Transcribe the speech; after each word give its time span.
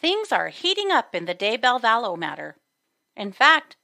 Things 0.00 0.30
are 0.30 0.48
heating 0.48 0.92
up 0.92 1.14
in 1.14 1.24
the 1.24 1.34
Daybell 1.34 1.80
Vallow 1.80 2.16
matter. 2.16 2.56
In 3.16 3.32
fact, 3.32 3.76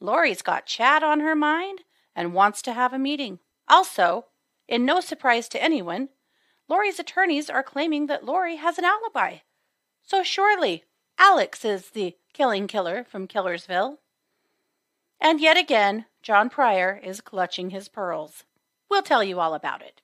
Lori's 0.00 0.40
got 0.40 0.64
Chad 0.64 1.02
on 1.02 1.20
her 1.20 1.34
mind 1.34 1.80
and 2.16 2.32
wants 2.32 2.62
to 2.62 2.72
have 2.72 2.94
a 2.94 2.98
meeting. 2.98 3.38
Also, 3.68 4.26
in 4.66 4.86
no 4.86 5.00
surprise 5.00 5.46
to 5.50 5.62
anyone, 5.62 6.08
Lori's 6.68 6.98
attorneys 6.98 7.50
are 7.50 7.62
claiming 7.62 8.06
that 8.06 8.24
Lori 8.24 8.56
has 8.56 8.78
an 8.78 8.84
alibi. 8.84 9.38
So 10.02 10.22
surely 10.22 10.84
Alex 11.18 11.66
is 11.66 11.90
the 11.90 12.16
killing 12.32 12.66
killer 12.66 13.04
from 13.04 13.28
Killersville. 13.28 13.98
And 15.20 15.38
yet 15.38 15.58
again, 15.58 16.06
John 16.22 16.48
Pryor 16.48 16.98
is 17.02 17.20
clutching 17.20 17.70
his 17.70 17.88
pearls. 17.88 18.44
We'll 18.88 19.02
tell 19.02 19.22
you 19.22 19.38
all 19.38 19.52
about 19.52 19.82
it. 19.82 20.00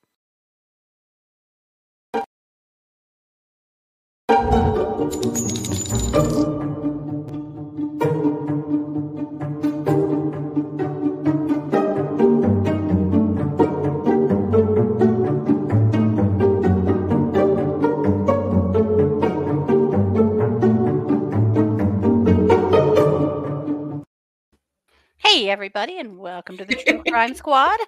Hey, 25.45 25.51
everybody, 25.51 25.99
and 25.99 26.17
welcome 26.17 26.57
to 26.57 26.65
the 26.65 26.75
True 26.75 27.03
Crime 27.07 27.35
Squad. 27.35 27.79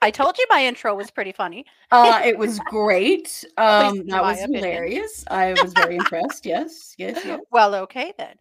I 0.00 0.10
told 0.10 0.38
you 0.38 0.46
my 0.48 0.64
intro 0.64 0.94
was 0.94 1.10
pretty 1.10 1.32
funny. 1.32 1.66
Uh, 1.92 2.22
it 2.24 2.38
was 2.38 2.58
great. 2.60 3.44
Um, 3.58 4.06
that 4.06 4.22
was 4.22 4.40
opinion. 4.42 4.64
hilarious. 4.64 5.22
I 5.28 5.52
was 5.52 5.74
very 5.74 5.96
impressed. 5.98 6.46
Yes, 6.46 6.94
yes, 6.96 7.22
yes. 7.22 7.40
Well, 7.50 7.74
okay 7.74 8.14
then. 8.16 8.36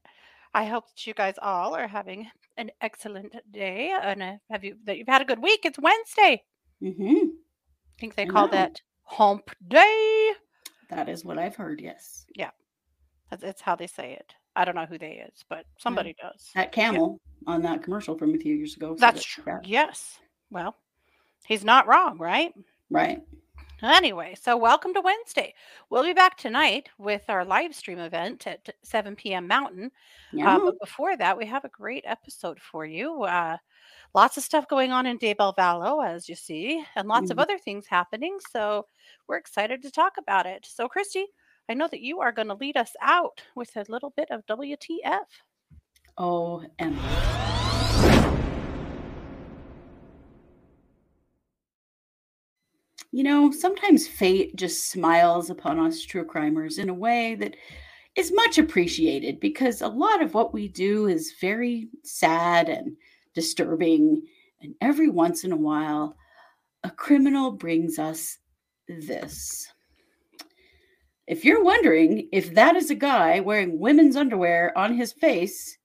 I 0.53 0.63
hope 0.63 0.87
that 0.87 1.05
you 1.05 1.13
guys 1.13 1.35
all 1.41 1.75
are 1.75 1.89
having 1.89 2.31
an 2.55 2.71
excellent 2.79 3.35
day, 3.51 3.93
and 4.01 4.23
uh, 4.23 4.33
have 4.49 4.63
you 4.63 4.77
that 4.85 4.97
you've 4.97 5.09
had 5.09 5.21
a 5.21 5.25
good 5.25 5.43
week. 5.43 5.65
It's 5.65 5.77
Wednesday. 5.77 6.43
hmm 6.79 7.03
I 7.03 7.99
think 7.99 8.15
they 8.15 8.25
call 8.25 8.47
that 8.47 8.79
Hump 9.03 9.49
Day. 9.67 10.31
That 10.89 11.09
is 11.09 11.25
what 11.25 11.37
I've 11.37 11.57
heard. 11.57 11.81
Yes, 11.81 12.25
Yeah, 12.33 12.51
That's, 13.29 13.41
that's 13.43 13.61
how 13.61 13.75
they 13.75 13.87
say 13.87 14.13
it. 14.13 14.35
I 14.55 14.65
don't 14.65 14.75
know 14.75 14.85
who 14.85 14.97
they 14.97 15.23
is, 15.27 15.43
but 15.49 15.65
somebody 15.77 16.15
does. 16.21 16.51
that 16.55 16.71
camel 16.71 17.19
on 17.47 17.61
that 17.63 17.81
commercial 17.83 18.17
from 18.17 18.35
a 18.35 18.37
few 18.37 18.53
years 18.55 18.75
ago. 18.75 18.95
That's 18.97 19.21
it. 19.21 19.25
true. 19.25 19.43
Yeah, 19.47 19.59
Yes. 19.63 20.19
Well, 20.51 20.75
he's 21.47 21.63
not 21.65 21.87
wrong, 21.87 22.17
right? 22.19 22.53
Right. 22.91 23.21
Anyway, 23.81 24.35
so 24.39 24.55
welcome 24.55 24.93
to 24.93 25.01
Wednesday. 25.01 25.53
We'll 25.89 26.03
be 26.03 26.13
back 26.13 26.37
tonight 26.37 26.87
with 26.97 27.23
our 27.27 27.43
live 27.43 27.75
stream 27.75 27.99
event 27.99 28.47
at 28.47 28.69
7 28.83 29.15
p.m. 29.15 29.47
Mountain. 29.47 29.91
Yeah. 30.31 30.55
Uh, 30.55 30.59
but 30.59 30.79
before 30.79 31.17
that, 31.17 31.37
we 31.37 31.45
have 31.47 31.65
a 31.65 31.69
great 31.69 32.03
episode 32.07 32.59
for 32.61 32.85
you. 32.85 33.23
Uh, 33.23 33.57
lots 34.13 34.37
of 34.37 34.43
stuff 34.43 34.67
going 34.69 34.91
on 34.93 35.05
in 35.05 35.17
Daybell 35.19 35.55
Vallow, 35.57 36.07
as 36.07 36.29
you 36.29 36.35
see, 36.35 36.81
and 36.95 37.09
lots 37.09 37.29
of 37.29 37.37
Mhm. 37.37 37.41
other 37.41 37.57
things 37.57 37.87
happening. 37.87 38.37
So 38.51 38.85
we're 39.27 39.37
excited 39.37 39.81
to 39.81 39.91
talk 39.91 40.13
about 40.17 40.45
it. 40.45 40.65
So, 40.65 40.87
Christy, 40.87 41.25
I 41.69 41.73
know 41.73 41.87
that 41.87 42.01
you 42.01 42.19
are 42.19 42.31
going 42.31 42.49
to 42.49 42.55
lead 42.55 42.77
us 42.77 42.93
out 43.01 43.41
with 43.55 43.75
a 43.75 43.85
little 43.87 44.13
bit 44.15 44.29
of 44.31 44.45
WTF. 44.47 45.25
oh, 46.17 46.63
and 46.79 46.97
you 53.11 53.23
know, 53.23 53.51
sometimes 53.51 54.07
fate 54.07 54.55
just 54.55 54.89
smiles 54.89 55.49
upon 55.49 55.79
us 55.79 56.01
true 56.01 56.25
crimers 56.25 56.79
in 56.79 56.89
a 56.89 56.93
way 56.93 57.35
that 57.35 57.55
is 58.15 58.33
much 58.33 58.57
appreciated 58.57 59.39
because 59.39 59.81
a 59.81 59.87
lot 59.87 60.21
of 60.21 60.33
what 60.33 60.53
we 60.53 60.67
do 60.67 61.07
is 61.07 61.35
very 61.39 61.89
sad 62.03 62.69
and 62.69 62.97
disturbing. 63.33 64.21
And 64.61 64.75
every 64.81 65.09
once 65.09 65.43
in 65.43 65.51
a 65.51 65.57
while, 65.57 66.15
a 66.83 66.89
criminal 66.89 67.51
brings 67.51 67.99
us 67.99 68.37
this. 68.87 69.72
If 71.33 71.43
you're 71.43 71.63
wondering 71.63 72.29
if 72.31 72.53
that 72.53 72.75
is 72.75 72.91
a 72.91 72.95
guy 72.95 73.39
wearing 73.39 73.79
women's 73.79 74.15
underwear 74.15 74.71
on 74.77 74.93
his 74.93 75.11
face, 75.11 75.79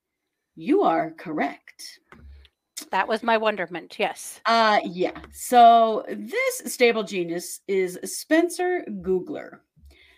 you 0.55 0.83
are 0.83 1.09
correct. 1.17 2.01
That 2.91 3.07
was 3.07 3.23
my 3.23 3.35
wonderment. 3.35 3.95
Yes. 3.97 4.41
Uh 4.45 4.79
yeah. 4.85 5.19
So 5.31 6.05
this 6.07 6.71
stable 6.71 7.01
genius 7.01 7.61
is 7.67 7.97
Spencer 8.03 8.85
Gougler. 9.01 9.61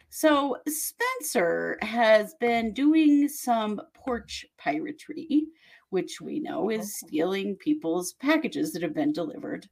So 0.09 0.57
Spencer 0.67 1.77
has 1.81 2.35
been 2.41 2.73
doing 2.73 3.29
some 3.29 3.79
porch 3.93 4.45
piracy, 4.57 5.47
which 5.91 6.19
we 6.19 6.41
know 6.41 6.69
is 6.69 6.97
stealing 6.97 7.55
people's 7.55 8.11
packages 8.15 8.73
that 8.73 8.81
have 8.81 8.93
been 8.93 9.13
delivered 9.13 9.65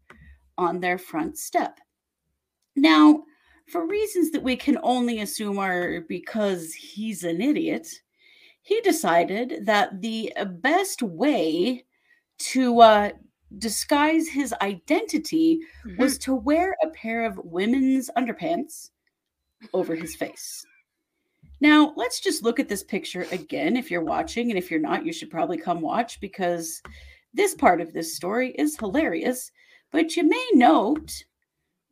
on 0.58 0.80
their 0.80 0.98
front 0.98 1.38
step. 1.38 1.82
Now, 2.78 3.24
for 3.72 3.86
reasons 3.86 4.32
that 4.32 4.44
we 4.44 4.56
can 4.56 4.78
only 4.84 5.22
assume 5.22 5.60
are 5.60 6.02
because 6.02 6.74
he's 6.74 7.24
an 7.24 7.42
idiot, 7.42 7.88
he 8.62 8.82
decided 8.82 9.66
that 9.66 10.02
the 10.02 10.34
best 10.62 11.02
way 11.02 11.86
to 12.40 12.82
uh, 12.82 13.10
disguise 13.58 14.28
his 14.28 14.54
identity 14.62 15.60
was 15.98 16.18
to 16.20 16.36
wear 16.36 16.76
a 16.84 16.90
pair 16.90 17.26
of 17.26 17.40
women's 17.44 18.10
underpants 18.18 18.92
over 19.74 19.96
his 19.96 20.16
face. 20.16 20.66
Now, 21.62 21.94
let's 21.98 22.22
just 22.22 22.44
look 22.44 22.60
at 22.60 22.70
this 22.70 22.84
picture 22.84 23.28
again 23.32 23.76
if 23.76 23.92
you're 23.92 24.04
watching, 24.04 24.50
and 24.50 24.58
if 24.58 24.72
you're 24.72 24.80
not, 24.80 25.06
you 25.06 25.12
should 25.12 25.30
probably 25.30 25.58
come 25.58 25.82
watch 25.82 26.20
because 26.22 26.82
this 27.34 27.54
part 27.54 27.82
of 27.82 27.92
this 27.92 28.16
story 28.16 28.52
is 28.52 28.78
hilarious. 28.78 29.52
But 29.92 30.16
you 30.16 30.24
may 30.24 30.50
note 30.54 31.24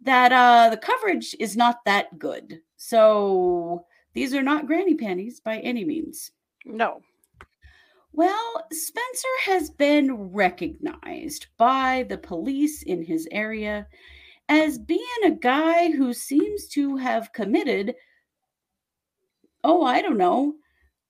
that 0.01 0.31
uh, 0.31 0.69
the 0.69 0.77
coverage 0.77 1.35
is 1.39 1.57
not 1.57 1.83
that 1.85 2.17
good. 2.19 2.61
So 2.75 3.85
these 4.13 4.33
are 4.33 4.43
not 4.43 4.67
granny 4.67 4.95
panties 4.95 5.39
by 5.39 5.59
any 5.59 5.83
means. 5.83 6.31
No. 6.65 7.01
Well, 8.13 8.65
Spencer 8.71 9.27
has 9.45 9.69
been 9.69 10.31
recognized 10.31 11.47
by 11.57 12.05
the 12.09 12.17
police 12.17 12.81
in 12.83 13.03
his 13.03 13.27
area 13.31 13.87
as 14.49 14.79
being 14.79 15.01
a 15.23 15.31
guy 15.31 15.91
who 15.91 16.13
seems 16.13 16.67
to 16.69 16.95
have 16.97 17.33
committed, 17.33 17.95
oh, 19.63 19.83
I 19.83 20.01
don't 20.01 20.17
know, 20.17 20.55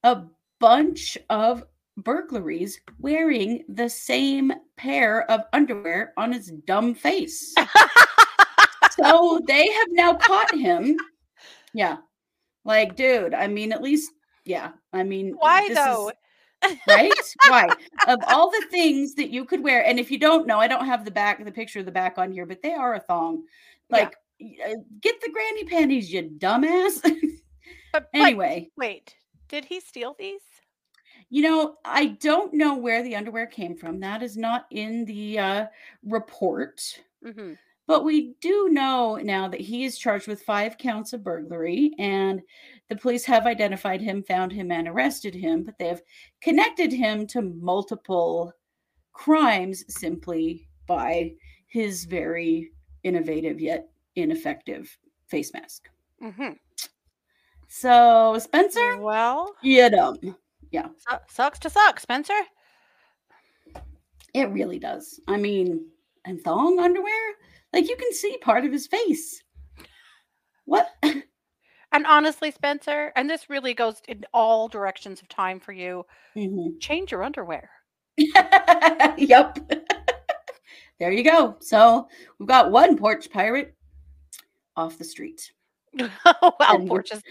a 0.03 0.23
bunch 0.59 1.17
of 1.29 1.63
burglaries 1.97 2.79
wearing 2.99 3.63
the 3.69 3.89
same 3.89 4.51
pair 4.75 5.29
of 5.31 5.45
underwear 5.53 6.13
on 6.17 6.33
his 6.33 6.51
dumb 6.65 6.93
face. 6.93 7.55
so 8.99 9.39
they 9.47 9.71
have 9.71 9.87
now 9.91 10.13
caught 10.15 10.53
him. 10.55 10.97
Yeah. 11.73 11.97
Like, 12.65 12.95
dude, 12.95 13.33
I 13.33 13.47
mean, 13.47 13.71
at 13.71 13.81
least, 13.81 14.11
yeah. 14.45 14.71
I 14.91 15.03
mean, 15.03 15.35
Why 15.37 15.69
though? 15.73 16.11
is- 16.63 16.73
right? 16.87 17.13
Why? 17.47 17.69
Of 18.07 18.19
all 18.27 18.49
the 18.49 18.65
things 18.71 19.15
that 19.15 19.29
you 19.29 19.43
could 19.45 19.63
wear, 19.63 19.85
and 19.85 19.99
if 19.99 20.09
you 20.11 20.17
don't 20.17 20.47
know, 20.47 20.59
I 20.59 20.67
don't 20.67 20.85
have 20.85 21.03
the 21.05 21.11
back, 21.11 21.43
the 21.43 21.51
picture 21.51 21.79
of 21.79 21.85
the 21.85 21.91
back 21.91 22.17
on 22.17 22.31
here, 22.31 22.45
but 22.45 22.61
they 22.61 22.73
are 22.73 22.95
a 22.95 22.99
thong. 22.99 23.43
Like, 23.89 24.15
y- 24.39 24.55
uh, 24.65 24.75
get 25.01 25.19
the 25.21 25.29
granny 25.31 25.65
panties, 25.65 26.11
you 26.11 26.23
dumbass. 26.37 27.01
But, 27.93 28.09
but 28.13 28.19
anyway, 28.19 28.69
wait, 28.77 29.15
did 29.47 29.65
he 29.65 29.79
steal 29.79 30.15
these? 30.19 30.41
you 31.29 31.41
know, 31.41 31.75
I 31.83 32.07
don't 32.07 32.53
know 32.53 32.75
where 32.75 33.01
the 33.03 33.15
underwear 33.15 33.47
came 33.47 33.75
from. 33.75 33.99
That 33.99 34.21
is 34.23 34.37
not 34.37 34.65
in 34.71 35.05
the 35.05 35.39
uh, 35.39 35.65
report. 36.03 36.81
hmm 37.23 37.53
But 37.87 38.03
we 38.03 38.33
do 38.41 38.67
know 38.69 39.15
now 39.15 39.47
that 39.47 39.61
he 39.61 39.85
is 39.85 39.97
charged 39.97 40.27
with 40.27 40.43
five 40.43 40.77
counts 40.77 41.13
of 41.13 41.23
burglary, 41.23 41.93
and 41.97 42.41
the 42.89 42.97
police 42.97 43.23
have 43.25 43.45
identified 43.47 44.01
him, 44.01 44.21
found 44.23 44.51
him, 44.51 44.71
and 44.71 44.87
arrested 44.89 45.33
him. 45.33 45.63
But 45.63 45.77
they 45.79 45.87
have 45.87 46.01
connected 46.41 46.91
him 46.91 47.25
to 47.27 47.41
multiple 47.41 48.51
crimes 49.13 49.85
simply 49.87 50.67
by 50.85 51.33
his 51.67 52.03
very 52.05 52.71
innovative 53.03 53.59
yet 53.61 53.89
ineffective 54.15 54.95
face 55.27 55.53
mask. 55.53 55.89
hmm 56.21 56.49
So, 57.69 58.37
Spencer, 58.39 58.97
Well, 58.99 59.55
you 59.61 59.89
dumb. 59.89 60.17
su- 60.71 61.17
sucks 61.29 61.59
to 61.59 61.69
suck, 61.69 61.99
Spencer. 61.99 62.39
It 64.33 64.49
really 64.49 64.79
does. 64.79 65.19
I 65.27 65.37
mean, 65.37 65.87
and 66.25 66.41
thong 66.41 66.79
underwear? 66.79 67.33
Like 67.73 67.87
you 67.89 67.95
can 67.95 68.11
see 68.13 68.37
part 68.41 68.65
of 68.65 68.71
his 68.71 68.87
face. 68.87 69.43
What? 70.65 70.89
And 71.93 72.05
honestly, 72.05 72.51
Spencer, 72.51 73.13
and 73.15 73.29
this 73.29 73.49
really 73.49 73.73
goes 73.73 74.01
in 74.09 74.25
all 74.33 74.67
directions 74.67 75.21
of 75.21 75.29
time 75.29 75.61
for 75.61 75.71
you. 75.71 76.05
Mhm. 76.35 76.81
Change 76.81 77.13
your 77.13 77.23
underwear. 77.23 77.69
yep. 78.17 79.57
there 80.99 81.11
you 81.13 81.23
go. 81.23 81.55
So 81.61 82.09
we've 82.37 82.47
got 82.47 82.71
one 82.71 82.97
porch 82.97 83.31
pirate 83.31 83.73
off 84.75 84.97
the 84.97 85.05
street. 85.05 85.49
well, 85.97 86.57
And 86.59 86.89
porches. 86.89 87.23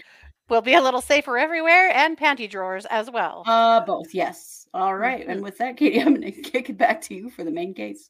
We'll 0.49 0.61
be 0.63 0.73
a 0.73 0.81
little 0.81 1.01
safer 1.01 1.37
everywhere 1.37 1.91
and 1.93 2.17
panty 2.17 2.49
drawers 2.49 2.87
as 2.87 3.11
well. 3.11 3.43
Uh, 3.45 3.81
both, 3.85 4.11
yes. 4.15 4.67
All 4.73 4.95
right. 4.97 5.25
Mhm. 5.25 5.31
And 5.33 5.43
with 5.43 5.59
that, 5.59 5.77
Katie, 5.77 6.01
I'm 6.01 6.15
going 6.15 6.21
to 6.21 6.31
kick 6.31 6.71
it 6.71 6.79
back 6.79 6.99
to 7.03 7.13
you 7.13 7.29
for 7.29 7.43
the 7.43 7.51
main 7.51 7.75
case. 7.75 8.09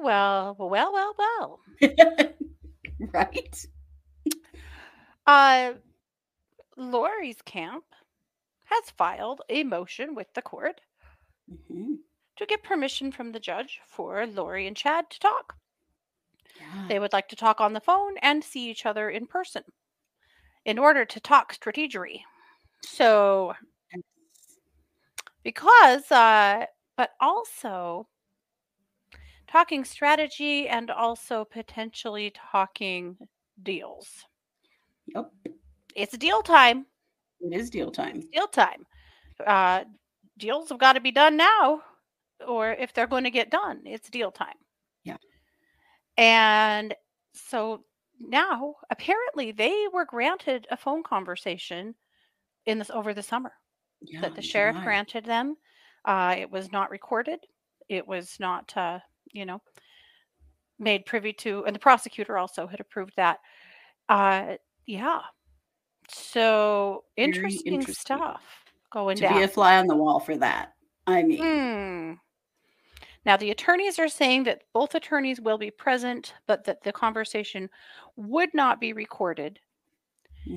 Well, 0.00 0.56
well, 0.58 0.68
well, 0.70 0.92
well, 0.92 1.14
well. 1.18 1.60
right? 3.12 3.66
Uh, 5.26 5.72
Lori's 6.76 7.42
camp 7.42 7.84
has 8.64 8.90
filed 8.90 9.42
a 9.48 9.62
motion 9.64 10.14
with 10.14 10.32
the 10.34 10.42
court 10.42 10.80
Mhm. 11.50 11.98
to 12.36 12.46
get 12.46 12.62
permission 12.62 13.12
from 13.12 13.32
the 13.32 13.40
judge 13.40 13.80
for 13.86 14.26
Lori 14.26 14.66
and 14.66 14.76
Chad 14.76 15.10
to 15.10 15.18
talk. 15.20 15.56
Yeah. 16.56 16.86
They 16.88 16.98
would 16.98 17.12
like 17.12 17.28
to 17.28 17.36
talk 17.36 17.60
on 17.60 17.72
the 17.72 17.80
phone 17.80 18.16
and 18.18 18.42
see 18.42 18.70
each 18.70 18.86
other 18.86 19.10
in 19.10 19.26
person 19.26 19.62
in 20.64 20.78
order 20.78 21.04
to 21.04 21.20
talk 21.20 21.52
strategery. 21.54 22.22
So, 22.82 23.54
because, 25.42 26.10
uh, 26.10 26.66
but 26.96 27.10
also 27.20 28.08
talking 29.52 29.84
strategy 29.84 30.66
and 30.66 30.90
also 30.90 31.44
potentially 31.44 32.32
talking 32.34 33.16
deals. 33.62 34.24
Yep. 35.14 35.30
It's 35.94 36.16
deal 36.16 36.40
time. 36.42 36.86
It 37.40 37.54
is 37.54 37.68
deal 37.68 37.90
time. 37.90 38.22
Deal 38.32 38.46
time. 38.46 38.86
Uh, 39.46 39.84
deals 40.38 40.70
have 40.70 40.78
got 40.78 40.94
to 40.94 41.00
be 41.00 41.10
done 41.12 41.36
now, 41.36 41.82
or 42.48 42.72
if 42.72 42.94
they're 42.94 43.06
going 43.06 43.24
to 43.24 43.30
get 43.30 43.50
done, 43.50 43.82
it's 43.84 44.08
deal 44.08 44.30
time. 44.30 44.56
Yeah. 45.04 45.16
And 46.16 46.94
so 47.34 47.84
now, 48.18 48.76
apparently, 48.90 49.52
they 49.52 49.86
were 49.92 50.06
granted 50.06 50.66
a 50.70 50.76
phone 50.76 51.02
conversation 51.02 51.94
in 52.64 52.78
this 52.78 52.90
over 52.90 53.12
the 53.12 53.22
summer 53.22 53.52
Yeah, 54.00 54.20
that 54.22 54.34
the 54.34 54.42
sheriff 54.42 54.76
granted 54.82 55.24
them. 55.24 55.56
Uh, 56.04 56.36
it 56.38 56.50
was 56.50 56.72
not 56.72 56.90
recorded. 56.90 57.40
It 57.88 58.06
was 58.06 58.36
not, 58.38 58.72
uh, 58.76 59.00
you 59.32 59.46
know, 59.46 59.60
made 60.78 61.06
privy 61.06 61.32
to, 61.32 61.64
and 61.64 61.74
the 61.74 61.80
prosecutor 61.80 62.38
also 62.38 62.66
had 62.66 62.80
approved 62.80 63.14
that. 63.16 63.38
Uh, 64.08 64.56
yeah. 64.86 65.20
So 66.08 67.04
interesting, 67.16 67.74
interesting. 67.74 67.94
stuff 67.94 68.42
going 68.92 69.16
To 69.16 69.22
down. 69.22 69.38
be 69.38 69.44
a 69.44 69.48
fly 69.48 69.78
on 69.78 69.86
the 69.86 69.96
wall 69.96 70.20
for 70.20 70.36
that. 70.36 70.72
I 71.06 71.22
mean, 71.22 71.38
Hmm. 71.38 72.12
Now, 73.24 73.36
the 73.36 73.52
attorneys 73.52 73.98
are 74.00 74.08
saying 74.08 74.44
that 74.44 74.62
both 74.72 74.94
attorneys 74.96 75.40
will 75.40 75.58
be 75.58 75.70
present, 75.70 76.34
but 76.46 76.64
that 76.64 76.82
the 76.82 76.92
conversation 76.92 77.70
would 78.16 78.52
not 78.52 78.80
be 78.80 78.92
recorded. 78.92 79.60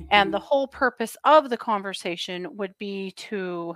And 0.10 0.33
the 0.33 0.39
mhm. 0.39 0.44
whole 0.44 0.68
purpose 0.68 1.16
of 1.25 1.51
the 1.51 1.57
conversation 1.57 2.57
would 2.57 2.75
be 2.80 3.12
to, 3.12 3.75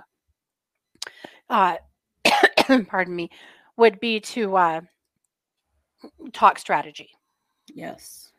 uh, 1.48 1.76
pardon 2.88 3.14
me, 3.14 3.30
would 3.76 4.00
be 4.00 4.20
to 4.20 4.56
uh, 4.56 4.80
talk 6.32 6.58
strategy. 6.58 7.10
yes. 7.72 8.32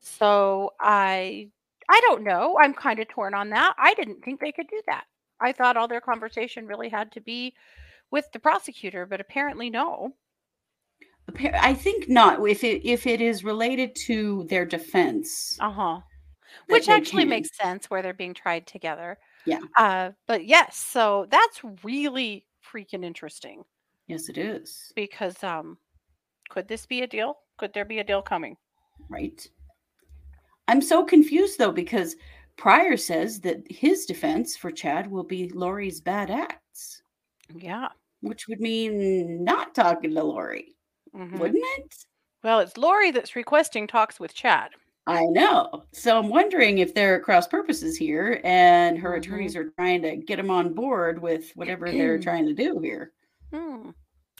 So 0.00 0.72
I, 0.80 1.48
I 1.88 2.00
don't 2.02 2.22
know. 2.22 2.56
I'm 2.60 2.72
kind 2.74 3.00
of 3.00 3.08
torn 3.08 3.34
on 3.34 3.50
that. 3.50 3.74
I 3.78 3.94
didn't 3.94 4.24
think 4.24 4.40
they 4.40 4.52
could 4.52 4.68
do 4.68 4.80
that. 4.86 5.04
I 5.40 5.52
thought 5.52 5.76
all 5.76 5.88
their 5.88 6.00
conversation 6.00 6.66
really 6.66 6.88
had 6.88 7.12
to 7.12 7.20
be 7.20 7.54
with 8.10 8.30
the 8.32 8.38
prosecutor, 8.38 9.04
but 9.04 9.20
apparently 9.20 9.68
no. 9.68 10.14
I 11.54 11.74
think 11.74 12.08
not. 12.08 12.38
If 12.48 12.62
it 12.62 12.84
if 12.84 13.06
it 13.06 13.20
is 13.20 13.42
related 13.44 13.96
to 14.06 14.44
their 14.48 14.64
defense, 14.64 15.58
Uh 15.60 15.70
huh. 15.70 16.00
Which 16.68 16.88
actually 16.88 17.22
can. 17.22 17.30
makes 17.30 17.56
sense 17.56 17.90
where 17.90 18.00
they're 18.00 18.14
being 18.14 18.32
tried 18.34 18.66
together. 18.66 19.18
Yeah. 19.44 19.58
Uh, 19.76 20.12
but 20.26 20.46
yes, 20.46 20.76
so 20.76 21.26
that's 21.30 21.60
really 21.84 22.46
freaking 22.72 23.04
interesting 23.04 23.64
Yes, 24.06 24.28
it 24.28 24.38
is. 24.38 24.92
because 24.94 25.42
um, 25.42 25.78
could 26.48 26.68
this 26.68 26.86
be 26.86 27.02
a 27.02 27.06
deal? 27.06 27.38
Could 27.58 27.72
there 27.72 27.84
be 27.84 27.98
a 27.98 28.04
deal 28.04 28.22
coming? 28.22 28.56
Right. 29.08 29.46
I'm 30.68 30.80
so 30.82 31.04
confused 31.04 31.58
though 31.58 31.72
because 31.72 32.16
Pryor 32.56 32.96
says 32.96 33.40
that 33.40 33.62
his 33.70 34.06
defense 34.06 34.56
for 34.56 34.70
Chad 34.70 35.10
will 35.10 35.24
be 35.24 35.48
Lori's 35.50 36.00
bad 36.00 36.30
acts, 36.30 37.02
Yeah. 37.54 37.88
which 38.20 38.48
would 38.48 38.60
mean 38.60 39.44
not 39.44 39.74
talking 39.74 40.14
to 40.14 40.22
Lori, 40.22 40.74
mhm. 41.14 41.38
wouldn't 41.38 41.64
it? 41.78 41.94
Well, 42.42 42.60
it's 42.60 42.76
Lori 42.76 43.10
that's 43.10 43.36
requesting 43.36 43.86
talks 43.86 44.18
with 44.20 44.34
Chad. 44.34 44.70
I 45.08 45.24
know. 45.26 45.84
So 45.92 46.18
I'm 46.18 46.28
wondering 46.28 46.78
if 46.78 46.94
there 46.94 47.14
are 47.14 47.20
cross 47.20 47.46
purposes 47.46 47.96
here 47.96 48.40
and 48.44 48.98
her 48.98 49.12
Mhm. 49.12 49.18
attorneys 49.18 49.56
are 49.56 49.70
trying 49.70 50.02
to 50.02 50.16
get 50.16 50.38
him 50.38 50.50
on 50.50 50.74
board 50.74 51.20
with 51.20 51.50
whatever 51.56 51.90
they're 51.90 52.18
trying 52.28 52.46
to 52.46 52.54
do 52.54 52.78
here. 52.80 53.12
Hmm. 53.52 53.90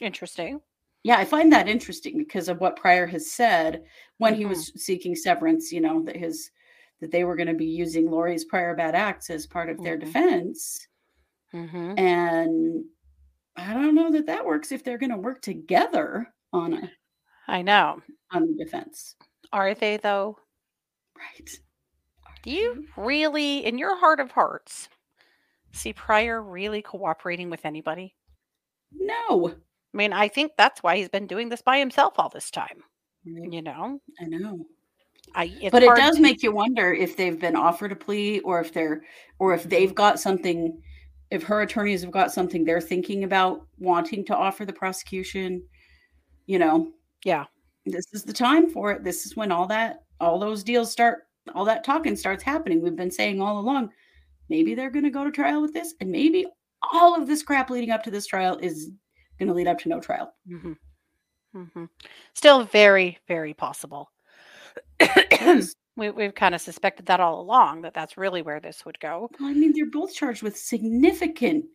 Interesting. 0.01 0.61
Yeah, 1.03 1.17
I 1.17 1.25
find 1.25 1.51
that 1.53 1.67
interesting 1.67 2.17
because 2.17 2.49
of 2.49 2.59
what 2.59 2.75
Pryor 2.75 3.07
has 3.07 3.31
said 3.31 3.85
when 4.17 4.35
he 4.35 4.45
Mhm. 4.45 4.49
was 4.49 4.71
seeking 4.83 5.15
severance, 5.15 5.71
you 5.71 5.81
know, 5.81 6.01
that 6.03 6.15
his 6.15 6.51
that 6.99 7.11
they 7.11 7.23
were 7.23 7.35
going 7.35 7.47
to 7.47 7.53
be 7.53 7.65
using 7.67 8.09
Lori's 8.09 8.43
prior 8.45 8.75
bad 8.75 8.95
acts 8.95 9.29
as 9.29 9.45
part 9.45 9.69
of 9.69 9.81
their 9.83 9.97
Mhm. 9.97 9.99
defense. 9.99 10.87
hmm 11.51 11.97
And 11.97 12.85
I 13.57 13.73
don't 13.73 13.95
know 13.95 14.11
that 14.11 14.27
that 14.27 14.45
works 14.45 14.71
if 14.71 14.83
they're 14.83 14.97
going 14.99 15.11
to 15.11 15.17
work 15.17 15.41
together 15.41 16.33
on 16.53 16.73
a 16.73 16.91
I 17.47 17.61
know. 17.61 18.03
on 18.31 18.47
the 18.47 18.63
defense. 18.63 19.15
Are 19.51 19.73
they 19.73 19.97
though? 19.97 20.39
Right. 21.17 21.59
Do 22.41 22.49
you 22.49 22.75
really, 22.95 23.63
in 23.63 23.77
your 23.77 23.95
heart 23.95 24.19
of 24.19 24.31
hearts, 24.31 24.89
see 25.73 25.93
Pryor 25.93 26.43
really 26.43 26.83
cooperating 26.83 27.49
with 27.51 27.65
anybody? 27.65 28.16
No. 28.91 29.49
I 29.93 29.97
mean, 29.97 30.13
I 30.13 30.27
think 30.27 30.51
that's 30.57 30.83
why 30.83 30.97
he's 30.97 31.09
been 31.09 31.27
doing 31.27 31.49
this 31.49 31.61
by 31.61 31.79
himself 31.79 32.13
all 32.17 32.29
this 32.29 32.51
time. 32.51 32.83
Right. 33.25 33.51
You 33.51 33.61
know, 33.61 33.99
I 34.21 34.25
know. 34.25 34.65
I. 35.35 35.69
But 35.71 35.83
it 35.83 35.95
does 35.95 36.15
to- 36.17 36.21
make 36.21 36.43
you 36.43 36.51
wonder 36.51 36.93
if 36.93 37.17
they've 37.17 37.39
been 37.39 37.55
offered 37.55 37.91
a 37.91 37.95
plea 37.95 38.39
or 38.41 38.61
if 38.61 38.73
they're 38.73 39.03
or 39.39 39.53
if 39.53 39.63
they've 39.63 39.93
got 39.93 40.19
something 40.19 40.81
if 41.29 41.43
her 41.43 41.61
attorneys 41.61 42.01
have 42.03 42.11
got 42.11 42.31
something 42.31 42.63
they're 42.63 42.79
thinking 42.79 43.25
about 43.25 43.67
wanting 43.79 44.23
to 44.23 44.35
offer 44.35 44.63
the 44.65 44.71
prosecution 44.71 45.61
you 46.45 46.57
know 46.57 46.93
Yeah. 47.25 47.43
this 47.85 48.05
is 48.13 48.23
the 48.23 48.31
time 48.31 48.69
for 48.69 48.93
it 48.93 49.03
this 49.03 49.25
is 49.25 49.35
when 49.35 49.51
all 49.51 49.67
that 49.67 50.03
all 50.21 50.39
those 50.39 50.63
deals 50.63 50.89
start 50.89 51.27
all 51.53 51.65
that 51.65 51.83
talking 51.83 52.15
starts 52.15 52.43
happening 52.43 52.81
we've 52.81 52.95
been 52.95 53.11
saying 53.11 53.41
all 53.41 53.59
along 53.59 53.89
maybe 54.47 54.73
they're 54.73 54.89
going 54.89 55.03
to 55.03 55.11
go 55.11 55.25
to 55.25 55.31
trial 55.31 55.61
with 55.61 55.73
this 55.73 55.93
and 55.99 56.09
maybe 56.09 56.45
all 56.93 57.15
of 57.19 57.27
this 57.27 57.43
crap 57.43 57.69
leading 57.69 57.91
up 57.91 58.03
to 58.03 58.11
this 58.11 58.27
trial 58.27 58.57
is 58.61 58.91
going 59.39 59.47
to 59.47 59.53
lead 59.53 59.67
up 59.67 59.79
to 59.79 59.89
no 59.89 59.99
trial 59.99 60.33
hmm 60.47 60.73
hmm 61.53 61.85
Still 62.33 62.63
very, 62.65 63.17
very 63.27 63.53
possible. 63.53 64.11
we, 65.95 66.09
we've 66.11 66.35
kind 66.35 66.53
of 66.53 66.61
suspected 66.61 67.05
that 67.07 67.19
all 67.19 67.39
along 67.41 67.81
that 67.81 67.93
that's 67.93 68.17
really 68.17 68.41
where 68.41 68.59
this 68.59 68.85
would 68.85 68.99
go. 68.99 69.29
Well, 69.39 69.49
I 69.49 69.53
mean, 69.53 69.73
they're 69.75 69.89
both 69.89 70.13
charged 70.13 70.43
with 70.43 70.57
significant 70.57 71.65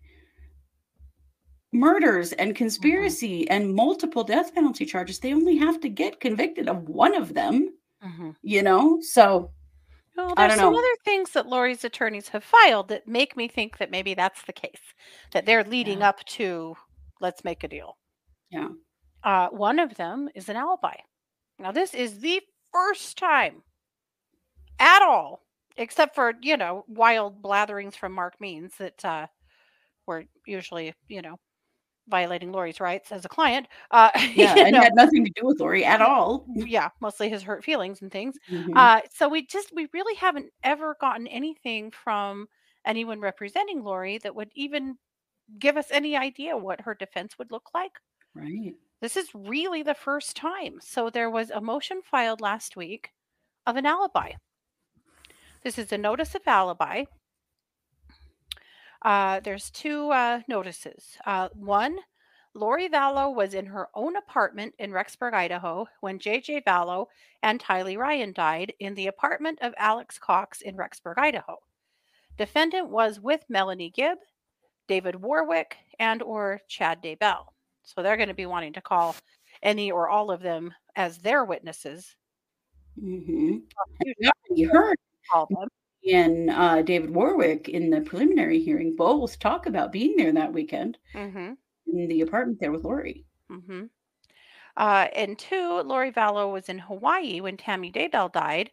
murders 1.73 2.33
and 2.33 2.55
conspiracy 2.55 3.49
and 3.49 3.75
multiple 3.75 4.23
death 4.25 4.55
penalty 4.55 4.85
charges. 4.85 5.19
They 5.19 5.33
only 5.35 5.57
have 5.57 5.81
to 5.81 5.89
get 5.89 6.21
convicted 6.21 6.69
of 6.69 6.89
one 6.89 7.15
of 7.15 7.35
them, 7.35 7.71
Mm-hmm. 8.05 8.31
you 8.43 8.63
know? 8.63 8.99
So, 9.01 9.53
Well, 10.17 10.35
I 10.37 10.47
there's 10.47 10.53
don't 10.53 10.59
some 10.59 10.73
know. 10.73 10.79
other 10.79 10.97
things 11.05 11.31
that 11.33 11.47
Lori's 11.47 11.85
attorneys 11.85 12.29
have 12.29 12.45
filed 12.45 12.89
that 12.89 13.09
make 13.09 13.37
me 13.37 13.49
think 13.49 13.79
that 13.79 13.91
maybe 13.91 14.15
that's 14.15 14.43
the 14.43 14.53
case, 14.53 14.95
that 15.33 15.47
they're 15.47 15.65
leading 15.65 16.01
Yeah. 16.01 16.09
up 16.09 16.25
to 16.27 16.77
let's 17.21 17.45
make 17.45 17.65
a 17.65 17.69
deal. 17.69 17.97
yeah. 18.51 18.69
Uh, 19.25 19.49
one 19.51 19.79
of 19.79 19.95
them 19.95 20.29
is 20.35 20.49
an 20.49 20.57
alibi. 20.57 20.97
Now, 21.59 21.73
this 21.73 21.95
is 21.95 22.21
the 22.21 22.43
first 22.73 23.17
time 23.19 23.63
at 24.79 25.03
all, 25.03 25.43
except 25.77 26.15
for, 26.15 26.35
you 26.43 26.57
know, 26.57 26.85
wild 26.89 27.43
blatherings 27.43 27.95
from 27.95 28.13
Mark 28.13 28.41
Means 28.41 28.77
that 28.79 29.05
uh, 29.05 29.27
were 30.07 30.25
usually, 30.47 30.95
you 31.09 31.23
know, 31.23 31.37
violating 32.09 32.53
Lori's 32.53 32.81
rights 32.81 33.13
as 33.13 33.25
a 33.25 33.29
client. 33.29 33.67
Uh, 33.91 34.11
Yeah. 34.35 34.55
and 34.57 34.73
know, 34.73 34.81
had 34.83 34.95
nothing 34.95 35.25
to 35.25 35.31
do 35.37 35.47
with 35.47 35.61
Lori 35.61 35.85
at 35.85 36.01
all. 36.03 36.45
yeah, 36.55 36.89
mostly 37.01 37.29
his 37.29 37.43
hurt 37.43 37.65
feelings 37.65 38.03
and 38.03 38.11
things. 38.11 38.37
Mhm. 38.51 38.73
Uh, 38.77 39.01
so 39.13 39.29
we 39.29 39.47
just 39.47 39.73
we 39.75 39.89
really 39.93 40.15
haven't 40.17 40.51
ever 40.65 40.97
gotten 41.01 41.27
anything 41.29 41.91
from 41.91 42.49
anyone 42.85 43.21
representing 43.21 43.83
Lori 43.85 44.19
that 44.19 44.35
would 44.35 44.51
even 44.55 44.97
give 45.59 45.77
us 45.77 45.87
any 45.91 46.17
idea 46.17 46.57
what 46.57 46.81
her 46.81 46.95
defense 46.95 47.39
would 47.39 47.51
look 47.51 47.69
like. 47.75 47.93
right. 48.35 48.75
This 49.01 49.17
is 49.17 49.29
really 49.35 49.83
the 49.83 49.95
first 49.95 50.37
time. 50.37 50.79
So 50.81 51.11
there 51.11 51.29
was 51.31 51.51
a 51.51 51.61
motion 51.61 52.03
filed 52.09 52.41
last 52.41 52.77
week 52.77 53.11
of 53.67 53.77
an 53.77 53.85
alibi. 53.85 54.33
This 55.63 55.77
is 55.79 55.91
a 55.93 55.99
notice 55.99 56.35
of 56.37 56.43
alibi. 56.47 57.05
Uh, 59.05 59.41
there's 59.41 59.71
two 59.71 60.11
uh, 60.11 60.41
notices. 60.49 61.17
Uh, 61.27 61.49
one, 61.55 61.99
Lori 62.55 62.89
Vallow 62.89 63.35
was 63.35 63.55
in 63.55 63.67
her 63.67 63.89
own 63.95 64.17
apartment 64.17 64.75
in 64.79 64.91
Rexburg, 64.91 65.33
Idaho, 65.33 65.87
when 66.01 66.19
J.J. 66.19 66.63
Vallow 66.67 67.07
and 67.43 67.59
Tylee 67.61 67.99
Ryan 67.99 68.33
died 68.33 68.73
in 68.79 68.95
the 68.95 69.07
apartment 69.07 69.59
of 69.63 69.75
Alex 69.79 70.19
Cox 70.19 70.61
in 70.61 70.77
Rexburg, 70.77 71.15
Idaho. 71.17 71.57
Defendant 72.37 72.91
was 72.91 73.21
with 73.21 73.43
Melanie 73.49 73.91
Gibb, 73.91 74.19
David 74.87 75.17
Warwick, 75.17 75.77
and 75.99 76.23
or 76.23 76.61
Chad 76.69 77.03
Daybell. 77.03 77.47
So 77.85 78.03
they're 78.03 78.17
going 78.17 78.29
to 78.29 78.35
be 78.35 78.47
wanting 78.47 78.75
to 78.75 78.81
call 78.81 79.17
any 79.63 79.91
or 79.91 80.09
all 80.09 80.31
of 80.31 80.43
them 80.43 80.73
as 80.95 81.19
their 81.19 81.45
witnesses. 81.45 82.15
Mm-hmm. 83.03 83.59
You 84.55 84.69
heard 84.69 84.97
Call 85.31 85.47
them. 85.51 85.69
And 86.11 86.51
uh, 86.51 86.83
David 86.83 87.11
Warwick 87.11 87.69
in 87.69 87.91
the 87.91 88.01
preliminary 88.01 88.61
hearing 88.61 88.97
both 88.97 89.39
talk 89.39 89.67
about 89.67 89.93
being 89.93 90.17
there 90.17 90.33
that 90.33 90.53
weekend 90.53 90.99
Mm-hmm. 91.15 91.53
in 91.87 92.09
the 92.09 92.23
apartment 92.23 92.59
there 92.61 92.73
with 92.73 92.85
Lori. 92.85 93.25
Mm-hmm. 93.51 93.85
Uh, 94.77 95.07
and 95.15 95.39
two, 95.39 95.83
Lori 95.85 96.11
Vallow 96.11 96.51
was 96.53 96.69
in 96.69 96.79
Hawaii 96.79 97.41
when 97.41 97.57
Tammy 97.57 97.93
Daybell 97.93 98.33
died 98.33 98.71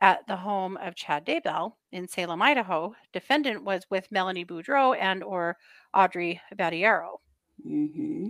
at 0.00 0.26
the 0.28 0.36
home 0.36 0.76
of 0.78 0.94
Chad 0.94 1.26
Daybell 1.26 1.72
in 1.90 2.08
Salem, 2.08 2.40
Idaho. 2.40 2.94
Defendant 3.12 3.64
was 3.64 3.82
with 3.90 4.10
Melanie 4.10 4.44
Boudreaux 4.44 4.96
and 4.98 5.22
or 5.22 5.56
Audrey 5.92 6.40
Barattiero. 6.56 7.18
Mm-hmm. 7.66 8.28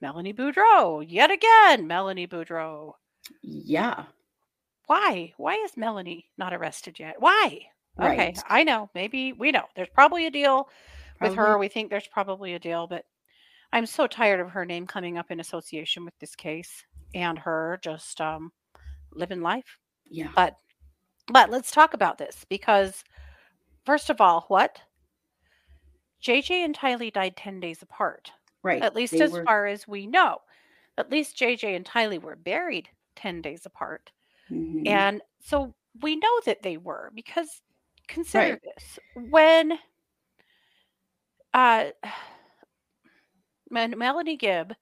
Melanie 0.00 0.32
Boudreaux, 0.32 1.04
yet 1.06 1.30
again, 1.30 1.86
Melanie 1.86 2.26
Boudreaux. 2.28 2.92
Yeah, 3.42 4.04
Why? 4.88 5.34
Why 5.36 5.54
is 5.54 5.76
Melanie 5.76 6.30
not 6.38 6.52
arrested 6.54 6.98
yet? 6.98 7.16
Why? 7.18 7.66
Okay. 8.00 8.34
I 8.48 8.64
know. 8.64 8.88
Maybe 8.94 9.32
we 9.32 9.52
know. 9.52 9.64
There's 9.76 9.88
probably 9.92 10.26
a 10.26 10.30
deal 10.30 10.68
with 11.20 11.34
her. 11.34 11.58
We 11.58 11.68
think 11.68 11.90
there's 11.90 12.06
probably 12.06 12.54
a 12.54 12.58
deal, 12.58 12.86
but 12.86 13.04
I'm 13.72 13.86
so 13.86 14.06
tired 14.06 14.40
of 14.40 14.50
her 14.50 14.64
name 14.64 14.86
coming 14.86 15.18
up 15.18 15.30
in 15.30 15.40
association 15.40 16.04
with 16.04 16.18
this 16.20 16.34
case 16.34 16.84
and 17.14 17.38
her 17.38 17.78
just 17.82 18.20
um, 18.20 18.50
living 19.12 19.42
life. 19.42 19.78
Yeah. 20.06 20.28
But 20.34 20.56
but 21.30 21.50
let's 21.50 21.70
talk 21.70 21.92
about 21.92 22.16
this 22.16 22.46
because 22.48 23.04
first 23.84 24.08
of 24.08 24.20
all, 24.22 24.46
what? 24.48 24.80
JJ 26.22 26.64
and 26.64 26.74
Tylee 26.76 27.12
died 27.12 27.36
10 27.36 27.60
days 27.60 27.82
apart. 27.82 28.32
Right. 28.62 28.82
At 28.82 28.94
least 28.96 29.12
They 29.12 29.20
as 29.20 29.32
were- 29.32 29.44
far 29.44 29.66
as 29.66 29.86
we 29.86 30.06
know. 30.06 30.38
At 30.96 31.10
least 31.10 31.36
JJ 31.38 31.76
and 31.76 31.84
Tylee 31.84 32.20
were 32.22 32.36
buried 32.36 32.88
10 33.16 33.42
days 33.42 33.66
apart. 33.66 34.10
Mhm. 34.50 34.86
And 34.86 35.22
so 35.40 35.74
we 36.00 36.16
know 36.16 36.40
that 36.46 36.62
they 36.62 36.76
were 36.76 37.10
because 37.14 37.62
consider 38.06 38.52
Right. 38.52 38.62
this. 38.62 38.98
When 39.14 39.78
uh 41.54 41.90
when 43.68 43.98
Melanie 43.98 44.36
Gibb 44.36 44.74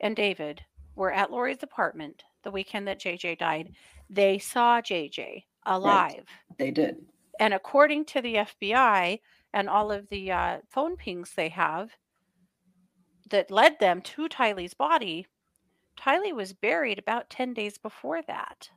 and 0.00 0.14
David 0.14 0.64
were 0.94 1.12
at 1.12 1.30
Lori's 1.30 1.62
apartment 1.62 2.24
the 2.42 2.50
weekend 2.50 2.86
that 2.88 3.00
JJ 3.00 3.36
died, 3.38 3.74
they 4.08 4.38
saw 4.38 4.80
JJ 4.80 5.44
alive. 5.66 6.24
They 6.56 6.70
did. 6.70 7.04
And 7.40 7.54
according 7.54 8.04
to 8.06 8.20
the 8.20 8.36
FBI 8.36 9.20
and 9.52 9.68
all 9.68 9.90
of 9.92 10.08
the 10.08 10.30
uh, 10.32 10.60
phone 10.68 10.96
pings 10.96 11.32
they 11.34 11.48
have 11.50 11.90
that 13.30 13.50
led 13.50 13.78
them 13.78 14.00
to 14.02 14.28
Tylee's 14.28 14.74
body, 14.74 15.26
Tylee 15.96 16.32
was 16.32 16.52
buried 16.52 16.98
about 16.98 17.30
10 17.30 17.54
days 17.54 17.76
before 17.78 18.22
that. 18.22 18.70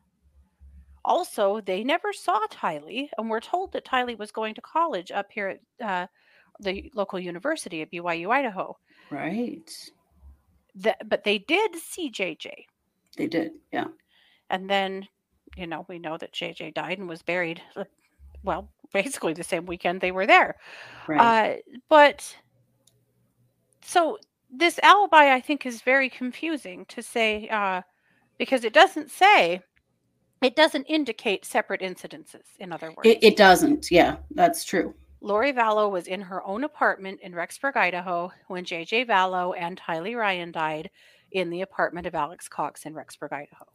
Also, 1.04 1.62
they 1.62 1.84
never 1.84 2.14
saw 2.14 2.40
Tylee, 2.52 3.10
and 3.18 3.30
we're 3.30 3.40
told 3.40 3.72
that 3.74 3.86
Tylee 3.86 4.18
was 4.18 4.32
going 4.32 4.54
to 4.56 4.62
college 4.62 5.12
up 5.12 5.32
here 5.32 5.60
at 5.80 5.86
uh, 5.86 6.08
the 6.60 6.92
local 6.94 7.20
university 7.20 7.82
at 7.82 7.92
BYU, 7.92 8.32
Idaho. 8.32 8.78
Right. 9.10 9.70
The, 10.76 10.96
but 11.06 11.24
they 11.24 11.40
did 11.40 11.76
see 11.76 12.12
JJ. 12.12 12.52
They 13.18 13.28
did. 13.28 13.54
Yeah. 13.72 13.88
And 14.50 14.70
then, 14.70 15.08
you 15.56 15.68
know, 15.68 15.86
we 15.90 16.00
know 16.00 16.18
that 16.18 16.34
JJ 16.34 16.74
died 16.74 17.00
and 17.00 17.10
was 17.10 17.22
buried, 17.22 17.62
uh, 17.76 17.86
well, 18.44 18.70
basically 18.94 19.34
the 19.34 19.44
same 19.44 19.66
weekend 19.66 20.02
they 20.02 20.12
were 20.12 20.28
there. 20.28 20.58
Right. 21.08 21.56
Uh, 21.56 21.56
but 21.90 22.36
so 23.84 24.18
this 24.52 24.80
alibi, 24.84 25.34
I 25.34 25.42
think, 25.42 25.66
is 25.66 25.82
very 25.82 26.10
confusing 26.10 26.86
to 26.90 27.02
say 27.02 27.48
uh, 27.50 27.82
because 28.38 28.64
it 28.64 28.74
doesn't 28.74 29.10
say, 29.10 29.62
it 30.42 30.56
doesn't 30.56 30.86
indicate 30.86 31.46
separate 31.46 31.82
incidences. 31.82 32.46
In 32.60 32.72
other 32.72 32.90
words, 32.90 33.08
it, 33.08 33.20
it 33.22 33.38
doesn't. 33.38 33.92
Yeah, 33.92 34.18
that's 34.32 34.64
true. 34.64 34.94
Lori 35.22 35.54
Vallow 35.54 35.92
was 35.92 36.08
in 36.08 36.20
her 36.20 36.44
own 36.44 36.64
apartment 36.64 37.20
in 37.22 37.34
Rexburg, 37.34 37.76
Idaho, 37.76 38.32
when 38.48 38.66
JJ 38.66 39.08
Vallow 39.08 39.54
and 39.58 39.80
Tylee 39.80 40.18
Ryan 40.18 40.52
died 40.52 40.90
in 41.32 41.50
the 41.52 41.62
apartment 41.62 42.08
of 42.08 42.16
Alex 42.16 42.48
Cox 42.48 42.86
in 42.86 42.94
Rexburg, 42.94 43.32
Idaho. 43.32 43.66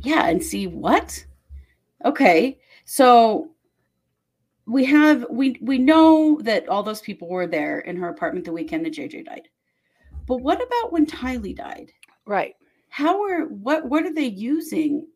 Yeah. 0.00 0.26
And 0.26 0.42
see 0.42 0.66
what? 0.66 1.24
Okay. 2.04 2.58
So 2.86 3.50
we 4.66 4.84
have 4.86 5.26
we 5.30 5.58
we 5.60 5.78
know 5.78 6.40
that 6.40 6.68
all 6.68 6.82
those 6.82 7.02
people 7.02 7.28
were 7.28 7.46
there 7.46 7.80
in 7.80 7.96
her 7.96 8.08
apartment 8.08 8.46
the 8.46 8.52
weekend 8.52 8.86
that 8.86 8.94
JJ 8.94 9.26
died. 9.26 9.48
But 10.26 10.38
what 10.38 10.56
about 10.56 10.90
when 10.90 11.04
Tylee 11.04 11.54
died? 11.54 11.92
Right. 12.26 12.54
How 12.88 13.22
are 13.24 13.42
what 13.42 13.84
what 13.86 14.04
are 14.04 14.14
they 14.14 14.26
using 14.26 15.06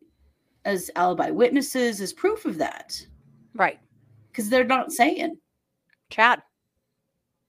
as 0.69 0.89
alibi 0.95 1.29
witnesses 1.31 1.99
as 2.01 2.13
proof 2.13 2.45
of 2.45 2.57
that? 2.59 3.05
Right. 3.55 3.79
Because 4.31 4.49
they're 4.49 4.63
not 4.63 4.91
saying 4.91 5.37
Chad. 6.09 6.41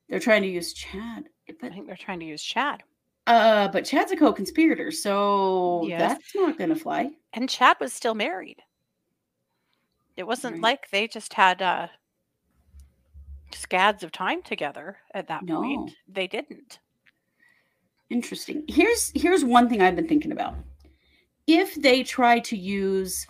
they're 0.09 0.19
trying 0.19 0.43
to 0.43 0.49
use 0.49 0.73
Chad. 0.73 1.29
I 1.49 1.55
But 1.61 1.73
think 1.73 1.87
they're 1.87 1.97
trying 1.97 2.21
to 2.21 2.27
use 2.27 2.43
Chad. 2.43 2.83
uh 3.27 3.69
but 3.69 3.85
Chad's 3.85 4.13
a 4.13 4.17
co-conspirator, 4.17 4.91
so 4.91 5.85
Yes. 5.87 6.01
that's 6.01 6.35
not 6.35 6.59
gonna 6.59 6.75
fly. 6.77 7.11
And 7.35 7.49
Chad 7.49 7.77
was 7.81 7.93
still 7.93 8.15
married. 8.15 8.63
It 10.17 10.27
wasn't 10.27 10.55
Right. 10.55 10.63
like 10.63 10.91
they 10.91 11.07
just 11.07 11.33
had 11.35 11.63
uh, 11.63 11.89
scads 13.53 14.03
of 14.03 14.13
time 14.13 14.43
together 14.43 14.99
at 15.15 15.29
that 15.29 15.45
No. 15.45 15.63
point. 15.63 15.93
They 16.09 16.27
didn't. 16.27 16.79
Interesting. 18.11 18.65
Here's 18.69 19.13
here's 19.15 19.45
one 19.45 19.69
thing 19.69 19.81
I've 19.83 19.97
been 19.97 20.09
thinking 20.09 20.33
about. 20.33 20.57
If 21.53 21.75
they 21.75 22.03
try 22.05 22.39
to 22.41 22.57
use 22.57 23.27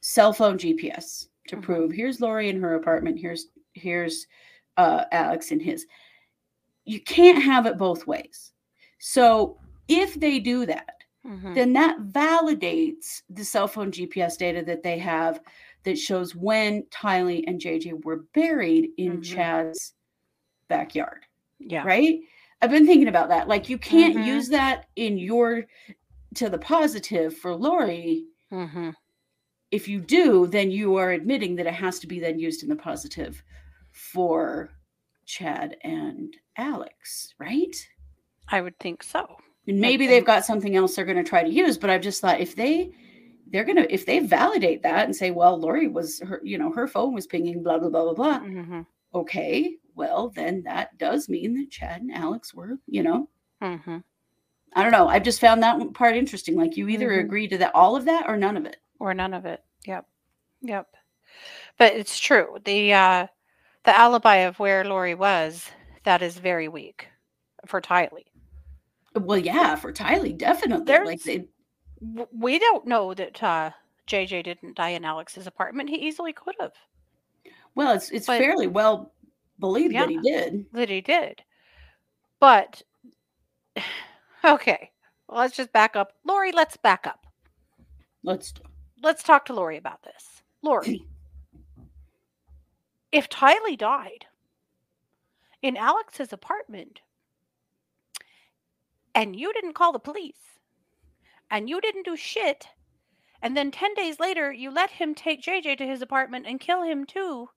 cell 0.00 0.32
phone 0.32 0.56
GPS 0.56 1.28
to 1.48 1.56
Mhm. 1.56 1.62
prove 1.62 1.92
here's 1.92 2.20
Lori 2.20 2.48
in 2.48 2.60
her 2.60 2.74
apartment, 2.74 3.18
here's 3.18 3.48
here's 3.74 4.26
uh, 4.76 5.04
Alex 5.12 5.50
in 5.50 5.60
his, 5.60 5.86
you 6.84 7.00
can't 7.02 7.42
have 7.42 7.66
it 7.66 7.76
both 7.76 8.06
ways. 8.06 8.52
So 8.98 9.58
if 9.88 10.14
they 10.14 10.38
do 10.40 10.64
that, 10.66 11.04
Mhm. 11.26 11.54
then 11.54 11.72
that 11.74 11.98
validates 11.98 13.22
the 13.28 13.44
cell 13.44 13.68
phone 13.68 13.92
GPS 13.92 14.36
data 14.38 14.62
that 14.64 14.82
they 14.82 14.98
have 14.98 15.40
that 15.84 15.98
shows 15.98 16.34
when 16.34 16.84
Tylee 16.84 17.44
and 17.46 17.60
JJ 17.60 18.04
were 18.04 18.24
buried 18.34 18.90
in 18.96 19.18
Mhm. 19.18 19.22
Chad's 19.22 19.94
backyard 20.68 21.26
Yeah. 21.58 21.82
right? 21.84 22.20
I've 22.62 22.70
been 22.70 22.86
thinking 22.86 23.08
about 23.08 23.28
that. 23.28 23.48
Like 23.48 23.68
you 23.68 23.76
can't 23.78 24.16
Mhm. 24.16 24.24
use 24.24 24.48
that 24.48 24.86
in 24.96 25.18
your 25.18 25.66
to 26.36 26.48
the 26.48 26.58
positive 26.58 27.36
for 27.36 27.54
Lori. 27.54 28.26
hmm 28.50 28.90
If 29.70 29.88
you 29.88 30.00
do, 30.00 30.46
then 30.46 30.70
you 30.70 30.96
are 30.96 31.12
admitting 31.12 31.56
that 31.56 31.66
it 31.66 31.74
has 31.74 31.98
to 32.00 32.06
be 32.06 32.20
then 32.20 32.38
used 32.38 32.62
in 32.62 32.68
the 32.68 32.76
positive 32.76 33.42
for 33.92 34.70
Chad 35.26 35.76
and 35.82 36.36
Alex, 36.56 37.34
right? 37.38 37.76
I 38.48 38.60
would 38.60 38.78
think 38.80 39.02
so. 39.02 39.36
And 39.66 39.78
maybe 39.80 40.06
they've 40.06 40.24
got 40.24 40.44
something 40.44 40.74
else 40.74 40.96
they're 40.96 41.04
going 41.04 41.16
to 41.22 41.28
try 41.28 41.42
to 41.44 41.50
use, 41.50 41.78
but 41.78 41.90
I've 41.90 42.00
just 42.00 42.20
thought 42.20 42.40
if 42.40 42.56
they 42.56 42.92
they're 43.46 43.64
going 43.64 43.76
to 43.76 43.92
if 43.92 44.06
they 44.06 44.20
validate 44.20 44.82
that 44.82 45.04
and 45.04 45.14
say, 45.14 45.30
well, 45.30 45.58
Lori 45.58 45.86
was 45.88 46.20
her, 46.20 46.40
you 46.42 46.56
know, 46.58 46.72
her 46.72 46.88
phone 46.88 47.14
was 47.14 47.26
pinging, 47.26 47.62
blah 47.62 47.78
blah 47.78 47.90
blah 47.90 48.04
blah 48.04 48.14
blah. 48.14 48.38
hmm 48.40 48.80
Okay, 49.14 49.76
well 49.94 50.30
then 50.30 50.62
that 50.62 50.96
does 50.98 51.28
mean 51.28 51.54
that 51.54 51.70
Chad 51.70 52.00
and 52.00 52.12
Alex 52.12 52.54
were, 52.54 52.78
you 52.86 53.02
know, 53.02 53.28
hmm 53.60 53.98
I 54.74 54.82
don't 54.82 54.92
know. 54.92 55.08
I've 55.08 55.24
just 55.24 55.40
found 55.40 55.62
that 55.62 55.92
part 55.94 56.16
interesting. 56.16 56.56
Like 56.56 56.76
you 56.76 56.88
either 56.88 57.10
Mhm. 57.10 57.20
agree 57.20 57.48
to 57.48 57.58
that 57.58 57.74
all 57.74 57.96
of 57.96 58.04
that 58.04 58.28
or 58.28 58.36
none 58.36 58.56
of 58.56 58.66
it. 58.66 58.76
Or 58.98 59.12
none 59.14 59.34
of 59.34 59.44
it. 59.46 59.64
Yep. 59.86 60.06
Yep. 60.62 60.88
But 61.78 61.94
it's 61.94 62.18
true. 62.18 62.58
The 62.64 62.92
uh, 62.92 63.26
the 63.84 63.98
alibi 63.98 64.36
of 64.36 64.58
where 64.58 64.84
Lori 64.84 65.14
was 65.14 65.70
that 66.04 66.22
is 66.22 66.36
very 66.38 66.68
weak 66.68 67.08
for 67.66 67.80
Tylee. 67.80 68.26
Well, 69.14 69.38
yeah, 69.38 69.74
for 69.74 69.92
Tylee, 69.92 70.36
definitely. 70.36 70.94
like 71.04 71.22
they, 71.22 71.48
We 72.32 72.58
don't 72.58 72.86
know 72.86 73.12
that 73.14 73.42
uh, 73.42 73.70
JJ 74.06 74.44
didn't 74.44 74.76
die 74.76 74.90
in 74.90 75.04
Alex's 75.04 75.46
apartment. 75.46 75.88
He 75.90 75.96
easily 75.96 76.32
could 76.32 76.54
have. 76.60 76.72
well, 77.74 77.92
it's 77.94 78.10
it's 78.10 78.26
But- 78.26 78.38
fairly 78.40 78.66
well 78.66 79.12
believed 79.58 79.94
that 79.94 80.08
he 80.10 80.18
did. 80.18 80.66
that 80.72 80.88
he 80.90 81.00
did. 81.00 81.42
But 82.38 82.82
okay, 84.44 84.90
well, 85.28 85.38
let's 85.40 85.56
just 85.56 85.72
back 85.72 85.96
up. 85.96 86.12
Lori, 86.26 86.52
let's 86.52 86.76
back 86.76 87.06
up. 87.06 87.26
Let's 88.22 88.52
Let's 89.02 89.22
talk 89.22 89.46
to 89.46 89.54
Lori 89.54 89.78
about 89.78 90.02
this. 90.02 90.42
Lori, 90.62 91.06
if 93.12 93.28
Tylee 93.28 93.78
died 93.78 94.26
in 95.62 95.76
Alex's 95.76 96.32
apartment 96.32 97.00
and 99.14 99.34
you 99.36 99.52
didn't 99.52 99.74
call 99.74 99.92
the 99.92 99.98
police 99.98 100.58
and 101.50 101.68
you 101.68 101.80
didn't 101.80 102.04
do 102.04 102.16
shit 102.16 102.68
and 103.42 103.56
then 103.56 103.70
10 103.70 103.94
days 103.94 104.20
later 104.20 104.52
you 104.52 104.70
let 104.70 104.90
him 104.90 105.14
take 105.14 105.42
JJ 105.42 105.76
to 105.78 105.86
his 105.86 106.02
apartment 106.02 106.46
and 106.46 106.60
kill 106.60 106.82
him 106.82 107.04
too 107.04 107.48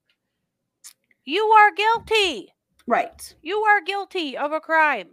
you 1.24 1.44
are 1.44 1.70
guilty 1.72 2.52
Right. 2.86 3.34
you 3.42 3.58
are 3.60 3.80
guilty 3.80 4.36
of 4.36 4.52
a 4.52 4.60
crime 4.60 5.10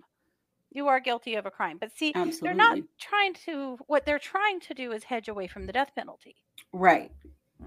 you 0.72 0.88
are 0.88 1.00
guilty 1.00 1.36
of 1.36 1.46
a 1.46 1.52
crime 1.52 1.78
but 1.80 1.92
see 1.96 2.12
Absolutely. 2.16 2.48
they're 2.48 2.56
not 2.56 2.78
trying 3.00 3.34
to 3.34 3.78
what 3.88 4.06
they're 4.06 4.20
trying 4.20 4.60
to 4.62 4.74
do 4.74 4.92
is 4.92 5.04
hedge 5.04 5.28
away 5.28 5.48
from 5.48 5.66
the 5.66 5.74
death 5.74 5.92
penalty 5.96 6.36
Right. 6.74 7.12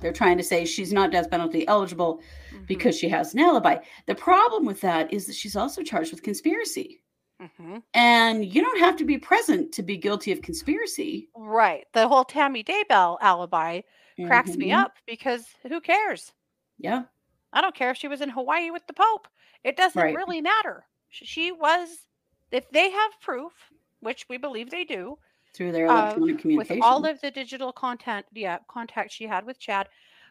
They're 0.01 0.13
trying 0.13 0.39
to 0.39 0.43
say 0.45 0.65
she's 0.65 0.93
not 0.93 1.13
death 1.13 1.31
penalty 1.31 1.67
eligible 1.69 2.21
Mhm, 2.53 2.67
because 2.67 2.99
she 2.99 3.09
has 3.11 3.33
an 3.35 3.41
alibi. 3.41 3.77
The 4.07 4.15
problem 4.15 4.65
with 4.65 4.81
that 4.81 5.13
is 5.13 5.27
that 5.27 5.35
she's 5.37 5.55
also 5.57 5.83
charged 5.83 6.11
with 6.11 6.23
conspiracy. 6.23 7.01
mhm. 7.41 7.83
And 7.95 8.45
you 8.45 8.61
don't 8.63 8.79
have 8.81 8.97
to 8.97 9.05
be 9.05 9.19
present 9.19 9.73
to 9.75 9.83
be 9.83 9.97
guilty 9.97 10.33
of 10.33 10.41
conspiracy. 10.43 11.29
right 11.37 11.87
the 11.93 12.09
whole 12.09 12.25
tammy 12.25 12.65
daybell 12.65 13.19
alibi 13.21 13.81
cracks 14.27 14.57
me 14.57 14.69
Mhm. 14.71 14.79
up 14.79 14.95
because 15.07 15.47
who 15.69 15.81
cares 15.81 16.33
Yeah. 16.79 17.05
I 17.53 17.61
don't 17.61 17.75
care 17.75 17.91
if 17.91 17.97
she 17.97 18.09
was 18.09 18.21
in 18.21 18.31
Hawaii 18.31 18.71
with 18.71 18.85
the 18.89 18.95
Pope. 18.95 19.29
It 19.63 19.77
doesn't 19.77 20.01
Right. 20.03 20.15
really 20.17 20.41
matter. 20.41 20.87
She 21.11 21.53
was, 21.53 22.09
if 22.55 22.71
they 22.71 22.91
have 22.91 23.21
proof, 23.21 23.53
which 24.01 24.27
we 24.29 24.37
believe 24.37 24.71
they 24.71 24.85
do, 24.85 25.19
Through 25.55 25.73
their 25.73 25.87
Uh, 25.87 26.15
electronic 26.17 26.45
with 26.45 26.71
all 26.83 27.05
of 27.05 27.21
the 27.21 27.31
digital 27.31 27.73
content, 27.73 28.27
yeah, 28.33 28.59
contact 28.69 29.13
she 29.13 29.27
had 29.27 29.45
with 29.45 29.59
Chad, 29.59 29.89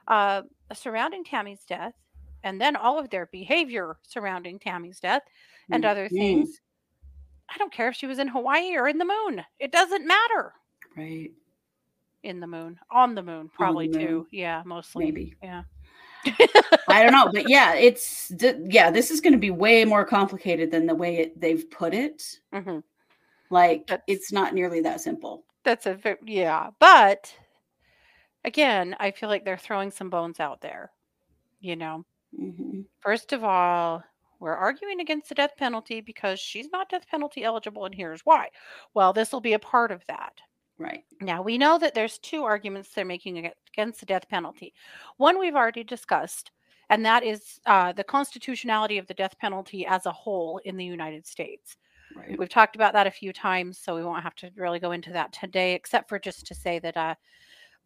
uh, 0.08 0.42
surrounding 0.74 1.24
Tammy's 1.24 1.63
death, 1.65 1.94
and 2.44 2.60
then 2.60 2.75
all 2.75 3.00
of 3.00 3.10
their 3.10 3.27
behavior 3.27 3.98
surrounding 4.03 4.60
Tammy's 4.60 5.00
death 5.00 5.24
and 5.72 5.86
other 5.86 6.08
Mhm. 6.10 6.10
things. 6.10 6.62
I 7.50 7.58
don't 7.58 7.72
care 7.72 7.88
if 7.89 7.96
she 7.96 8.08
was 8.08 8.20
in 8.20 8.27
Hawaii 8.30 8.75
or 8.75 8.88
in 8.88 8.98
the 8.98 9.06
moon. 9.06 9.46
It 9.60 9.72
doesn't 9.72 10.06
matter. 10.06 10.53
Right. 10.98 11.32
In 12.24 12.39
the 12.39 12.48
moon, 12.48 12.80
on 12.89 13.15
the 13.15 13.24
moon, 13.24 13.50
probably 13.50 13.88
the 13.88 14.00
moon. 14.00 14.08
too. 14.08 14.27
Yeah, 14.32 14.63
mostly. 14.65 15.06
Maybe. 15.06 15.36
Yeah. 15.42 15.63
I 16.88 17.03
don't 17.03 17.12
know. 17.12 17.30
But 17.32 17.50
yeah, 17.50 17.74
it's, 17.75 18.30
th- 18.38 18.58
yeah, 18.65 18.92
this 18.92 19.12
is 19.12 19.22
going 19.22 19.34
to 19.34 19.39
be 19.39 19.51
way 19.51 19.86
more 19.86 20.06
complicated 20.06 20.72
than 20.72 20.86
the 20.86 20.96
way 20.96 21.18
it, 21.18 21.39
they've 21.39 21.70
put 21.70 21.94
it. 21.94 22.39
hmm 22.53 22.80
Like, 23.50 23.88
That's- 23.88 24.03
it's 24.08 24.32
not 24.32 24.53
nearly 24.53 24.82
that 24.82 25.01
simple. 25.01 25.46
That's 25.63 25.86
a 25.86 25.98
yeah, 26.25 26.72
but 26.80 27.34
again, 28.44 28.96
I 29.00 29.12
feel 29.12 29.30
like 29.30 29.46
they're 29.46 29.58
throwing 29.58 29.92
some 29.92 30.10
bones 30.10 30.42
out 30.42 30.60
there. 30.60 30.92
You 31.62 31.77
know, 31.77 32.06
hmm 32.38 32.82
first 33.00 33.32
of 33.32 33.44
all, 33.44 34.03
we're 34.39 34.53
arguing 34.56 35.00
against 35.00 35.30
the 35.30 35.36
death 35.36 35.56
penalty 35.58 36.01
because 36.01 36.38
she's 36.39 36.68
not 36.74 36.89
death 36.89 37.08
penalty 37.08 37.46
eligible, 37.46 37.86
and 37.86 37.96
here's 37.96 38.22
why. 38.25 38.50
Well, 38.94 39.13
this 39.13 39.32
will 39.32 39.39
be 39.39 39.53
a 39.53 39.60
part 39.60 39.92
of 39.92 40.03
that. 40.08 40.34
Right. 40.84 41.04
Now 41.22 41.42
we 41.42 41.58
know 41.58 41.80
that 41.80 41.94
there's 41.94 42.18
two 42.18 42.44
arguments 42.44 42.90
they're 42.90 43.06
making 43.06 43.50
against 43.74 44.00
the 44.02 44.06
death 44.06 44.28
penalty. 44.28 44.74
One 45.18 45.40
we've 45.40 45.56
already 45.56 45.84
discussed, 45.84 46.52
and 46.90 47.06
that 47.06 47.24
is 47.24 47.60
uh, 47.66 47.94
the 47.94 48.04
constitutionality 48.04 48.98
of 48.98 49.08
the 49.08 49.13
death 49.13 49.38
penalty 49.40 49.86
as 49.86 50.06
a 50.06 50.12
whole 50.12 50.60
in 50.66 50.75
the 50.75 50.86
United 50.86 51.25
States. 51.25 51.78
Right. 52.16 52.38
We've 52.38 52.50
talked 52.50 52.75
about 52.75 52.94
that 52.94 53.08
a 53.08 53.12
few 53.12 53.32
times, 53.32 53.80
so 53.80 53.96
we 53.96 54.04
won't 54.04 54.24
have 54.24 54.36
to 54.36 54.52
really 54.58 54.80
go 54.80 54.92
into 54.92 55.13
that 55.13 55.32
today, 55.32 55.74
except 55.74 56.10
for 56.10 56.20
just 56.20 56.46
to 56.48 56.56
say 56.56 56.80
that 56.80 56.98
uh, 56.98 57.16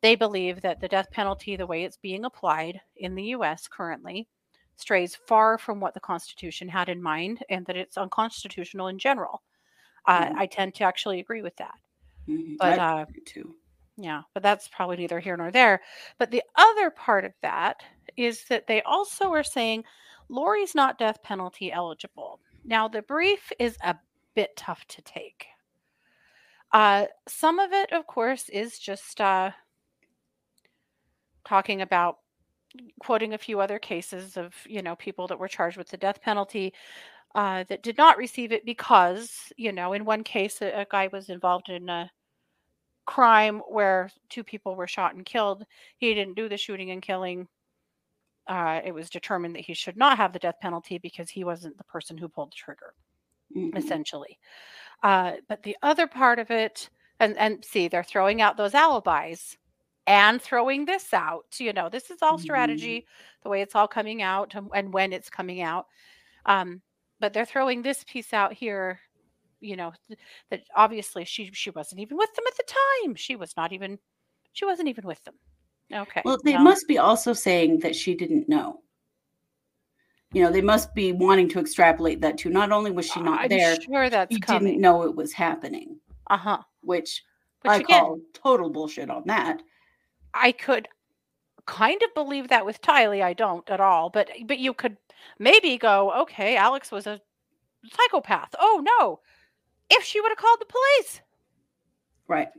they 0.01 0.15
believe 0.15 0.61
that 0.61 0.79
the 0.79 0.87
death 0.87 1.11
penalty, 1.11 1.55
the 1.55 1.67
way 1.67 1.83
it's 1.83 1.97
being 1.97 2.25
applied 2.25 2.81
in 2.95 3.15
the 3.15 3.23
U.S. 3.37 3.67
currently, 3.67 4.27
strays 4.75 5.15
far 5.15 5.57
from 5.57 5.79
what 5.79 5.93
the 5.93 5.99
Constitution 5.99 6.67
had 6.67 6.89
in 6.89 7.01
mind, 7.01 7.43
and 7.49 7.65
that 7.67 7.77
it's 7.77 7.97
unconstitutional 7.97 8.87
in 8.87 8.97
general. 8.99 9.43
Uh, 10.05 10.29
Mhm. 10.29 10.35
I 10.37 10.45
tend 10.47 10.75
to 10.75 10.83
actually 10.83 11.19
agree 11.19 11.41
with 11.43 11.55
that. 11.57 11.75
But 12.59 12.79
I 12.79 13.01
uh, 13.01 13.05
too. 13.25 13.55
yeah, 13.97 14.21
but 14.33 14.43
that's 14.43 14.67
probably 14.67 14.97
neither 14.97 15.19
here 15.19 15.37
nor 15.37 15.51
there. 15.51 15.81
But 16.17 16.31
the 16.31 16.43
other 16.55 16.89
part 16.89 17.25
of 17.25 17.33
that 17.41 17.81
is 18.15 18.45
that 18.45 18.67
they 18.67 18.81
also 18.83 19.31
are 19.31 19.43
saying 19.43 19.83
Lori's 20.29 20.75
not 20.75 20.99
death 20.99 21.21
penalty 21.23 21.71
eligible. 21.71 22.39
Now, 22.65 22.87
the 22.87 23.01
brief 23.01 23.51
is 23.59 23.77
a 23.81 23.95
bit 24.35 24.55
tough 24.57 24.85
to 24.87 25.01
take. 25.01 25.45
Uh, 26.73 27.05
some 27.27 27.59
of 27.59 27.71
it, 27.71 27.93
of 27.93 28.05
course, 28.07 28.49
is 28.49 28.77
just 28.77 29.21
uh, 29.21 29.51
talking 31.45 31.81
about 31.81 32.17
quoting 32.99 33.33
a 33.33 33.37
few 33.37 33.59
other 33.59 33.79
cases 33.79 34.37
of 34.37 34.53
you 34.67 34.81
know 34.81 34.95
people 34.95 35.27
that 35.27 35.39
were 35.39 35.47
charged 35.47 35.77
with 35.77 35.87
the 35.87 35.97
death 35.97 36.21
penalty 36.21 36.73
uh, 37.35 37.63
that 37.69 37.83
did 37.83 37.97
not 37.97 38.17
receive 38.17 38.51
it 38.51 38.65
because 38.65 39.51
you 39.55 39.71
know 39.71 39.93
in 39.93 40.05
one 40.05 40.23
case 40.23 40.61
a, 40.61 40.81
a 40.81 40.85
guy 40.91 41.09
was 41.11 41.29
involved 41.29 41.69
in 41.69 41.89
a 41.89 42.11
crime 43.07 43.59
where 43.69 44.11
two 44.29 44.43
people 44.43 44.75
were 44.75 44.87
shot 44.87 45.15
and 45.15 45.25
killed 45.25 45.65
he 45.97 46.13
didn't 46.13 46.35
do 46.35 46.49
the 46.49 46.57
shooting 46.57 46.91
and 46.91 47.01
killing 47.01 47.47
uh, 48.47 48.79
it 48.83 48.93
was 48.93 49.09
determined 49.09 49.55
that 49.55 49.65
he 49.65 49.73
should 49.73 49.97
not 49.97 50.17
have 50.17 50.31
the 50.33 50.39
death 50.39 50.55
penalty 50.61 50.97
because 50.97 51.29
he 51.29 51.43
wasn't 51.43 51.77
the 51.77 51.83
person 51.83 52.17
who 52.17 52.29
pulled 52.29 52.51
the 52.51 52.55
trigger 52.55 52.93
Mhm. 53.49 53.71
essentially. 53.77 54.39
Uh, 55.03 55.33
but 55.49 55.63
the 55.63 55.77
other 55.83 56.07
part 56.07 56.39
of 56.39 56.51
it, 56.51 56.89
and 57.19 57.37
and 57.37 57.63
see, 57.65 57.87
they're 57.87 58.03
throwing 58.03 58.41
out 58.41 58.57
those 58.57 58.75
alibis 58.75 59.57
and 60.07 60.41
throwing 60.41 60.85
this 60.85 61.13
out. 61.13 61.47
You 61.59 61.73
know, 61.73 61.89
this 61.89 62.11
is 62.11 62.21
all 62.21 62.37
strategy, 62.39 63.07
the 63.43 63.49
way 63.49 63.61
it's 63.61 63.75
all 63.75 63.87
coming 63.87 64.21
out 64.23 64.55
and, 64.55 64.69
and 64.75 64.93
when 64.93 65.13
it's 65.13 65.29
coming 65.29 65.61
out. 65.61 65.87
Um, 66.45 66.81
but 67.19 67.33
they're 67.33 67.45
throwing 67.45 67.81
this 67.83 68.03
piece 68.05 68.33
out 68.33 68.53
here. 68.53 69.01
You 69.59 69.75
know, 69.75 69.93
th- 70.07 70.19
that 70.51 70.61
obviously 70.75 71.25
she 71.25 71.49
she 71.53 71.69
wasn't 71.71 72.01
even 72.01 72.17
with 72.17 72.33
them 72.35 72.45
at 72.47 72.57
the 72.57 72.63
time. 73.03 73.15
She 73.15 73.35
was 73.35 73.55
not 73.57 73.73
even 73.73 73.97
she 74.53 74.65
wasn't 74.65 74.89
even 74.89 75.05
with 75.05 75.23
them. 75.23 75.35
Okay. 75.93 76.21
Well, 76.25 76.37
they 76.43 76.53
no. 76.53 76.63
must 76.63 76.87
be 76.87 76.97
also 76.97 77.33
saying 77.33 77.79
that 77.79 77.95
she 77.95 78.13
didn't 78.15 78.49
know. 78.49 78.81
You 80.33 80.43
know, 80.43 80.51
they 80.51 80.61
must 80.61 80.93
be 80.93 81.13
wanting 81.13 81.47
to 81.49 81.59
extrapolate 81.59 82.21
that 82.21 82.37
too. 82.37 82.49
Not 82.49 82.71
only 82.71 82.91
was 82.91 83.09
she 83.09 83.21
not 83.21 83.41
I'm 83.43 83.49
there, 83.49 83.79
sure 83.81 84.09
that's 84.09 84.35
she 84.35 84.41
coming. 84.41 84.67
didn't 84.67 84.81
know 84.81 85.03
it 85.03 85.15
was 85.15 85.31
happening, 85.33 85.99
Uh 86.29 86.37
huh. 86.37 86.57
which 86.81 87.23
Which 87.61 87.71
I 87.71 87.75
again, 87.77 88.03
call 88.03 88.19
total 88.33 88.69
bullshit 88.69 89.09
on 89.09 89.23
that. 89.27 89.61
I 90.33 90.51
could 90.51 90.87
kind 91.65 92.01
of 92.03 92.13
believe 92.13 92.49
that 92.49 92.65
with 92.65 92.81
Tylee. 92.81 93.23
I 93.23 93.33
don't 93.33 93.67
at 93.69 93.79
all, 93.79 94.09
but 94.09 94.29
but 94.45 94.59
you 94.59 94.73
could 94.73 94.97
maybe 95.39 95.77
go, 95.77 96.11
okay, 96.23 96.57
Alex 96.57 96.91
was 96.91 97.07
a 97.07 97.21
psychopath. 97.93 98.53
Oh 98.59 98.81
no, 98.99 99.21
if 99.89 100.03
she 100.03 100.19
would 100.21 100.29
have 100.29 100.37
called 100.37 100.59
the 100.59 100.65
police, 100.65 101.21
Right. 102.27 102.49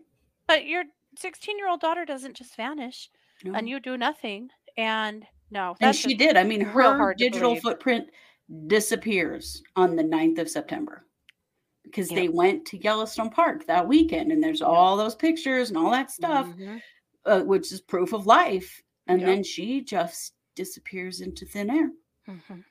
but 0.47 0.67
your 0.67 0.85
16 1.17 1.59
year 1.59 1.69
old 1.69 1.81
daughter 1.81 2.05
doesn't 2.05 2.37
just 2.37 2.57
vanish 2.57 3.11
No. 3.45 3.55
and 3.55 3.69
you 3.69 3.81
do 3.81 3.97
nothing. 3.97 4.51
And 4.77 5.27
no, 5.51 5.77
And 5.81 5.95
she 5.97 6.15
did. 6.15 6.37
I 6.37 6.45
mean, 6.45 6.61
her 6.61 7.15
digital 7.15 7.57
footprint 7.57 8.09
disappears 8.67 9.63
on 9.77 9.97
the 9.97 10.03
9th 10.05 10.39
of 10.39 10.49
September 10.49 11.07
because 11.83 12.11
Yep. 12.11 12.17
they 12.21 12.29
went 12.29 12.67
to 12.67 12.79
Yellowstone 12.79 13.31
Park 13.31 13.67
that 13.67 13.87
weekend 13.87 14.31
and 14.31 14.43
there's 14.43 14.63
all 14.63 14.97
those 14.97 15.15
pictures 15.15 15.71
and 15.71 15.79
all 15.79 15.91
that 15.91 16.11
stuff, 16.11 16.47
Mhm. 16.49 16.83
uh, 17.25 17.43
which 17.43 17.73
is 17.73 17.81
proof 17.81 18.13
of 18.13 18.27
life. 18.27 18.83
And 19.07 19.21
Yep. 19.21 19.27
then 19.29 19.43
she 19.43 19.81
just 19.83 20.35
disappears 20.55 21.21
into 21.21 21.45
thin 21.47 21.71
air. 21.71 21.91
Mhm. 22.27 22.65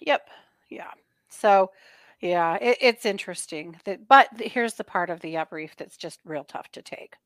Yep. 0.00 0.28
Yeah. 0.70 0.92
So, 1.28 1.72
yeah, 2.20 2.56
it, 2.60 2.78
it's 2.80 3.06
interesting 3.06 3.76
that, 3.84 4.06
but 4.08 4.28
here's 4.40 4.74
the 4.74 4.84
part 4.84 5.10
of 5.10 5.20
the 5.20 5.36
uh, 5.38 5.44
brief 5.46 5.76
that's 5.76 5.96
just 5.96 6.20
real 6.24 6.44
tough 6.44 6.70
to 6.72 6.82
take. 6.82 7.16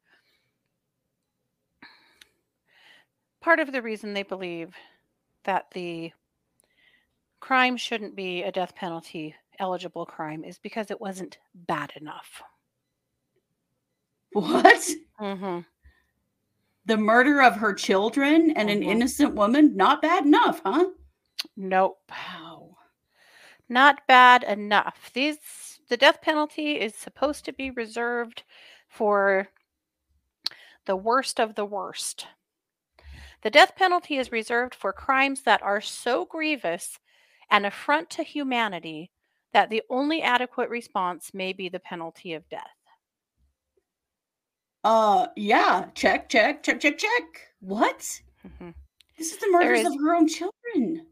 Part 3.41 3.61
of 3.61 3.71
the 3.73 3.83
reason 3.83 4.13
they 4.13 4.23
believe 4.25 4.75
that 5.45 5.71
the 5.73 6.13
crime 7.41 7.77
shouldn't 7.77 8.17
be 8.17 8.43
a 8.43 8.51
death 8.51 8.75
penalty 8.75 9.35
eligible 9.59 10.07
crime 10.07 10.43
is 10.45 10.59
because 10.59 10.91
it 10.91 11.01
wasn't 11.01 11.39
bad 11.55 11.93
enough. 11.97 12.43
What? 14.33 14.89
hmm 15.19 15.61
The 16.87 16.97
murder 16.97 17.43
of 17.43 17.57
her 17.57 17.75
children 17.75 18.51
and 18.53 18.71
an 18.71 18.81
Mhm. 18.81 18.89
innocent 18.91 19.35
woman? 19.35 19.77
Not 19.77 20.01
bad 20.03 20.25
enough, 20.25 20.61
huh? 20.65 20.87
Nope. 21.57 21.99
Wow. 22.11 22.54
Not 23.68 24.07
bad 24.07 24.42
enough. 24.42 25.11
These 25.14 25.38
the 25.88 25.96
death 25.96 26.22
penalty 26.22 26.81
is 26.81 26.94
supposed 26.94 27.44
to 27.44 27.53
be 27.53 27.70
reserved 27.70 28.42
for 28.88 29.48
the 30.87 30.96
worst 30.96 31.38
of 31.40 31.55
the 31.55 31.64
worst. 31.64 32.27
The 33.42 33.50
death 33.50 33.77
penalty 33.77 34.16
is 34.16 34.33
reserved 34.33 34.74
for 34.74 34.92
crimes 34.92 35.42
that 35.42 35.62
are 35.62 35.81
so 35.83 36.24
grievous 36.24 36.98
an 37.50 37.66
affront 37.66 38.09
to 38.11 38.22
humanity 38.22 39.11
that 39.53 39.68
the 39.68 39.83
only 39.90 40.22
adequate 40.22 40.70
response 40.70 41.33
may 41.35 41.53
be 41.53 41.68
the 41.68 41.79
penalty 41.79 42.33
of 42.33 42.48
death. 42.48 42.62
Uh, 44.83 45.29
yeah. 45.37 45.87
Check, 45.94 46.29
check, 46.29 46.62
check, 46.62 46.81
check, 46.81 46.98
check. 46.98 47.22
What? 47.61 48.20
Mhm. 48.46 48.74
This 49.16 49.33
is 49.33 49.38
the 49.38 49.50
murders 49.50 49.81
is- 49.81 49.87
of 49.87 50.00
her 50.00 50.14
own 50.14 50.27
children. 50.29 51.07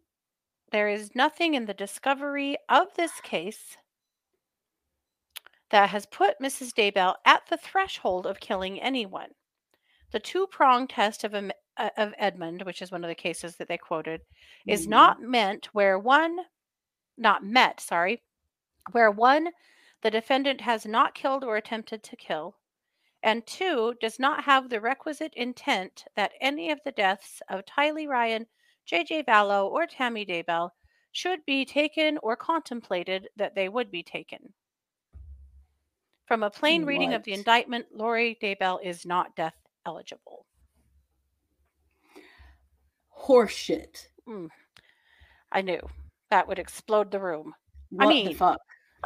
There 0.73 0.89
is 0.89 1.15
nothing 1.15 1.53
in 1.53 1.67
the 1.67 1.75
discovery 1.75 2.57
of 2.67 2.95
this 2.95 3.21
case 3.21 3.77
that 5.69 5.91
has 5.91 6.07
put 6.07 6.41
Mrs. 6.41 6.73
Daybell 6.73 7.17
at 7.27 7.47
the 7.47 7.59
threshold 7.59 8.27
of 8.27 8.41
killing 8.41 8.81
anyone. 8.81 9.35
The 10.13 10.21
two 10.21 10.47
prong 10.47 10.89
test 10.89 11.25
of, 11.25 11.35
uh, 11.35 11.51
of 11.77 12.15
Enmund, 12.19 12.65
which 12.65 12.81
is 12.81 12.91
one 12.91 13.05
of 13.05 13.09
the 13.09 13.15
cases 13.15 13.57
that 13.57 13.69
they 13.69 13.77
quoted, 13.77 14.23
is 14.67 14.87
Mhm. 14.87 14.91
not 14.91 15.21
meant 15.21 15.67
where 15.75 15.99
one, 15.99 16.47
not 17.19 17.45
met, 17.45 17.79
sorry, 17.79 18.23
where 18.93 19.11
one, 19.11 19.53
the 20.01 20.11
defendant 20.11 20.63
has 20.63 20.87
not 20.87 21.15
killed 21.15 21.45
or 21.45 21.59
attempted 21.59 22.03
to 22.03 22.17
kill, 22.17 22.57
and 23.23 23.47
two, 23.47 23.95
does 24.01 24.19
not 24.19 24.45
have 24.45 24.71
the 24.71 24.81
requisite 24.81 25.35
intent 25.35 26.07
that 26.15 26.33
any 26.41 26.71
of 26.71 26.83
the 26.83 26.93
deaths 26.93 27.43
of 27.49 27.67
Tylee 27.67 28.09
Ryan, 28.09 28.49
J.J. 28.87 29.25
Vallow, 29.25 29.71
or 29.71 29.87
Tammy 29.87 30.27
Daybell 30.27 30.71
should 31.13 31.45
be 31.47 31.65
taken 31.65 32.19
or 32.23 32.37
contemplated 32.37 33.29
that 33.37 33.55
they 33.55 33.69
would 33.69 33.91
be 33.91 34.03
taken. 34.03 34.53
From 36.27 36.43
a 36.43 36.51
plain 36.51 36.85
reading 36.85 37.15
of 37.15 37.23
the 37.25 37.33
indictment, 37.33 37.87
Lori 37.93 38.39
Daybell 38.43 38.79
is 38.83 39.05
not 39.05 39.37
death 39.37 39.55
eligible. 39.85 40.47
Horseshit. 43.17 44.07
Mm. 44.27 44.49
I 45.51 45.63
knew 45.63 45.81
that 46.31 46.49
would 46.49 46.59
explode 46.59 47.11
the 47.11 47.21
room. 47.21 47.55
What 47.91 48.09
the 48.09 48.25
mean, 48.25 48.35
fuck? 48.35 48.59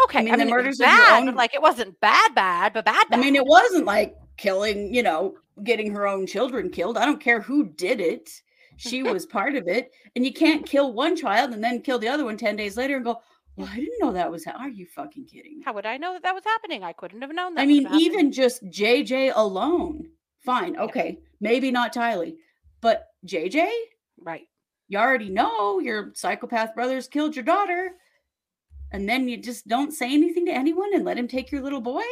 Okay, 0.04 0.20
I 0.20 0.22
mean, 0.22 0.36
mean, 0.36 0.46
the 0.46 0.50
murders 0.52 0.78
bad, 0.78 1.28
own- 1.28 1.34
like 1.34 1.54
it 1.54 1.62
wasn't 1.62 1.98
bad, 2.00 2.34
bad, 2.34 2.72
but 2.72 2.84
bad. 2.84 3.06
I 3.10 3.16
mean, 3.16 3.34
it 3.34 3.44
wasn't 3.44 3.86
like 3.86 4.14
killing, 4.36 4.94
you 4.94 5.02
know, 5.02 5.34
getting 5.64 5.92
her 5.92 6.06
own 6.06 6.26
children 6.26 6.70
killed. 6.70 6.96
I 6.98 7.06
don't 7.06 7.20
care 7.20 7.40
who 7.40 7.64
did 7.64 8.00
it. 8.00 8.30
She 8.76 9.02
was 9.02 9.24
part 9.26 9.56
of 9.56 9.68
it. 9.68 9.92
And 10.14 10.24
you 10.24 10.32
can't 10.32 10.66
kill 10.66 10.92
one 10.92 11.16
child 11.16 11.52
and 11.52 11.62
then 11.64 11.80
kill 11.82 11.98
the 11.98 12.08
other 12.08 12.24
one 12.24 12.36
10 12.36 12.56
days 12.56 12.76
later 12.76 12.96
and 12.96 13.04
go, 13.04 13.20
well, 13.56 13.68
I 13.70 13.76
didn't 13.76 13.98
know 14.00 14.12
that 14.12 14.30
was. 14.30 14.44
Ha- 14.44 14.56
Are 14.58 14.68
you 14.68 14.84
fucking 14.86 15.24
kidding 15.24 15.58
me? 15.58 15.64
How 15.64 15.72
would 15.72 15.86
I 15.86 15.96
know 15.96 16.12
that 16.12 16.22
that 16.24 16.34
was 16.34 16.44
happening? 16.44 16.84
I 16.84 16.92
couldn't 16.92 17.22
have 17.22 17.34
known 17.34 17.54
that. 17.54 17.62
I 17.62 17.66
mean, 17.66 17.88
even 17.92 18.30
just 18.32 18.62
JJ 18.66 19.32
alone. 19.34 20.08
Fine. 20.40 20.76
Okay. 20.76 21.18
Maybe 21.40 21.70
not 21.70 21.94
Tylee, 21.94 22.36
but 22.80 23.08
JJ, 23.26 23.66
right. 24.20 24.46
you 24.88 24.98
already 24.98 25.28
know 25.30 25.78
your 25.80 26.12
psychopath 26.14 26.74
brothers 26.74 27.08
killed 27.08 27.34
your 27.34 27.44
daughter. 27.44 27.92
And 28.92 29.08
then 29.08 29.28
you 29.28 29.36
just 29.38 29.66
don't 29.66 29.92
say 29.92 30.12
anything 30.12 30.46
to 30.46 30.52
anyone 30.52 30.94
and 30.94 31.04
let 31.04 31.18
him 31.18 31.26
take 31.28 31.50
your 31.50 31.60
little 31.62 31.80
boy? 31.80 32.04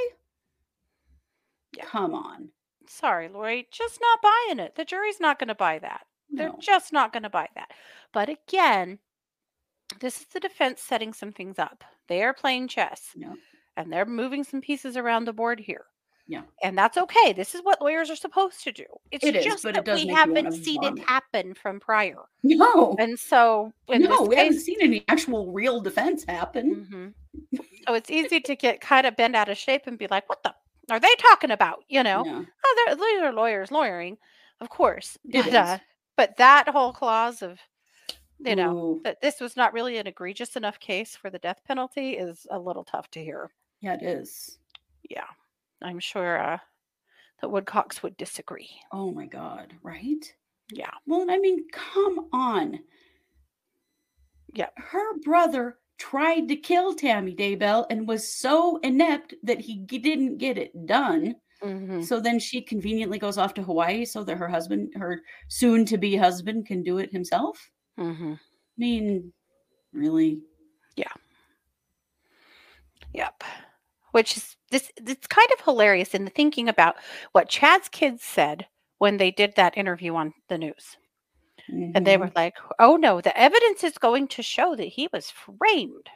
Yeah. 1.77 1.85
Come 1.85 2.15
on. 2.15 2.49
Sorry, 2.87 3.29
Lori, 3.29 3.69
just 3.71 3.99
not 4.01 4.21
buying 4.23 4.59
it. 4.59 4.75
The 4.77 4.85
jury's 4.85 5.21
not 5.21 5.39
going 5.39 5.49
to 5.49 5.55
buy 5.55 5.79
that. 5.79 6.07
They're 6.37 6.49
No. 6.51 6.59
just 6.61 6.93
not 6.93 7.13
going 7.13 7.23
to 7.25 7.31
buy 7.31 7.49
that. 7.55 7.71
But 8.13 8.29
again, 8.29 8.99
this 10.01 10.21
is 10.21 10.27
the 10.27 10.41
defense 10.41 10.81
setting 10.81 11.13
some 11.13 11.33
things 11.33 11.59
up. 11.59 11.85
They 12.09 12.23
are 12.23 12.35
playing 12.35 12.69
chess 12.69 13.11
No. 13.17 13.37
and 13.77 13.93
they're 13.93 14.07
moving 14.07 14.45
some 14.45 14.61
pieces 14.61 14.97
around 14.97 15.25
the 15.25 15.33
board 15.33 15.61
here. 15.61 15.87
Yeah. 16.27 16.43
And 16.63 16.77
that's 16.77 16.97
okay. 16.97 17.35
This 17.35 17.55
is 17.55 17.61
what 17.63 17.83
lawyers 17.83 18.11
are 18.11 18.17
supposed 18.17 18.65
to 18.65 18.73
do. 18.73 18.87
It's 19.11 19.23
It 19.25 19.37
is, 19.37 19.45
just 19.45 19.63
but 19.63 19.71
it 19.71 19.75
that 19.75 19.85
does 19.85 20.01
we 20.01 20.07
make 20.07 20.17
you 20.17 20.23
wanna 20.33 20.41
haven't 20.43 20.65
seen 20.65 20.83
it 20.83 20.99
happen 21.01 21.53
from 21.53 21.81
prior. 21.81 22.17
No. 22.43 22.97
And 22.99 23.19
so 23.19 23.73
no, 23.91 24.23
we 24.23 24.37
haven't 24.37 24.61
seen 24.61 24.79
any 24.81 25.05
actual 25.09 25.53
real 25.53 25.81
defense 25.81 26.25
happen. 26.27 27.15
Mhm. 27.53 27.61
so 27.87 27.93
it's 27.95 28.11
easy 28.11 28.41
to 28.41 28.57
get 28.57 28.81
kind 28.81 29.07
of 29.07 29.17
bent 29.17 29.37
out 29.37 29.51
of 29.51 29.59
shape 29.59 29.87
and 29.87 29.99
be 29.99 30.07
like, 30.07 30.27
what 30.31 30.43
the 30.43 30.55
are 30.91 31.01
they 31.01 31.15
talking 31.19 31.51
about? 31.51 31.85
You 31.89 32.03
know? 32.03 32.25
Yeah. 32.25 32.43
Oh, 32.65 32.85
they're, 32.87 32.95
these 32.97 33.23
are 33.23 33.33
lawyers 33.33 33.71
lawyering, 33.71 34.17
of 34.61 34.69
course. 34.71 35.19
It 35.31 35.45
But, 35.45 35.55
uh, 35.55 35.75
is. 35.75 35.81
But 36.17 36.37
that 36.37 36.69
whole 36.69 36.93
clause 36.93 37.43
of, 37.43 37.59
you 38.39 38.57
know, 38.57 38.77
Ooh, 38.77 39.01
that 39.05 39.21
this 39.21 39.41
was 39.41 39.57
not 39.57 39.73
really 39.73 39.97
an 39.99 40.07
egregious 40.07 40.57
enough 40.57 40.79
case 40.81 41.17
for 41.17 41.31
the 41.31 41.39
death 41.39 41.61
penalty 41.67 42.13
is 42.13 42.47
a 42.51 42.59
little 42.59 42.85
tough 42.85 43.11
to 43.13 43.23
hear. 43.25 43.51
yeah, 43.81 43.95
it 43.95 44.03
is. 44.03 44.59
Yeah, 45.09 45.27
I'm 45.83 46.01
sure 46.01 46.39
uh, 46.43 46.59
that 47.41 47.51
Woodcocks 47.51 48.03
would 48.03 48.17
disagree. 48.17 48.71
Oh 48.93 49.11
my 49.13 49.27
god, 49.27 49.75
right? 49.83 50.25
Yeah, 50.73 50.91
Well, 51.07 51.27
I 51.31 51.39
mean, 51.39 51.67
come 51.73 52.29
on. 52.33 52.81
Yeah. 54.53 54.71
Her 54.77 55.19
brother 55.19 55.79
tried 55.99 56.49
to 56.49 56.57
kill 56.57 56.95
Tammy 56.95 57.35
Daybell 57.35 57.87
and 57.91 58.09
was 58.09 58.27
so 58.33 58.79
inept 58.79 59.35
that 59.43 59.61
he 59.61 59.77
didn't 59.77 60.39
get 60.39 60.57
it 60.59 60.87
done. 60.87 61.37
Hmm 61.65 62.03
So 62.03 62.21
then 62.21 62.39
she 62.39 62.61
conveniently 62.61 63.19
goes 63.19 63.39
off 63.39 63.55
to 63.55 63.63
Hawaii 63.63 64.05
so 64.05 64.23
that 64.25 64.37
her 64.37 64.49
husband, 64.49 64.93
her 64.97 65.23
soon 65.49 65.85
to 65.87 65.97
be 65.97 66.17
husband, 66.17 66.67
can 66.67 66.83
do 66.83 66.99
it 66.99 67.13
himself. 67.13 67.71
hmm 67.97 68.35
I 68.35 68.79
mean, 68.79 69.33
really? 69.93 70.41
Yeah. 70.97 71.13
Yep. 73.15 73.45
Which 74.11 74.37
is 74.37 74.57
this 74.71 74.93
it's 74.97 75.27
kind 75.27 75.49
of 75.57 75.65
hilarious 75.65 76.15
in 76.15 76.25
the 76.25 76.31
thinking 76.31 76.69
about 76.69 76.97
what 77.33 77.49
Chad's 77.49 77.89
kids 77.89 78.23
said 78.23 78.67
when 78.99 79.17
they 79.17 79.31
did 79.31 79.55
that 79.57 79.77
interview 79.77 80.15
on 80.15 80.35
the 80.49 80.59
news. 80.59 80.97
And 81.95 82.07
they 82.07 82.17
were 82.17 82.31
like, 82.37 82.57
"Oh 82.79 82.97
no, 82.97 83.21
the 83.21 83.37
evidence 83.39 83.83
is 83.85 83.97
going 83.99 84.29
to 84.29 84.43
show 84.43 84.77
that 84.77 84.85
he 84.85 85.09
was 85.13 85.31
framed." 85.31 86.09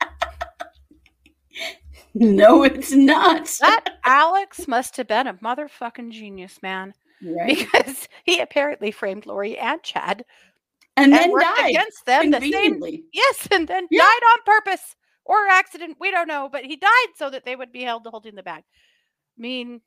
no, 2.36 2.64
it's 2.64 2.92
not. 2.92 3.56
That 3.60 3.98
Alex 4.04 4.66
must 4.66 4.96
have 4.96 5.06
been 5.06 5.26
a 5.28 5.34
motherfucking 5.34 6.10
genius, 6.10 6.58
man, 6.62 6.92
right? 7.22 7.46
because 7.46 8.08
he 8.24 8.40
apparently 8.40 8.90
framed 8.90 9.26
Lori 9.26 9.56
and 9.58 9.82
Chad 9.82 10.24
And 10.96 11.12
and 11.14 11.30
then 11.32 11.38
died 11.38 11.70
against 11.70 12.04
them 12.06 12.30
the 12.30 12.40
same. 12.40 12.82
Yes, 13.12 13.48
and 13.50 13.68
then 13.68 13.86
Yeah. 13.90 14.02
died 14.02 14.22
on 14.32 14.38
purpose 14.44 14.96
or 15.24 15.46
accident. 15.48 15.96
We 16.00 16.10
don't 16.10 16.26
know, 16.28 16.48
but 16.50 16.64
he 16.64 16.76
died 16.76 17.12
so 17.16 17.30
that 17.30 17.44
they 17.44 17.54
would 17.54 17.70
be 17.72 17.82
held 17.82 18.04
to 18.04 18.10
holding 18.10 18.34
the 18.34 18.42
bag. 18.42 18.64
I 18.64 19.40
mean, 19.40 19.80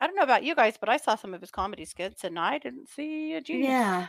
I 0.00 0.06
don't 0.06 0.16
know 0.16 0.22
about 0.22 0.42
you 0.42 0.54
guys, 0.54 0.76
but 0.78 0.88
I 0.88 0.96
saw 0.96 1.14
some 1.14 1.34
of 1.34 1.40
his 1.40 1.50
comedy 1.52 1.84
skits 1.84 2.24
and 2.24 2.38
I 2.38 2.58
didn't 2.58 2.88
see 2.88 3.34
a 3.34 3.40
genius. 3.40 3.70
Yeah, 3.70 4.06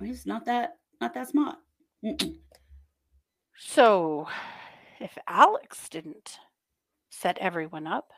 he's 0.00 0.24
not 0.26 0.46
that 0.46 0.78
not 1.00 1.12
that 1.14 1.28
smart. 1.28 1.56
Mm-mm. 2.04 2.36
So, 3.58 4.26
if 4.98 5.16
Alex 5.28 5.88
didn't 5.88 6.38
set 7.12 7.38
everyone 7.38 7.86
up, 7.86 8.10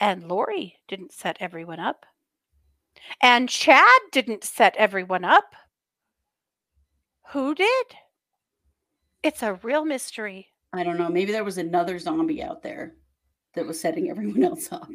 and 0.00 0.28
Lori 0.28 0.76
didn't 0.88 1.12
set 1.12 1.36
everyone 1.40 1.80
up, 1.80 2.04
and 3.22 3.48
Chad 3.48 4.00
didn't 4.10 4.44
set 4.44 4.74
everyone 4.76 5.24
up, 5.24 5.54
who 7.30 7.54
did? 7.54 7.86
It's 9.22 9.42
a 9.42 9.54
real 9.62 9.84
mystery. 9.84 10.48
I 10.72 10.82
don't 10.82 10.98
know. 10.98 11.08
Maybe 11.08 11.32
there 11.32 11.44
was 11.44 11.58
another 11.58 11.98
zombie 11.98 12.42
out 12.42 12.62
there 12.62 12.94
that 13.54 13.66
was 13.66 13.80
setting 13.80 14.10
everyone 14.10 14.42
else 14.42 14.70
up. 14.72 14.90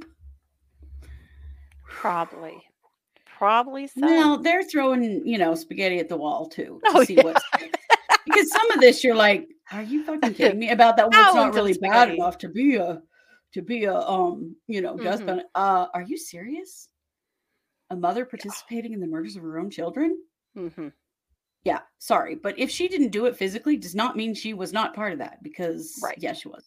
Probably. 1.88 2.62
Probably 3.38 3.88
so. 3.88 4.02
Well, 4.02 4.38
they're 4.39 4.63
throwing 4.63 5.26
you 5.26 5.38
know 5.38 5.54
spaghetti 5.56 6.00
at 6.00 6.10
the 6.10 6.17
wall 6.17 6.48
too 6.50 6.80
to 6.86 6.91
Oh, 6.98 7.04
see 7.04 7.15
yeah. 7.15 7.24
what's 7.24 7.43
because 8.26 8.52
some 8.52 8.72
of 8.72 8.80
this 8.80 9.04
you're 9.04 9.15
like, 9.15 9.48
are 9.71 9.82
you 9.84 10.03
fucking 10.03 10.34
kidding 10.34 10.60
me 10.60 10.69
about 10.69 10.97
that? 10.97 11.10
What's 11.10 11.36
not 11.36 11.53
really 11.53 11.77
bad 11.77 12.10
enough 12.12 12.38
to 12.39 12.49
be 12.49 12.75
a 12.75 13.01
to 13.53 13.62
be 13.62 13.86
a 13.86 13.95
um 13.95 14.56
you 14.67 14.82
know 14.82 14.95
Mhm. 14.95 15.25
penalty. 15.25 15.43
Uh, 15.56 15.88
are 15.93 16.03
you 16.03 16.17
serious? 16.17 16.89
A 17.89 17.95
mother 17.95 18.25
participating 18.25 18.93
in 18.93 18.99
the 18.99 19.08
murders 19.08 19.36
of 19.38 19.43
her 19.43 19.58
own 19.60 19.69
children? 19.69 20.21
Mm-hmm. 20.58 20.89
Yeah, 21.63 21.80
sorry, 21.99 22.36
but 22.36 22.58
if 22.60 22.69
she 22.69 22.88
didn't 22.88 23.10
do 23.12 23.25
it 23.25 23.36
physically, 23.38 23.77
does 23.77 23.95
not 23.95 24.15
mean 24.17 24.34
she 24.34 24.53
was 24.53 24.73
not 24.73 24.93
part 24.93 25.13
of 25.13 25.19
that. 25.19 25.41
Because 25.43 25.99
Right. 26.03 26.17
yeah, 26.17 26.34
she 26.34 26.47
was. 26.49 26.65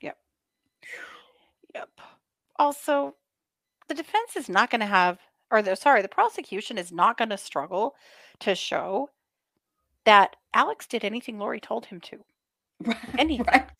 Yep. 0.00 0.16
Yep. 1.74 1.88
Also, 2.58 3.16
the 3.88 3.94
defense 3.94 4.36
is 4.36 4.48
not 4.48 4.70
going 4.70 4.80
to 4.80 4.86
have, 4.86 5.18
or 5.50 5.62
the 5.62 5.74
sorry, 5.76 6.02
the 6.02 6.08
prosecution 6.08 6.78
is 6.78 6.90
not 6.92 7.18
going 7.18 7.28
to 7.30 7.38
struggle 7.38 7.94
to 8.40 8.54
show 8.54 9.10
that 10.06 10.36
Alex 10.54 10.86
did 10.86 11.04
anything 11.04 11.38
Lori 11.38 11.60
told 11.60 11.86
him 11.86 12.00
to. 12.00 12.18
Right. 12.84 12.96
Anything. 13.18 13.46
right. 13.46 13.70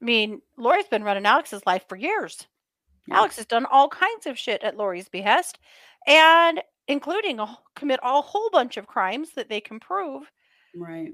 I 0.00 0.04
mean, 0.04 0.42
Lori's 0.58 0.88
been 0.88 1.04
running 1.04 1.24
Alex's 1.24 1.64
life 1.64 1.86
for 1.88 1.96
years. 1.96 2.46
Yeah. 3.06 3.16
Alex 3.16 3.36
has 3.36 3.46
done 3.46 3.64
all 3.64 3.88
kinds 3.88 4.26
of 4.26 4.38
shit 4.38 4.62
at 4.62 4.76
Lori's 4.76 5.08
behest, 5.08 5.58
and 6.06 6.62
including 6.86 7.40
a, 7.40 7.58
commit 7.74 7.98
a 8.02 8.20
whole 8.20 8.50
bunch 8.50 8.76
of 8.76 8.86
crimes 8.86 9.30
that 9.36 9.48
they 9.48 9.60
can 9.60 9.80
prove. 9.80 10.30
Right. 10.76 11.12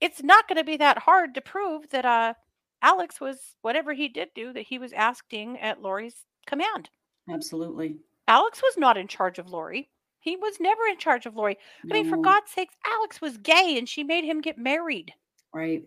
It's 0.00 0.22
not 0.22 0.46
going 0.46 0.58
to 0.58 0.64
be 0.64 0.76
that 0.76 0.98
hard 0.98 1.34
to 1.34 1.40
prove 1.40 1.90
that 1.90 2.04
uh, 2.04 2.34
Alex 2.82 3.20
was 3.20 3.56
whatever 3.62 3.92
he 3.92 4.08
did 4.08 4.28
do 4.34 4.52
that 4.52 4.66
he 4.66 4.78
was 4.78 4.92
acting 4.92 5.58
at 5.58 5.82
Lori's 5.82 6.24
command. 6.46 6.88
Absolutely. 7.28 7.96
Alex 8.28 8.62
was 8.62 8.76
not 8.76 8.96
in 8.96 9.08
charge 9.08 9.38
of 9.38 9.50
Lori. 9.50 9.90
He 10.22 10.36
was 10.36 10.60
never 10.60 10.84
in 10.86 10.98
charge 10.98 11.26
of 11.26 11.34
Lori. 11.36 11.58
I 11.84 11.92
mean, 11.92 12.08
for 12.08 12.16
God's 12.16 12.50
sakes, 12.50 12.74
Alex 12.86 13.20
was 13.20 13.36
gay 13.38 13.76
and 13.76 13.88
she 13.88 14.04
made 14.04 14.24
him 14.24 14.40
get 14.40 14.56
married. 14.56 15.12
Right. 15.52 15.82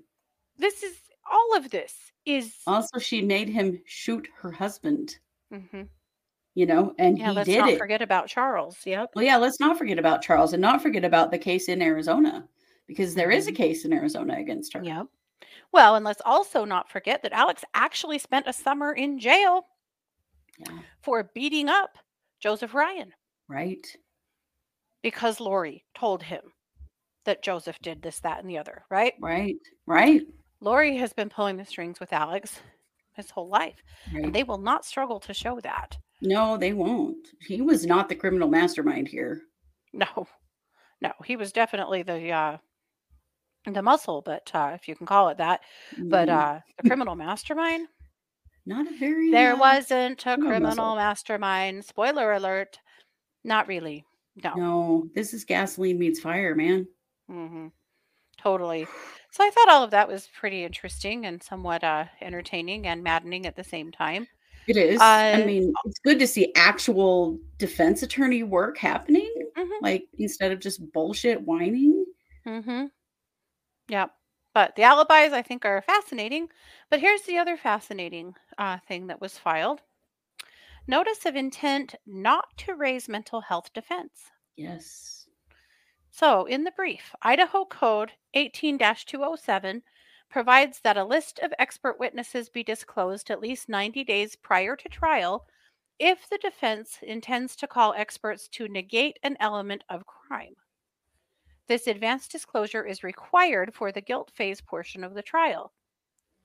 This 0.58 0.84
is 0.84 0.98
all 1.32 1.56
of 1.56 1.72
this 1.72 2.12
is. 2.26 2.54
Also, 2.68 3.00
she 3.00 3.22
made 3.22 3.48
him 3.50 3.82
shoot 3.86 4.28
her 4.42 4.52
husband. 4.52 5.18
Mhm. 5.52 5.88
You 6.54 6.66
know, 6.66 6.94
and 7.00 7.18
Yeah, 7.18 7.30
he 7.30 7.32
let's 7.32 7.50
did 7.50 7.60
not 7.60 7.70
it. 7.70 7.78
forget 7.78 8.02
about 8.02 8.28
Charles. 8.28 8.86
Yep. 8.86 9.12
Well, 9.16 9.24
yeah, 9.26 9.38
let's 9.38 9.60
not 9.60 9.78
forget 9.78 9.98
about 10.00 10.22
Charles 10.22 10.52
and 10.54 10.62
not 10.62 10.82
forget 10.82 11.06
about 11.06 11.32
the 11.32 11.38
case 11.38 11.70
in 11.70 11.82
Arizona 11.82 12.48
because 12.88 13.16
there 13.16 13.32
is 13.32 13.48
a 13.48 13.52
Mhm. 13.52 13.56
case 13.56 13.86
in 13.86 13.94
Arizona 13.94 14.36
against 14.38 14.74
her. 14.74 14.84
Yep. 14.84 15.08
Well, 15.72 15.96
and 15.96 16.06
let's 16.06 16.22
also 16.26 16.66
not 16.66 16.90
forget 16.90 17.22
that 17.24 17.34
Alex 17.34 17.64
actually 17.74 18.20
spent 18.20 18.48
a 18.48 18.54
summer 18.54 18.94
in 18.94 19.18
jail 19.20 19.68
Yeah. 20.58 20.80
for 21.02 21.24
beating 21.24 21.70
up 21.70 21.98
Joseph 22.40 22.74
Ryan 22.74 23.14
Right. 23.48 23.96
Because 25.06 25.40
Lori 25.40 25.86
told 25.96 26.24
him 26.24 26.42
that 27.26 27.44
Joseph 27.44 27.78
did 27.84 28.02
this, 28.02 28.20
that, 28.22 28.40
and 28.42 28.50
the 28.50 28.58
other, 28.58 28.84
right? 28.90 29.14
Right. 29.22 29.56
Right. 29.86 30.24
Lori 30.62 30.98
has 30.98 31.14
been 31.14 31.30
pulling 31.30 31.58
the 31.58 31.66
strings 31.66 32.00
with 32.00 32.12
Alex 32.12 32.60
his 33.14 33.30
whole 33.30 33.48
life, 33.48 33.76
Right. 34.14 34.26
and 34.26 34.34
they 34.34 34.44
will 34.44 34.58
not 34.58 34.84
struggle 34.84 35.20
to 35.22 35.34
show 35.34 35.60
that. 35.62 35.96
no, 36.22 36.58
they 36.58 36.74
won't. 36.74 37.28
He 37.48 37.62
was 37.62 37.86
not 37.86 38.10
the 38.10 38.16
criminal 38.16 38.50
mastermind 38.50 39.08
here. 39.08 39.44
No, 39.94 40.28
no, 41.02 41.12
he 41.24 41.36
was 41.36 41.52
definitely 41.54 42.02
the 42.04 42.32
uh, 42.32 42.58
the 43.72 43.82
muscle, 43.84 44.22
but 44.26 44.50
uh, 44.56 44.72
if 44.74 44.88
you 44.88 44.96
can 44.96 45.06
call 45.06 45.30
it 45.30 45.38
that. 45.38 45.62
But 46.00 46.28
Mm, 46.30 46.34
uh, 46.58 46.60
the 46.82 46.84
criminal 46.90 47.16
mastermind, 47.16 47.88
not 48.66 48.88
a 48.92 48.98
very. 48.98 49.30
there 49.32 49.54
uh, 49.54 49.60
wasn't 49.60 50.20
a 50.22 50.24
criminal 50.24 50.50
criminal 50.50 50.76
muscle. 50.76 50.96
mastermind. 50.96 51.86
Spoiler 51.86 52.34
alert. 52.34 52.80
Not 53.44 53.68
really. 53.68 54.04
No. 54.44 54.54
No, 54.56 55.10
this 55.16 55.34
is 55.34 55.46
gasoline 55.46 55.98
meets 55.98 56.20
fire, 56.20 56.56
man. 56.56 56.88
Mm-hmm. 57.30 57.68
Totally. 58.38 58.86
So 59.32 59.44
I 59.44 59.50
thought 59.50 59.70
all 59.70 59.84
of 59.84 59.92
that 59.92 60.08
was 60.08 60.28
pretty 60.38 60.64
interesting 60.64 61.26
and 61.26 61.42
somewhat 61.42 61.84
uh, 61.84 62.06
entertaining 62.22 62.88
and 62.88 63.04
maddening 63.04 63.46
at 63.46 63.56
the 63.56 63.64
same 63.64 63.92
time. 63.92 64.28
It 64.68 64.78
is. 64.78 65.00
I 65.00 65.42
Uh, 65.42 65.46
mean, 65.46 65.74
it's 65.86 66.00
good 66.00 66.20
to 66.20 66.28
see 66.28 66.52
actual 66.56 67.40
defense 67.58 68.04
attorney 68.04 68.44
work 68.44 68.78
happening, 68.78 69.32
Mhm. 69.56 69.82
like 69.82 70.06
instead 70.18 70.52
of 70.52 70.60
just 70.60 70.92
bullshit 70.92 71.42
whining. 71.42 72.06
Mm-hmm. 72.46 72.86
Yep. 73.90 74.12
But 74.54 74.76
the 74.76 74.84
alibis, 74.84 75.34
I 75.34 75.42
think, 75.42 75.66
are 75.66 75.82
fascinating. 75.82 76.50
But 76.90 77.00
here's 77.00 77.22
the 77.24 77.38
other 77.38 77.58
fascinating 77.58 78.36
uh, 78.58 78.80
thing 78.88 79.08
that 79.08 79.22
was 79.22 79.38
filed 79.38 79.82
notice 80.88 81.26
of 81.26 81.36
intent 81.36 81.96
not 82.06 82.58
to 82.58 82.76
raise 82.76 83.10
mental 83.10 83.42
health 83.42 83.74
defense. 83.74 84.32
Yes. 84.56 85.28
So, 86.12 86.46
in 86.46 86.64
the 86.64 86.72
brief, 86.72 87.14
Idaho 87.22 87.66
Code 87.66 88.12
18 88.34 88.78
207 88.78 89.84
provides 90.30 90.80
that 90.82 90.98
a 90.98 91.04
list 91.04 91.40
of 91.40 91.54
expert 91.60 92.00
witnesses 92.00 92.50
be 92.50 92.64
disclosed 92.64 93.30
at 93.30 93.42
least 93.42 93.70
90 93.70 94.04
days 94.04 94.36
prior 94.36 94.76
to 94.76 94.90
trial 94.90 95.46
if 96.00 96.28
the 96.30 96.38
defense 96.38 97.00
intends 97.02 97.56
to 97.56 97.68
call 97.68 97.94
experts 97.94 98.48
to 98.50 98.68
negate 98.68 99.18
an 99.24 99.38
element 99.40 99.84
of 99.90 100.06
crime. 100.06 100.56
This 101.68 101.88
advanced 101.88 102.32
disclosure 102.32 102.86
is 102.86 103.04
required 103.04 103.74
for 103.74 103.92
the 103.92 104.02
guilt 104.02 104.32
phase 104.36 104.62
portion 104.62 105.04
of 105.04 105.14
the 105.14 105.24
trial. 105.24 105.74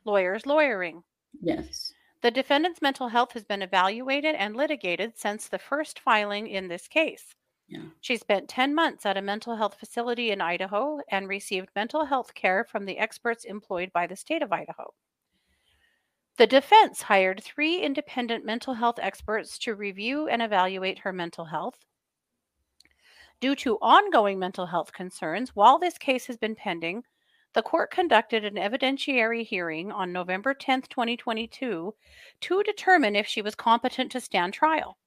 Lawyers 0.04 0.46
lawyering. 0.46 1.02
Yes. 1.40 1.92
The 2.22 2.30
defendant's 2.30 2.82
mental 2.82 3.08
health 3.08 3.32
has 3.32 3.44
been 3.44 3.62
evaluated 3.62 4.34
and 4.34 4.54
litigated 4.54 5.16
since 5.16 5.48
the 5.48 5.58
first 5.58 5.98
filing 5.98 6.46
in 6.46 6.68
this 6.68 6.86
case. 6.86 7.34
Yeah. 7.66 7.84
She 8.00 8.16
spent 8.16 8.48
10 8.48 8.74
months 8.74 9.06
at 9.06 9.16
a 9.16 9.22
mental 9.22 9.56
health 9.56 9.76
facility 9.78 10.30
in 10.30 10.40
Idaho 10.40 11.00
and 11.08 11.28
received 11.28 11.70
mental 11.74 12.04
health 12.04 12.34
care 12.34 12.64
from 12.64 12.84
the 12.84 12.98
experts 12.98 13.44
employed 13.44 13.92
by 13.92 14.06
the 14.06 14.16
state 14.16 14.42
of 14.42 14.52
Idaho. 14.52 14.92
The 16.36 16.46
defense 16.46 17.02
hired 17.02 17.42
three 17.42 17.80
independent 17.80 18.44
mental 18.44 18.74
health 18.74 18.98
experts 19.00 19.58
to 19.58 19.74
review 19.74 20.26
and 20.26 20.42
evaluate 20.42 21.00
her 21.00 21.12
mental 21.12 21.44
health. 21.46 21.84
Due 23.40 23.54
to 23.56 23.76
ongoing 23.76 24.38
mental 24.38 24.66
health 24.66 24.92
concerns, 24.92 25.54
while 25.54 25.78
this 25.78 25.96
case 25.96 26.26
has 26.26 26.36
been 26.36 26.54
pending, 26.54 27.04
the 27.52 27.62
court 27.62 27.90
conducted 27.90 28.44
an 28.44 28.54
evidentiary 28.54 29.44
hearing 29.44 29.90
on 29.90 30.12
November 30.12 30.54
10, 30.54 30.82
2022, 30.82 31.94
to 32.40 32.62
determine 32.62 33.16
if 33.16 33.26
she 33.26 33.42
was 33.42 33.54
competent 33.54 34.12
to 34.12 34.20
stand 34.20 34.54
trial. 34.54 34.98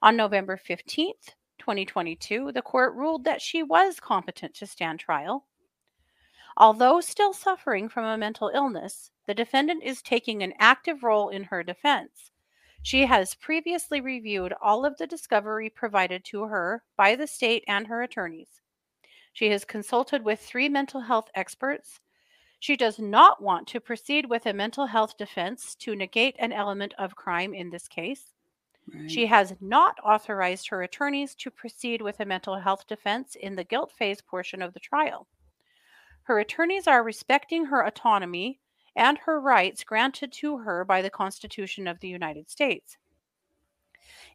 On 0.00 0.16
November 0.16 0.56
15th, 0.56 1.34
2022, 1.58 2.52
the 2.52 2.62
court 2.62 2.94
ruled 2.94 3.24
that 3.24 3.42
she 3.42 3.62
was 3.62 4.00
competent 4.00 4.54
to 4.54 4.66
stand 4.66 5.00
trial. 5.00 5.46
Although 6.56 7.00
still 7.00 7.34
suffering 7.34 7.88
from 7.88 8.06
a 8.06 8.16
mental 8.16 8.50
illness, 8.54 9.10
the 9.26 9.34
defendant 9.34 9.82
is 9.82 10.00
taking 10.00 10.42
an 10.42 10.54
active 10.58 11.02
role 11.02 11.28
in 11.28 11.44
her 11.44 11.62
defense. 11.62 12.30
She 12.82 13.06
has 13.06 13.34
previously 13.34 14.00
reviewed 14.00 14.54
all 14.62 14.86
of 14.86 14.96
the 14.96 15.06
discovery 15.06 15.68
provided 15.68 16.24
to 16.26 16.44
her 16.44 16.84
by 16.96 17.16
the 17.16 17.26
state 17.26 17.64
and 17.66 17.88
her 17.88 18.00
attorneys. 18.00 18.62
She 19.36 19.50
has 19.50 19.66
consulted 19.66 20.24
with 20.24 20.40
three 20.40 20.70
mental 20.70 21.02
health 21.02 21.28
experts. 21.34 22.00
She 22.58 22.74
does 22.74 22.98
not 22.98 23.42
want 23.42 23.68
to 23.68 23.80
proceed 23.80 24.30
with 24.30 24.46
a 24.46 24.54
mental 24.54 24.86
health 24.86 25.18
defense 25.18 25.74
to 25.80 25.94
negate 25.94 26.36
an 26.38 26.54
element 26.54 26.94
of 26.96 27.16
crime 27.16 27.52
in 27.52 27.68
this 27.68 27.86
case. 27.86 28.32
Right. 28.90 29.10
She 29.10 29.26
has 29.26 29.54
not 29.60 29.98
authorized 30.02 30.68
her 30.68 30.80
attorneys 30.80 31.34
to 31.34 31.50
proceed 31.50 32.00
with 32.00 32.18
a 32.18 32.24
mental 32.24 32.58
health 32.58 32.86
defense 32.86 33.36
in 33.38 33.56
the 33.56 33.64
guilt 33.64 33.92
phase 33.92 34.22
portion 34.22 34.62
of 34.62 34.72
the 34.72 34.80
trial. 34.80 35.26
Her 36.22 36.38
attorneys 36.38 36.86
are 36.86 37.02
respecting 37.02 37.66
her 37.66 37.84
autonomy 37.84 38.58
and 38.96 39.18
her 39.18 39.38
rights 39.38 39.84
granted 39.84 40.32
to 40.40 40.56
her 40.56 40.82
by 40.82 41.02
the 41.02 41.10
Constitution 41.10 41.86
of 41.86 42.00
the 42.00 42.08
United 42.08 42.48
States. 42.48 42.96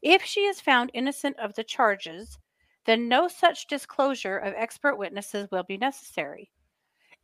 If 0.03 0.23
she 0.23 0.41
is 0.41 0.61
found 0.61 0.91
innocent 0.93 1.39
of 1.39 1.55
the 1.55 1.63
charges, 1.63 2.37
then 2.85 3.07
no 3.07 3.27
such 3.27 3.67
disclosure 3.67 4.37
of 4.37 4.53
expert 4.57 4.97
witnesses 4.97 5.47
will 5.51 5.63
be 5.63 5.77
necessary. 5.77 6.49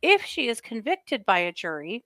If 0.02 0.24
she 0.24 0.48
is 0.48 0.60
convicted 0.60 1.24
by 1.26 1.40
a 1.40 1.52
jury, 1.52 2.04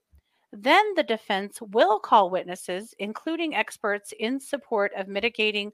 then 0.52 0.94
the 0.94 1.02
defense 1.02 1.60
will 1.60 1.98
call 1.98 2.30
witnesses, 2.30 2.94
including 2.98 3.54
experts, 3.54 4.12
in 4.18 4.40
support 4.40 4.92
of 4.96 5.08
mitigating 5.08 5.72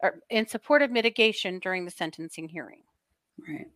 or 0.00 0.20
in 0.30 0.46
support 0.46 0.82
of 0.82 0.90
mitigation 0.92 1.58
during 1.58 1.84
the 1.84 1.90
sentencing 1.90 2.48
hearing. 2.48 2.82
right. 3.48 3.66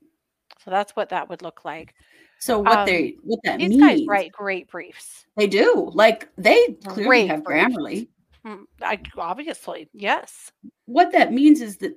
So 0.65 0.71
that's 0.71 0.95
what 0.95 1.09
that 1.09 1.29
would 1.29 1.43
look 1.43 1.65
like. 1.65 1.95
So 2.39 2.61
what 2.61 2.79
Um, 2.81 2.87
they 2.87 3.17
what 3.23 3.41
that 3.45 3.59
These 3.59 3.71
means? 3.71 3.83
guys 3.83 4.07
write 4.07 4.31
great 4.33 4.69
briefs. 4.69 5.27
They 5.37 5.47
do. 5.49 5.91
Like 5.95 6.29
they 6.37 6.75
clearly 6.85 7.05
Great 7.05 7.29
have 7.29 7.43
briefs. 7.43 7.75
Grammarly. 7.75 8.09
Mm, 8.47 8.65
I, 8.83 9.01
obviously, 9.17 9.89
yes. 9.93 10.53
What 10.87 11.11
that 11.13 11.33
means 11.33 11.61
is 11.61 11.79
that 11.79 11.97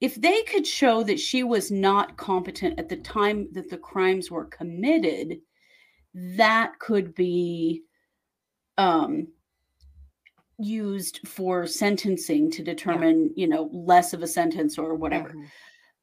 if 0.00 0.14
they 0.14 0.42
could 0.44 0.66
show 0.66 1.02
that 1.02 1.20
she 1.20 1.42
was 1.42 1.70
not 1.70 2.16
competent 2.16 2.78
at 2.78 2.88
the 2.88 2.96
time 2.96 3.48
that 3.52 3.68
the 3.68 3.76
crimes 3.78 4.30
were 4.30 4.46
committed, 4.46 5.40
that 6.14 6.78
could 6.78 7.14
be 7.14 7.82
um 8.78 9.28
used 10.58 11.26
for 11.26 11.66
sentencing 11.66 12.50
to 12.50 12.62
determine, 12.62 13.32
you 13.34 13.48
know, 13.48 13.70
less 13.72 14.12
of 14.12 14.22
a 14.22 14.26
sentence 14.26 14.76
or 14.78 14.94
whatever. 14.94 15.30
Mhm. 15.30 15.46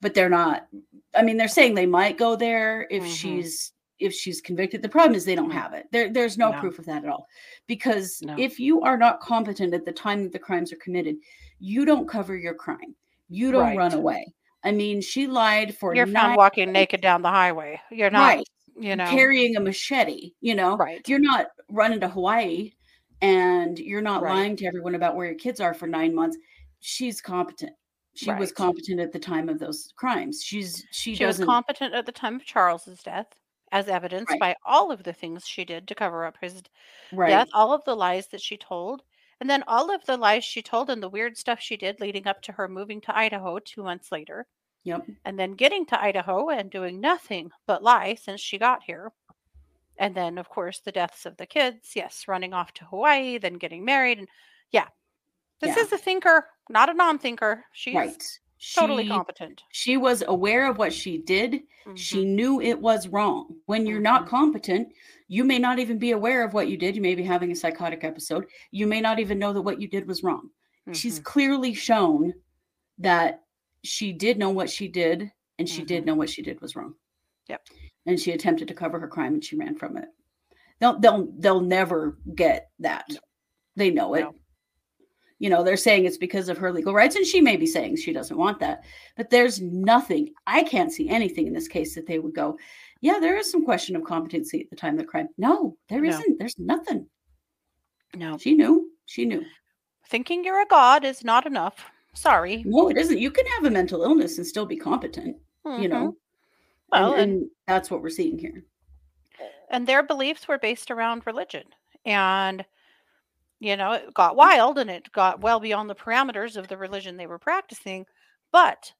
But 0.01 0.13
they're 0.13 0.29
not 0.29 0.67
I 1.15 1.23
mean, 1.23 1.37
they're 1.37 1.47
saying 1.47 1.73
they 1.73 1.85
might 1.87 2.17
go 2.17 2.35
there 2.35 2.87
if 2.91 3.03
Mhm. 3.03 3.15
she's 3.15 3.73
if 3.99 4.13
she's 4.13 4.41
convicted. 4.41 4.83
The 4.83 4.89
problem 4.89 5.15
is 5.15 5.25
they 5.25 5.33
don't 5.33 5.49
Mhm. 5.49 5.53
have 5.53 5.73
it. 5.73 5.87
There 5.91 6.09
there's 6.09 6.37
no 6.37 6.51
No. 6.51 6.59
proof 6.59 6.77
of 6.77 6.85
that 6.85 7.03
at 7.03 7.09
all. 7.09 7.27
Because 7.65 8.21
No. 8.21 8.35
if 8.37 8.59
you 8.59 8.81
are 8.81 8.97
not 8.97 9.19
competent 9.21 9.73
at 9.73 9.85
the 9.85 9.91
time 9.91 10.21
that 10.23 10.31
the 10.33 10.39
crimes 10.39 10.71
are 10.71 10.77
committed, 10.77 11.17
you 11.59 11.83
don't 11.85 12.07
cover 12.07 12.37
your 12.37 12.53
crime. 12.53 12.95
You 13.29 13.51
don't 13.51 13.75
run 13.75 13.93
away. 13.93 14.25
I 14.63 14.71
mean, 14.71 15.01
she 15.01 15.27
lied 15.27 15.77
for 15.77 15.95
You're 15.95 16.05
found 16.05 16.29
nine 16.29 16.35
walking 16.37 16.71
naked 16.71 17.01
down 17.01 17.21
the 17.21 17.29
highway. 17.29 17.79
You're 17.91 18.09
not, 18.09 18.35
right 18.37 18.47
you 18.79 18.95
know, 18.95 19.05
carrying 19.09 19.55
a 19.55 19.59
machete, 19.59 20.33
you 20.41 20.55
know. 20.55 20.77
right. 20.77 21.01
You're 21.07 21.19
not 21.19 21.47
running 21.69 21.99
to 22.01 22.07
Hawaii 22.07 22.71
and 23.21 23.79
you're 23.79 24.01
not 24.01 24.21
Right. 24.21 24.33
lying 24.35 24.55
to 24.57 24.65
everyone 24.65 24.95
about 24.95 25.15
where 25.15 25.25
your 25.27 25.35
kids 25.35 25.59
are 25.59 25.73
for 25.73 25.87
9 25.87 26.13
months. 26.13 26.37
She's 26.79 27.19
competent. 27.21 27.71
She 28.15 28.31
was 28.33 28.51
competent 28.51 28.99
at 28.99 29.11
the 29.11 29.19
time 29.19 29.47
of 29.49 29.59
those 29.59 29.93
crimes. 29.95 30.41
She's 30.43 30.83
she, 30.91 31.15
She 31.15 31.25
was 31.25 31.39
competent 31.39 31.93
at 31.93 32.05
the 32.05 32.11
time 32.11 32.35
of 32.35 32.45
Charles's 32.45 33.01
death, 33.03 33.27
as 33.71 33.87
evidenced 33.87 34.31
Right. 34.31 34.39
by 34.39 34.55
all 34.65 34.91
of 34.91 35.03
the 35.03 35.13
things 35.13 35.47
she 35.47 35.65
did 35.65 35.87
to 35.87 35.95
cover 35.95 36.25
up 36.25 36.37
his 36.41 36.61
right. 37.11 37.29
death, 37.29 37.47
all 37.53 37.73
of 37.73 37.83
the 37.85 37.95
lies 37.95 38.27
that 38.29 38.41
she 38.41 38.57
told, 38.57 39.03
and 39.39 39.49
then 39.49 39.63
all 39.67 39.93
of 39.93 40.05
the 40.05 40.17
lies 40.17 40.43
she 40.43 40.61
told 40.61 40.89
and 40.89 41.01
the 41.01 41.09
weird 41.09 41.37
stuff 41.37 41.59
she 41.59 41.77
did 41.77 41.99
leading 41.99 42.27
up 42.27 42.41
to 42.43 42.51
her 42.53 42.67
moving 42.67 43.01
to 43.01 43.17
Idaho 43.17 43.59
two 43.59 43.83
months 43.83 44.11
later, 44.11 44.47
Yep. 44.83 45.07
and 45.25 45.37
then 45.39 45.53
getting 45.53 45.85
to 45.87 46.01
Idaho 46.01 46.49
and 46.49 46.69
doing 46.69 46.99
nothing 47.01 47.51
but 47.65 47.83
lie 47.83 48.15
since 48.15 48.41
she 48.41 48.57
got 48.57 48.83
here. 48.83 49.11
And 49.99 50.13
then, 50.15 50.37
of 50.37 50.47
course, 50.47 50.79
the 50.79 50.91
deaths 50.91 51.25
of 51.25 51.37
the 51.37 51.45
kids. 51.47 51.95
Yes, 51.95 52.25
running 52.27 52.53
off 52.53 52.71
to 52.73 52.85
Hawaii, 52.85 53.37
then 53.39 53.55
getting 53.55 53.83
married. 53.83 54.19
And 54.19 54.27
yeah, 54.71 54.87
this 55.59 55.75
Yeah. 55.75 55.83
is 55.83 55.91
a 55.91 55.97
thinker, 55.97 56.47
not 56.69 56.89
a 56.89 56.93
non 56.93 57.17
thinker. 57.17 57.65
She's 57.73 57.95
Right. 57.95 58.23
Totally 58.75 59.07
competent. 59.07 59.63
She 59.71 59.97
was 59.97 60.23
aware 60.27 60.69
of 60.69 60.77
what 60.77 60.93
she 60.93 61.17
did. 61.17 61.61
She 61.95 62.23
Mhm. 62.23 62.35
knew 62.35 62.61
it 62.61 62.79
was 62.79 63.07
wrong. 63.07 63.57
When 63.65 63.85
you're 63.85 63.99
not 64.01 64.25
Mhm. 64.25 64.29
competent, 64.29 64.93
you 65.27 65.43
may 65.43 65.59
not 65.59 65.79
even 65.79 65.97
be 65.99 66.11
aware 66.11 66.43
of 66.43 66.53
what 66.53 66.67
you 66.67 66.77
did. 66.77 66.95
You 66.95 67.01
may 67.01 67.15
be 67.15 67.23
having 67.23 67.51
a 67.51 67.55
psychotic 67.55 68.03
episode. 68.03 68.45
You 68.71 68.87
may 68.87 68.99
not 69.01 69.19
even 69.19 69.39
know 69.39 69.53
that 69.53 69.61
what 69.61 69.79
you 69.81 69.87
did 69.87 70.07
was 70.07 70.23
wrong. 70.23 70.49
She's 70.93 71.19
Mhm. 71.19 71.23
clearly 71.23 71.73
shown 71.73 72.33
that 72.97 73.43
she 73.83 74.11
did 74.13 74.37
know 74.37 74.49
what 74.49 74.69
she 74.69 74.87
did 74.87 75.31
and 75.59 75.67
she 75.69 75.83
did 75.83 76.03
Mhm. 76.03 76.07
know 76.07 76.15
what 76.15 76.29
she 76.29 76.41
did 76.41 76.59
was 76.61 76.75
wrong. 76.75 76.95
Yep. 77.47 77.67
And 78.05 78.19
she 78.19 78.31
attempted 78.31 78.67
to 78.69 78.73
cover 78.73 78.99
her 78.99 79.07
crime 79.07 79.33
and 79.33 79.43
she 79.43 79.55
ran 79.55 79.75
from 79.75 79.97
it. 79.97 80.09
they'll 80.79 80.99
they'll 80.99 81.25
they'll 81.39 81.59
never 81.61 82.19
get 82.35 82.69
that. 82.79 83.05
No. 83.09 83.17
They 83.75 83.89
know 83.89 84.13
it. 84.13 84.21
No. 84.21 84.35
You 85.39 85.49
know, 85.51 85.63
they're 85.63 85.77
saying 85.77 86.05
it's 86.05 86.17
because 86.17 86.49
of 86.49 86.57
her 86.57 86.71
legal 86.71 86.93
rights, 86.93 87.15
and 87.15 87.25
she 87.25 87.41
may 87.41 87.57
be 87.57 87.67
saying 87.67 87.97
she 87.97 88.11
doesn't 88.13 88.37
want 88.37 88.59
that. 88.59 88.83
But 89.15 89.29
there's 89.29 89.61
nothing. 89.61 90.33
I 90.47 90.63
can't 90.63 90.91
see 90.91 91.09
anything 91.09 91.45
in 91.47 91.53
this 91.53 91.67
case 91.67 91.93
that 91.95 92.07
they 92.07 92.17
would 92.19 92.33
go, 92.33 92.57
yeah, 93.01 93.19
there 93.19 93.37
is 93.37 93.51
some 93.51 93.63
question 93.63 93.95
of 93.95 94.03
competency 94.03 94.61
at 94.61 94.69
the 94.71 94.75
time 94.75 94.93
of 94.93 94.99
the 94.99 95.05
crime. 95.05 95.27
No, 95.37 95.77
there 95.89 96.01
No. 96.01 96.09
not 96.09 96.23
There's 96.39 96.57
nothing. 96.57 97.07
No. 98.15 98.37
She 98.39 98.55
knew. 98.55 98.89
She 99.05 99.25
knew. 99.25 99.45
Thinking 100.07 100.43
you're 100.43 100.61
a 100.61 100.65
god 100.65 101.05
is 101.05 101.23
not 101.23 101.45
enough. 101.45 101.85
Sorry. 102.13 102.63
No, 102.65 102.89
it 102.89 102.97
isn't. 102.97 103.19
You 103.19 103.29
can 103.29 103.45
have 103.47 103.65
a 103.65 103.69
mental 103.69 104.01
illness 104.01 104.37
and 104.39 104.47
still 104.47 104.65
be 104.65 104.77
competent. 104.77 105.37
You 105.65 105.71
Mhm. 105.71 105.89
know, 105.89 106.17
Well, 106.91 107.11
and, 107.13 107.21
and, 107.21 107.31
and 107.41 107.51
that's 107.67 107.91
what 107.91 108.01
we're 108.01 108.09
seeing 108.09 108.39
here. 108.39 108.63
and 109.69 109.85
their 109.85 110.01
beliefs 110.01 110.47
were 110.47 110.57
based 110.57 110.89
around 110.89 111.27
religion. 111.27 111.65
And, 112.05 112.65
you 113.59 113.75
know, 113.77 113.93
it 113.93 114.13
got 114.13 114.35
wild 114.35 114.77
and 114.77 114.89
it 114.89 115.11
got 115.11 115.41
well 115.41 115.59
beyond 115.59 115.89
the 115.89 115.95
parameters 115.95 116.57
of 116.57 116.67
the 116.67 116.77
religion 116.77 117.17
they 117.17 117.27
were 117.27 117.39
practicing. 117.39 118.05
But 118.51 118.93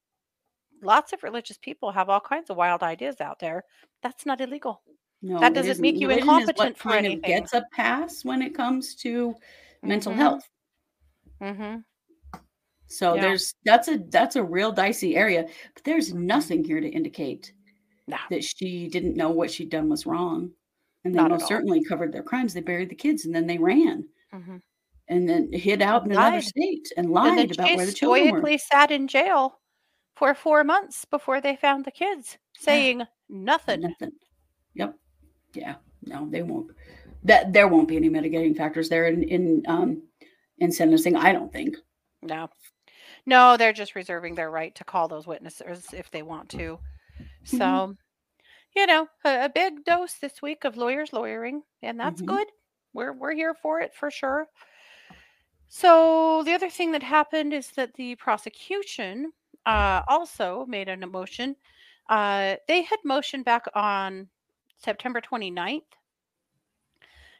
lots 0.82 1.13
of 1.13 1.24
religious 1.24 1.58
people 1.58 1.91
have 1.91 2.10
all 2.10 2.20
kinds 2.22 2.50
of 2.50 2.58
wild 2.58 2.84
ideas 2.84 3.22
out 3.22 3.39
there. 3.39 3.63
That's 4.04 4.26
not 4.26 4.41
illegal. 4.41 4.84
No, 5.22 5.39
That 5.39 5.54
doesn't 5.54 5.80
make 5.80 6.00
you 6.00 6.08
Religion 6.08 6.28
incompetent 6.30 6.78
for 6.78 6.89
kind 6.89 7.06
of 7.08 7.13
anything. 7.13 7.22
Gets 7.24 7.54
a 7.54 7.63
pass 7.74 8.24
when 8.24 8.41
it 8.41 8.54
comes 8.56 8.96
to 8.96 9.36
mental 9.84 10.13
Mhm. 10.13 10.15
health. 10.15 10.50
Mm-hmm. 11.41 11.78
So 12.88 13.15
Yeah. 13.15 13.22
there's 13.22 13.54
that's 13.65 13.88
a 13.88 13.98
that's 14.10 14.36
a 14.36 14.43
real 14.43 14.72
dicey 14.72 15.15
area. 15.15 15.48
But 15.74 15.84
there's 15.84 16.13
nothing 16.13 16.63
here 16.63 16.80
to 16.82 16.88
indicate 16.89 17.54
No. 18.08 18.17
that 18.30 18.43
she 18.43 18.88
didn't 18.89 19.15
know 19.17 19.30
what 19.32 19.52
she'd 19.52 19.70
done 19.70 19.89
was 19.89 20.06
wrong. 20.06 20.54
And 21.04 21.15
they 21.15 21.20
Not 21.22 21.32
most 21.32 21.48
certainly 21.48 21.84
covered 21.84 22.13
their 22.13 22.24
crimes. 22.24 22.54
They 22.54 22.62
buried 22.62 22.89
the 22.89 22.96
kids 22.96 23.26
and 23.26 23.36
then 23.36 23.48
they 23.48 23.58
ran 23.58 24.10
Mm-hmm. 24.34 24.58
and 25.08 25.30
then 25.30 25.52
hid 25.54 25.82
out 25.82 26.06
in 26.06 26.12
another 26.12 26.42
state 26.42 26.92
and 26.98 27.06
And 27.06 27.13
lied 27.13 27.38
then 27.38 27.52
about 27.52 27.76
where 27.78 27.86
the 27.86 27.92
children 27.94 28.42
were. 28.42 28.58
sat 28.58 28.92
in 28.92 29.08
jail 29.08 29.60
for 30.16 30.34
four 30.34 30.63
months 30.63 31.06
before 31.06 31.40
they 31.42 31.56
found 31.56 31.86
the 31.86 31.92
kids, 31.92 32.38
saying 32.58 33.04
nothing. 33.30 33.82
Nothing. 33.82 34.12
Yep. 34.76 34.96
Yeah. 35.54 35.76
No, 36.04 36.28
they 36.30 36.44
won't. 36.44 36.72
That 37.24 37.54
there 37.54 37.68
won't 37.68 37.88
be 37.88 37.98
any 37.98 38.10
mitigating 38.10 38.54
factors 38.56 38.90
there 38.90 39.06
in 39.08 39.24
in 39.24 39.63
um 39.68 40.04
in 40.60 40.72
sentencing. 40.72 41.16
I 41.16 41.32
don't 41.32 41.52
think. 41.54 41.76
No. 42.22 42.50
No, 43.26 43.58
they're 43.58 43.74
just 43.74 43.96
reserving 43.96 44.36
their 44.36 44.50
right 44.52 44.74
to 44.76 44.84
call 44.84 45.08
those 45.08 45.28
witnesses 45.28 45.86
if 45.94 46.10
they 46.12 46.22
want 46.24 46.50
to. 46.50 46.80
So, 47.44 47.58
Mm-hmm. 47.58 47.92
you 48.76 48.86
know, 48.88 49.08
a, 49.26 49.46
a 49.46 49.50
big 49.50 49.84
dose 49.86 50.13
this 50.16 50.42
week 50.42 50.63
of 50.66 50.78
lawyers 50.78 51.12
lawyering, 51.13 51.63
and 51.82 52.00
that's 52.00 52.22
Mhm. 52.22 52.26
good. 52.28 52.48
We're 52.98 53.14
we're 53.14 53.36
here 53.36 53.54
for 53.54 53.80
it 53.80 53.94
for 53.94 54.10
sure. 54.10 54.48
So 55.68 56.42
the 56.44 56.54
other 56.54 56.72
thing 56.72 56.92
that 56.94 57.04
happened 57.04 57.54
is 57.54 57.70
that 57.76 57.94
the 57.94 58.16
prosecution 58.16 59.34
uh, 59.68 60.02
also 60.08 60.66
made 60.68 60.90
an 60.90 61.08
motion. 61.12 61.56
Uh, 62.10 62.56
they 62.68 62.82
had 62.82 62.98
motioned 63.06 63.46
back 63.46 63.66
on 63.76 64.28
September 64.80 65.22
29th 65.22 65.84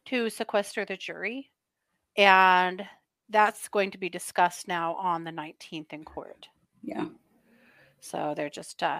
to 0.06 0.30
sequester 0.30 0.86
the 0.86 0.96
jury, 0.96 1.50
and 2.16 2.86
that's 3.30 3.68
going 3.68 3.90
to 3.90 3.98
be 3.98 4.10
discussed 4.10 4.68
now 4.68 4.94
on 4.94 5.24
the 5.24 5.32
19th 5.32 5.92
in 5.92 6.04
court. 6.06 6.48
Yeah. 6.84 7.08
So 8.00 8.36
they're 8.38 8.52
just 8.52 8.84
uh, 8.84 9.00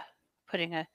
putting 0.50 0.74
a 0.74 0.88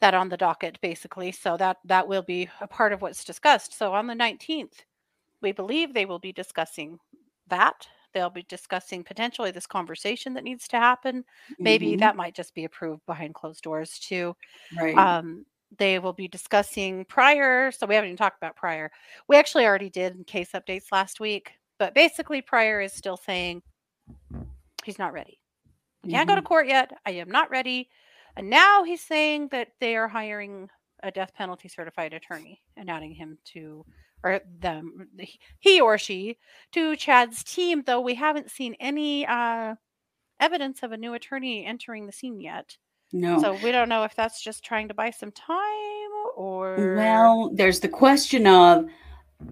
that 0.00 0.12
on 0.12 0.28
the 0.28 0.36
docket 0.36 0.78
basically. 0.82 1.32
So 1.32 1.56
that 1.56 1.78
that 1.86 2.06
will 2.06 2.20
be 2.20 2.50
a 2.60 2.66
part 2.66 2.92
of 2.92 3.00
what's 3.00 3.24
discussed. 3.24 3.78
So 3.78 3.94
on 3.94 4.06
the 4.08 4.14
19th, 4.14 4.84
we 5.42 5.52
believe 5.52 5.92
they 5.92 6.06
will 6.06 6.18
be 6.18 6.32
discussing 6.32 6.98
that. 7.48 7.86
They'll 8.12 8.30
be 8.30 8.44
discussing 8.44 9.04
potentially 9.04 9.50
this 9.50 9.66
conversation 9.66 10.34
that 10.34 10.44
needs 10.44 10.66
to 10.68 10.78
happen. 10.78 11.24
Maybe 11.58 11.92
Mhm. 11.92 11.98
that 12.00 12.16
might 12.16 12.34
just 12.34 12.54
be 12.54 12.64
approved 12.64 13.04
behind 13.06 13.34
closed 13.34 13.62
doors 13.62 13.98
too. 13.98 14.34
right. 14.76 14.96
Um, 14.96 15.44
they 15.78 15.98
will 15.98 16.12
be 16.12 16.28
discussing 16.28 17.04
Prior. 17.04 17.70
So 17.72 17.86
we 17.86 17.94
haven't 17.94 18.08
even 18.08 18.16
talked 18.16 18.38
about 18.38 18.56
Prior. 18.56 18.90
We 19.28 19.36
actually 19.36 19.66
already 19.66 19.90
did 19.90 20.26
case 20.26 20.52
updates 20.52 20.92
last 20.92 21.20
week, 21.20 21.52
but 21.78 21.92
basically 21.92 22.40
Prior 22.40 22.80
is 22.80 22.92
still 22.92 23.16
saying 23.16 23.62
he's 24.84 24.98
not 24.98 25.12
ready. 25.12 25.40
We 26.04 26.12
can't 26.12 26.28
go 26.28 26.36
to 26.36 26.42
court 26.42 26.68
yet. 26.68 26.92
I 27.04 27.10
am 27.12 27.30
not 27.30 27.50
ready. 27.50 27.90
And 28.36 28.48
now 28.48 28.84
he's 28.84 29.02
saying 29.02 29.48
that 29.48 29.72
they 29.80 29.96
are 29.96 30.08
hiring 30.08 30.70
a 31.02 31.10
death 31.10 31.34
penalty 31.34 31.68
certified 31.68 32.12
attorney 32.12 32.62
and 32.76 32.88
adding 32.88 33.12
him 33.12 33.38
to 33.46 33.84
or 34.24 34.40
them 34.60 35.08
he 35.60 35.80
or 35.80 35.98
she 35.98 36.38
to 36.72 36.96
Chad's 36.96 37.44
team 37.44 37.82
though 37.86 38.00
we 38.00 38.14
haven't 38.14 38.50
seen 38.50 38.74
any 38.80 39.26
uh 39.26 39.74
evidence 40.40 40.82
of 40.82 40.92
a 40.92 40.96
new 40.96 41.14
attorney 41.14 41.64
entering 41.64 42.06
the 42.06 42.12
scene 42.12 42.40
yet. 42.40 42.76
no. 43.12 43.40
So 43.42 43.54
we 43.54 43.72
don't 43.72 43.88
know 43.88 44.04
if 44.04 44.14
that's 44.14 44.42
just 44.42 44.64
trying 44.64 44.88
to 44.88 44.94
buy 44.94 45.10
some 45.10 45.32
time 45.32 46.10
or 46.36 46.76
Well, 46.94 47.50
there's 47.54 47.80
the 47.80 47.88
question 47.88 48.46
of 48.46 48.86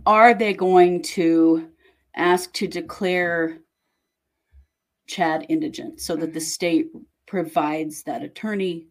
are 0.06 0.34
they 0.34 0.52
going 0.54 1.02
to 1.02 1.68
ask 2.16 2.52
to 2.54 2.66
declare 2.66 3.58
Chad 5.06 5.46
indigent 5.48 6.00
so 6.00 6.16
that 6.16 6.32
the 6.32 6.40
Mhm. 6.40 6.42
state 6.42 6.86
provides 7.26 8.02
that 8.04 8.22
attorney? 8.22 8.88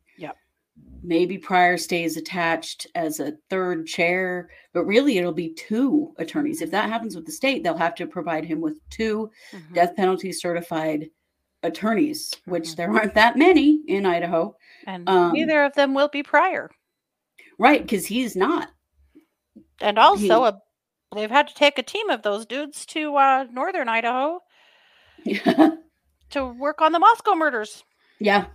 Maybe 1.06 1.38
Prior 1.38 1.78
stays 1.78 2.16
attached 2.18 2.88
as 2.96 3.20
a 3.20 3.34
third 3.50 3.86
chair, 3.88 4.50
but 4.74 4.86
really 4.86 5.18
it'll 5.18 5.34
be 5.34 5.54
two 5.54 6.14
attorneys. 6.18 6.62
If 6.62 6.72
that 6.72 6.90
happens 6.90 7.16
with 7.16 7.26
the 7.26 7.32
state, 7.32 7.62
they'll 7.64 7.78
have 7.78 7.96
to 7.96 8.08
provide 8.08 8.46
him 8.46 8.62
with 8.62 8.80
two 8.90 9.30
Mhm. 9.52 9.74
death 9.74 9.96
penalty 9.98 10.32
certified 10.32 11.10
attorneys, 11.62 12.34
which 12.46 12.70
Mhm. 12.70 12.76
there 12.78 12.92
aren't 12.92 13.14
that 13.16 13.38
many 13.38 13.82
in 13.88 14.06
Idaho. 14.06 14.56
and 14.88 15.08
um, 15.08 15.32
neither 15.34 15.64
of 15.64 15.74
them 15.76 15.94
will 15.94 16.10
be 16.10 16.24
Prior. 16.24 16.70
Right, 17.58 17.82
because 17.82 18.06
he's 18.08 18.36
not. 18.36 18.70
And 19.82 19.98
also 20.00 20.44
a 20.46 20.62
they've 21.16 21.30
had 21.30 21.48
to 21.48 21.54
take 21.54 21.78
a 21.78 21.84
team 21.84 22.10
of 22.10 22.22
those 22.24 22.46
dudes 22.46 22.86
to 22.88 23.16
uh 23.16 23.46
northern 23.52 23.88
Idaho 23.88 24.42
to 25.26 26.46
work 26.58 26.82
on 26.82 26.92
the 26.92 27.00
Moscow 27.00 27.36
murders. 27.36 27.84
Yeah. 28.20 28.48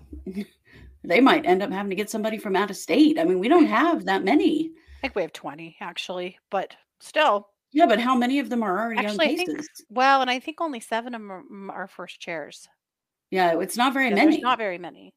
They 1.09 1.21
might 1.21 1.47
end 1.47 1.63
up 1.63 1.73
having 1.73 1.89
to 1.89 1.97
get 1.97 2.11
somebody 2.11 2.37
from 2.37 2.55
out 2.55 2.71
of 2.71 2.77
state. 2.77 3.19
I 3.19 3.25
mean, 3.25 3.39
we 3.39 3.49
don't 3.49 3.67
have 3.67 4.05
that 4.05 4.25
many. 4.25 4.73
I 4.99 5.01
think 5.01 5.15
we 5.15 5.23
have 5.23 5.33
20 5.33 5.77
actually, 5.81 6.39
but 6.51 6.77
still. 7.01 7.49
Yeah, 7.73 7.87
but 7.87 7.99
how 7.99 8.15
many 8.15 8.39
of 8.41 8.51
them 8.51 8.63
are 8.63 8.79
already 8.79 9.07
Actually, 9.07 9.29
I 9.29 9.31
on 9.31 9.37
think 9.37 9.57
cases? 9.57 9.85
well, 9.89 10.21
and 10.21 10.31
I 10.31 10.39
think 10.39 10.61
only 10.61 10.81
7 10.81 11.15
of 11.15 11.21
them 11.21 11.71
are, 11.71 11.89
first 11.89 12.21
chairs. 12.21 12.69
Yeah, 13.31 13.59
it's 13.59 13.77
not 13.77 13.95
very 13.95 14.11
many. 14.11 14.39
Not 14.41 14.59
very 14.59 14.79
many. 14.79 15.15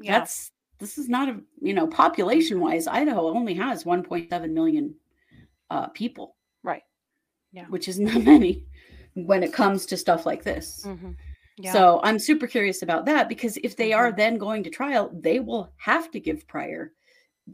Yeah. 0.00 0.18
That's 0.18 0.50
this 0.78 0.98
is 0.98 1.08
not 1.08 1.28
a 1.28 1.40
you 1.60 1.74
know 1.74 1.86
population 1.86 2.58
wise. 2.60 2.86
Idaho 2.86 3.28
only 3.28 3.54
has 3.54 3.84
1.7 3.84 4.50
million 4.50 4.94
uh, 5.70 5.88
people, 5.88 6.36
right. 6.62 6.82
Yeah. 7.52 7.66
which 7.66 7.88
isn't 7.88 8.04
that 8.12 8.24
many 8.24 8.66
when 9.14 9.42
it 9.42 9.52
comes 9.52 9.86
to 9.86 9.96
stuff 9.96 10.24
like 10.26 10.42
this. 10.42 10.84
Mhm. 10.86 11.16
Yeah. 11.56 11.72
So 11.72 12.00
I'm 12.02 12.18
super 12.18 12.46
curious 12.46 12.82
about 12.82 13.06
that 13.06 13.28
because 13.28 13.56
if 13.58 13.76
they 13.76 13.92
are 13.92 14.12
Mhm. 14.12 14.16
then 14.16 14.38
going 14.38 14.62
to 14.64 14.70
trial, 14.70 15.10
they 15.14 15.40
will 15.40 15.72
have 15.78 16.10
to 16.12 16.20
give 16.20 16.46
Prior 16.48 16.92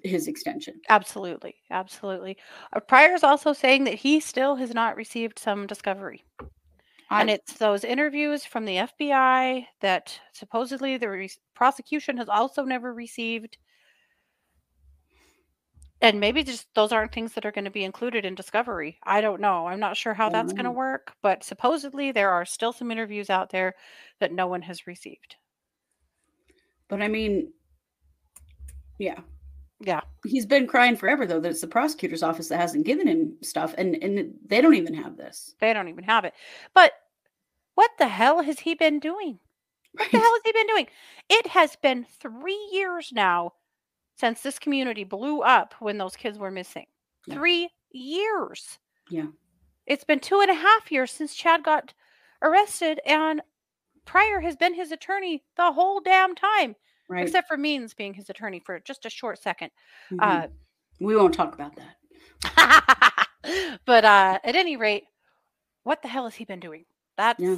his 0.04 0.28
extension. 0.28 0.82
absolutely. 0.88 1.56
Absolutely. 1.70 2.36
Uh, 2.72 2.80
Prior 2.80 3.14
is 3.14 3.22
also 3.22 3.52
saying 3.52 3.84
that 3.84 3.94
he 3.94 4.20
still 4.20 4.56
has 4.56 4.74
not 4.74 4.96
received 4.96 5.38
some 5.38 5.66
discovery. 5.66 6.24
I, 7.10 7.22
and 7.22 7.30
it's 7.30 7.54
those 7.58 7.84
interviews 7.84 8.44
from 8.44 8.64
the 8.66 8.78
FBI 8.78 9.66
that 9.80 10.20
supposedly 10.32 10.96
the 10.98 11.10
re- 11.10 11.30
prosecution 11.54 12.16
has 12.18 12.28
also 12.28 12.64
never 12.64 12.94
received. 12.94 13.58
And 16.02 16.18
maybe 16.20 16.42
just 16.44 16.66
those 16.74 16.92
aren't 16.92 17.12
things 17.12 17.34
that 17.34 17.44
are 17.46 17.52
going 17.52 17.64
to 17.66 17.70
be 17.70 17.84
included 17.84 18.24
in 18.24 18.34
discovery. 18.34 18.98
I 19.04 19.20
don't 19.20 19.40
know. 19.40 19.66
I'm 19.66 19.80
not 19.80 19.96
sure 19.96 20.14
how 20.14 20.28
Don't 20.28 20.32
that's 20.32 20.52
going 20.52 20.64
to 20.64 20.70
work, 20.70 21.14
but 21.22 21.44
supposedly 21.44 22.12
there 22.12 22.30
are 22.30 22.44
still 22.46 22.72
some 22.72 22.90
interviews 22.90 23.28
out 23.30 23.50
there 23.50 23.74
that 24.18 24.32
no 24.32 24.46
one 24.46 24.62
has 24.62 24.86
received. 24.86 25.36
but 26.88 27.02
I 27.02 27.08
mean, 27.08 27.52
yeah, 28.98 29.20
Yeah. 29.80 30.02
he's 30.24 30.46
been 30.46 30.66
crying 30.66 30.96
forever 30.96 31.26
though 31.26 31.40
that 31.40 31.50
it's 31.50 31.60
the 31.62 31.66
prosecutor's 31.66 32.22
office 32.22 32.48
that 32.48 32.60
hasn't 32.60 32.86
given 32.86 33.06
him 33.08 33.36
stuff 33.42 33.74
and 33.78 33.96
and 34.02 34.34
they 34.46 34.60
don't 34.60 34.74
even 34.74 34.94
have 34.94 35.16
this 35.16 35.54
They 35.60 35.72
don't 35.72 35.88
even 35.88 36.04
have 36.04 36.24
it. 36.24 36.34
But 36.74 36.92
what 37.74 37.90
the 37.98 38.08
hell 38.08 38.42
has 38.42 38.60
he 38.60 38.74
been 38.74 38.98
doing? 39.00 39.38
What 39.92 40.10
the 40.12 40.18
hell 40.18 40.32
has 40.34 40.42
he 40.44 40.52
been 40.52 40.66
doing? 40.66 40.86
It 41.28 41.46
has 41.48 41.76
been 41.76 42.04
three 42.04 42.68
years 42.72 43.12
now 43.12 43.54
since 44.20 44.42
this 44.42 44.58
community 44.58 45.02
blew 45.02 45.40
up 45.40 45.74
when 45.80 45.96
those 45.98 46.14
kids 46.14 46.38
were 46.38 46.50
missing. 46.50 46.86
Yeah. 47.26 47.34
Three 47.34 47.70
years. 47.90 48.78
Yeah. 49.08 49.26
It's 49.86 50.04
been 50.04 50.20
two 50.20 50.40
and 50.40 50.50
a 50.50 50.54
half 50.54 50.92
years 50.92 51.10
since 51.10 51.34
Chad 51.34 51.64
got 51.64 51.94
arrested, 52.42 53.00
and 53.06 53.40
Prior 54.04 54.40
has 54.40 54.56
been 54.56 54.74
his 54.74 54.92
attorney 54.92 55.42
the 55.56 55.72
whole 55.72 56.00
damn 56.00 56.34
time, 56.34 56.76
right 57.08 57.24
except 57.24 57.48
for 57.48 57.56
Means 57.56 57.94
being 57.94 58.14
his 58.14 58.30
attorney 58.30 58.60
for 58.64 58.78
just 58.80 59.06
a 59.06 59.10
short 59.10 59.42
second. 59.42 59.70
Mhm. 60.10 60.18
Uh, 60.20 60.48
we 61.00 61.16
won't 61.16 61.34
talk 61.34 61.54
about 61.54 61.74
that 61.76 61.96
but 63.86 64.04
uh, 64.04 64.38
at 64.44 64.54
any 64.56 64.76
rate, 64.76 65.04
what 65.82 66.02
the 66.02 66.08
hell 66.08 66.24
has 66.24 66.34
he 66.34 66.44
been 66.44 66.60
doing? 66.60 66.84
That's 67.16 67.40
Yeah. 67.40 67.56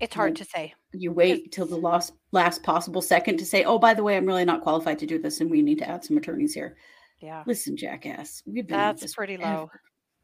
It's 0.00 0.14
hard 0.14 0.36
to 0.36 0.44
say. 0.44 0.74
You 0.92 1.12
wait 1.12 1.52
till 1.52 1.66
the 1.66 1.76
last 1.76 2.12
last 2.32 2.62
possible 2.62 3.02
second 3.02 3.38
to 3.38 3.46
say, 3.46 3.64
"Oh, 3.64 3.78
by 3.78 3.94
the 3.94 4.02
way, 4.02 4.16
I'm 4.16 4.26
really 4.26 4.44
not 4.44 4.62
qualified 4.62 4.98
to 5.00 5.06
do 5.06 5.18
this, 5.18 5.40
and 5.40 5.50
we 5.50 5.62
need 5.62 5.78
to 5.78 5.88
add 5.88 6.04
some 6.04 6.16
attorneys 6.16 6.54
here." 6.54 6.76
Yeah, 7.20 7.44
Listen, 7.46 7.76
jackass, 7.76 8.42
we've 8.46 8.66
been 8.66 8.76
that's 8.76 9.08
pretty 9.08 9.36
forever. 9.36 9.38
low. 9.38 9.70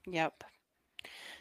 Yep. 0.07 0.45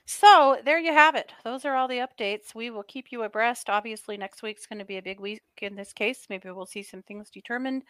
So 0.06 0.60
there 0.66 0.80
you 0.80 0.92
have 0.92 1.16
it. 1.16 1.32
Those 1.44 1.66
are 1.66 1.76
all 1.76 1.88
the 1.88 2.00
updates. 2.00 2.56
We 2.56 2.72
will 2.72 2.84
keep 2.84 3.12
you 3.12 3.24
abreast. 3.24 3.70
Obviously, 3.70 4.18
next 4.18 4.42
week's 4.42 4.66
going 4.66 4.80
to 4.80 4.86
be 4.86 4.98
a 4.98 5.02
big 5.04 5.20
week 5.20 5.42
in 5.62 5.76
this 5.76 5.94
case. 5.94 6.26
Maybe 6.30 6.50
we'll 6.50 6.66
see 6.66 6.82
some 6.84 7.04
things 7.04 7.30
determined. 7.30 7.84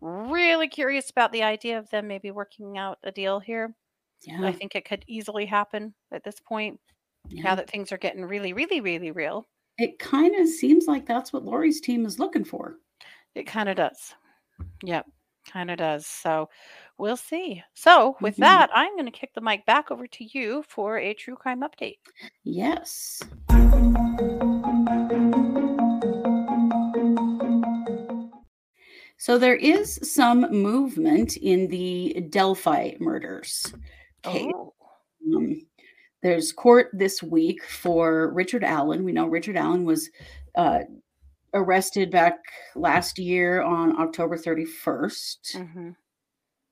Really 0.00 0.68
curious 0.68 1.10
about 1.10 1.32
the 1.32 1.42
idea 1.42 1.78
of 1.78 1.88
them 1.90 2.06
maybe 2.08 2.30
working 2.30 2.76
out 2.78 2.98
a 3.04 3.12
deal 3.12 3.40
here. 3.40 3.74
Yeah, 4.22 4.44
I 4.44 4.52
think 4.52 4.74
it 4.74 4.84
could 4.84 5.04
easily 5.06 5.46
happen 5.46 5.94
at 6.12 6.24
this 6.24 6.40
point. 6.40 6.80
yeah. 7.28 7.42
Now 7.44 7.54
that 7.54 7.70
things 7.70 7.92
are 7.92 7.98
getting 7.98 8.24
really, 8.24 8.52
really, 8.52 8.80
really 8.80 9.10
real, 9.10 9.46
it 9.78 9.98
kind 9.98 10.34
of 10.36 10.48
seems 10.48 10.86
like 10.86 11.06
that's 11.06 11.32
what 11.32 11.44
Lori's 11.44 11.80
team 11.80 12.06
is 12.06 12.18
looking 12.18 12.44
for. 12.44 12.76
it 13.34 13.46
kind 13.46 13.68
of 13.68 13.76
does. 13.76 14.14
Yep, 14.82 15.04
kind 15.52 15.70
of 15.70 15.76
does. 15.76 16.06
So 16.06 16.48
we'll 16.96 17.18
see. 17.18 17.62
So 17.74 18.16
with 18.22 18.36
Mhm. 18.36 18.40
that, 18.40 18.70
I'm 18.72 18.94
going 18.94 19.04
to 19.04 19.10
kick 19.10 19.34
the 19.34 19.42
mic 19.42 19.66
back 19.66 19.90
over 19.90 20.06
to 20.06 20.24
you 20.24 20.62
for 20.66 20.96
a 20.98 21.12
true 21.12 21.36
crime 21.36 21.60
update. 21.60 21.98
Yes. 22.44 23.22
So 29.18 29.38
there 29.38 29.56
is 29.56 29.98
some 30.02 30.42
movement 30.52 31.36
in 31.36 31.68
the 31.68 32.26
Delphi 32.30 32.92
murders 33.00 33.72
case. 34.22 34.52
Oh, 34.54 34.72
Um, 35.34 35.60
there's 36.22 36.52
court 36.52 36.88
this 36.92 37.22
week 37.22 37.62
for 37.64 38.30
Richard 38.32 38.64
Allen. 38.64 39.04
We 39.04 39.12
know 39.12 39.26
Richard 39.26 39.56
Allen 39.56 39.84
was 39.84 40.10
uh, 40.54 40.80
arrested 41.54 42.10
back 42.10 42.38
last 42.74 43.18
year 43.18 43.62
on 43.62 43.98
October 44.00 44.36
31st. 44.36 45.56
hmm 45.56 45.90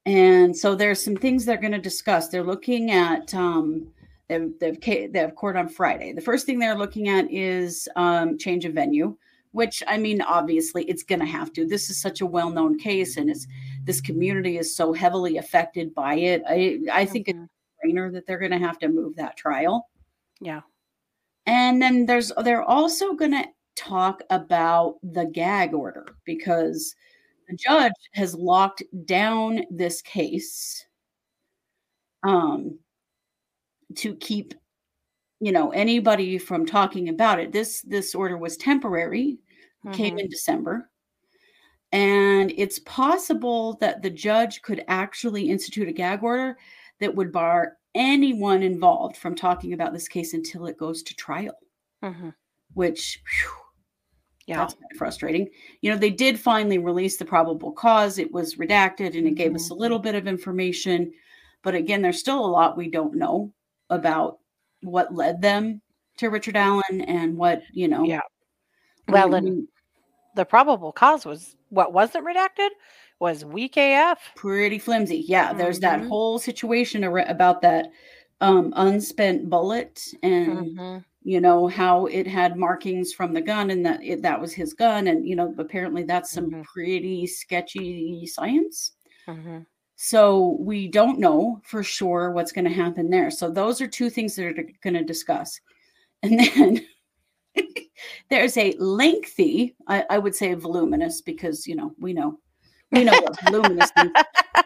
And 0.06 0.56
so 0.56 0.74
there's 0.74 1.02
some 1.02 1.16
things 1.16 1.44
they're 1.44 1.56
going 1.56 1.72
to 1.72 1.78
discuss. 1.78 2.28
They're 2.28 2.42
looking 2.44 2.90
at 2.90 3.34
um, 3.34 3.88
they've, 4.28 4.52
they've 4.60 4.80
they 5.12 5.18
have 5.18 5.34
court 5.36 5.56
on 5.56 5.68
Friday. 5.68 6.12
The 6.12 6.20
first 6.20 6.46
thing 6.46 6.58
they're 6.58 6.76
looking 6.78 7.08
at 7.08 7.30
is 7.30 7.88
um, 7.96 8.36
change 8.38 8.64
of 8.66 8.74
venue, 8.74 9.16
which 9.52 9.82
I 9.86 9.96
mean, 9.98 10.20
obviously, 10.22 10.84
it's 10.84 11.02
going 11.04 11.20
to 11.20 11.26
have 11.26 11.52
to. 11.54 11.66
This 11.66 11.88
is 11.90 12.00
such 12.00 12.20
a 12.20 12.26
well-known 12.26 12.78
case, 12.78 13.16
and 13.16 13.30
it's 13.30 13.46
this 13.84 14.00
community 14.00 14.58
is 14.58 14.74
so 14.76 14.92
heavily 14.92 15.36
affected 15.38 15.94
by 15.94 16.16
it. 16.16 16.42
I 16.48 16.80
I 16.92 17.04
think 17.06 17.28
it's 17.28 17.38
Mhm. 17.38 17.44
a 17.44 17.53
brainer 17.84 18.12
that 18.12 18.26
they're 18.26 18.38
going 18.38 18.50
to 18.52 18.58
have 18.58 18.78
to 18.80 18.88
move 18.88 19.16
that 19.16 19.36
trial. 19.36 19.88
yeah. 20.40 20.62
And 21.46 21.82
then 21.82 22.06
there's 22.06 22.32
they're 22.42 22.62
also 22.62 23.14
going 23.14 23.32
to 23.32 23.44
talk 23.76 24.22
about 24.30 24.96
the 25.02 25.26
gag 25.26 25.74
order 25.74 26.16
because 26.24 26.94
the 27.48 27.56
judge 27.56 27.92
has 28.14 28.34
locked 28.34 28.82
down 29.04 29.64
this 29.70 30.00
case 30.02 30.86
um 32.22 32.78
to 33.96 34.14
keep 34.16 34.54
you 35.40 35.52
know 35.52 35.70
anybody 35.72 36.38
from 36.38 36.64
talking 36.66 37.08
about 37.10 37.38
it. 37.40 37.52
This 37.52 37.82
this 37.82 38.14
order 38.14 38.38
was 38.38 38.56
temporary, 38.56 39.38
came 39.92 40.16
Mhm. 40.16 40.20
in 40.22 40.28
December. 40.30 40.90
And 41.92 42.52
it's 42.56 42.80
possible 42.80 43.74
that 43.80 44.02
the 44.02 44.10
judge 44.10 44.62
could 44.62 44.84
actually 44.88 45.48
institute 45.50 45.88
a 45.88 45.92
gag 45.92 46.22
order 46.24 46.58
that 47.00 47.14
would 47.14 47.32
bar 47.32 47.76
anyone 47.94 48.62
involved 48.62 49.16
from 49.16 49.34
talking 49.34 49.72
about 49.72 49.92
this 49.92 50.08
case 50.08 50.34
until 50.34 50.66
it 50.66 50.76
goes 50.78 51.02
to 51.02 51.14
trial, 51.14 51.54
Mhm. 52.02 52.34
which 52.74 53.22
phew, 53.26 53.50
Yeah. 54.46 54.58
that's 54.58 54.74
kind 54.74 54.84
of 54.90 54.98
frustrating. 54.98 55.48
You 55.80 55.90
know, 55.92 55.96
they 55.96 56.10
did 56.10 56.38
finally 56.38 56.78
release 56.78 57.16
the 57.16 57.24
probable 57.24 57.72
cause. 57.72 58.18
It 58.18 58.32
was 58.32 58.56
redacted 58.56 59.16
and 59.16 59.26
it 59.26 59.34
gave 59.36 59.54
us 59.54 59.70
a 59.70 59.74
Mhm. 59.74 59.78
little 59.78 59.98
bit 59.98 60.14
of 60.14 60.26
information. 60.26 61.12
But 61.62 61.74
again, 61.74 62.02
there's 62.02 62.20
still 62.20 62.44
a 62.44 62.46
lot 62.46 62.76
we 62.76 62.90
don't 62.90 63.14
know 63.14 63.52
about 63.90 64.40
what 64.82 65.14
led 65.14 65.40
them 65.40 65.80
to 66.18 66.28
Richard 66.30 66.56
Allen 66.56 67.00
and 67.00 67.36
what, 67.36 67.62
you 67.72 67.88
know. 67.88 68.04
Yeah. 68.04 68.20
Well, 69.08 69.30
we- 69.30 69.38
and 69.38 69.68
the 70.34 70.44
probable 70.44 70.92
cause 70.92 71.24
was 71.24 71.56
what 71.70 71.92
wasn't 71.92 72.26
redacted 72.26 72.70
was 73.24 73.44
weak 73.44 73.76
AF. 73.76 74.18
pretty 74.36 74.78
flimsy. 74.78 75.18
Yeah, 75.26 75.52
there's 75.52 75.80
that 75.80 76.00
Mhm. 76.00 76.08
whole 76.08 76.38
situation 76.38 77.04
about 77.04 77.60
that 77.62 77.90
um 78.40 78.72
unspent 78.76 79.48
bullet 79.48 79.94
and 80.22 80.66
Mhm. 80.78 81.04
you 81.22 81.40
know 81.40 81.66
how 81.68 82.06
it 82.06 82.26
had 82.26 82.56
markings 82.58 83.12
from 83.12 83.32
the 83.32 83.40
gun 83.40 83.70
and 83.70 83.84
that 83.86 84.00
it, 84.02 84.22
that 84.22 84.40
was 84.40 84.52
his 84.52 84.74
gun 84.74 85.06
and 85.08 85.26
you 85.28 85.36
know 85.36 85.54
apparently 85.58 86.02
that's 86.04 86.32
some 86.32 86.50
Mhm. 86.50 86.64
pretty 86.64 87.26
sketchy 87.26 88.26
science. 88.26 88.92
Mhm. 89.28 89.66
So 89.96 90.56
we 90.60 90.88
don't 90.88 91.18
know 91.20 91.60
for 91.64 91.82
sure 91.82 92.30
what's 92.32 92.52
going 92.52 92.64
to 92.66 92.82
happen 92.84 93.10
there. 93.10 93.30
So 93.30 93.50
those 93.50 93.80
are 93.80 93.86
two 93.88 94.10
things 94.10 94.34
that 94.36 94.46
are 94.46 94.68
going 94.82 94.94
to 94.94 95.04
discuss. 95.04 95.60
And 96.22 96.38
then 96.40 96.86
there's 98.30 98.56
a 98.56 98.72
lengthy, 98.78 99.76
I, 99.86 100.04
I 100.10 100.18
would 100.18 100.34
say 100.34 100.52
voluminous 100.54 101.20
because 101.22 101.66
you 101.66 101.76
know 101.76 101.94
we 101.98 102.12
know 102.12 102.38
we 102.94 103.04
know 103.04 103.12
what 103.22 103.40
voluminous. 103.40 103.90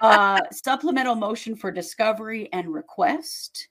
Uh, 0.00 0.40
supplemental 0.52 1.14
motion 1.14 1.56
for 1.56 1.70
discovery 1.72 2.48
and 2.52 2.72
request, 2.72 3.66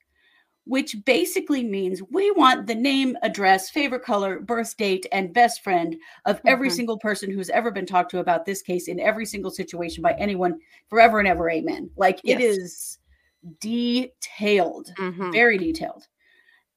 which 0.66 0.95
basically 1.05 1.64
means 1.64 2.01
we 2.12 2.30
want 2.32 2.68
the 2.68 2.76
name, 2.76 3.16
address, 3.24 3.70
favorite 3.70 4.03
color, 4.03 4.41
birth 4.41 4.76
date, 4.76 5.05
and 5.14 5.34
best 5.34 5.64
friend 5.64 5.95
of 6.26 6.41
every 6.45 6.68
Mhm. 6.70 6.74
single 6.74 6.99
person 6.99 7.32
who's 7.32 7.49
ever 7.51 7.72
been 7.72 7.86
talked 7.86 8.12
to 8.12 8.20
about 8.20 8.45
this 8.45 8.62
case 8.62 8.89
in 8.89 8.99
every 8.99 9.26
single 9.26 9.51
situation 9.51 10.01
by 10.03 10.14
anyone 10.20 10.60
forever 10.89 11.20
and 11.20 11.28
ever. 11.30 11.49
Amen. 11.49 11.89
Like 11.95 12.20
it 12.26 12.39
Yes. 12.39 12.58
is 12.58 12.99
detailed 13.62 14.91
Mhm. 14.97 15.32
very 15.32 15.58
detailed. 15.58 16.08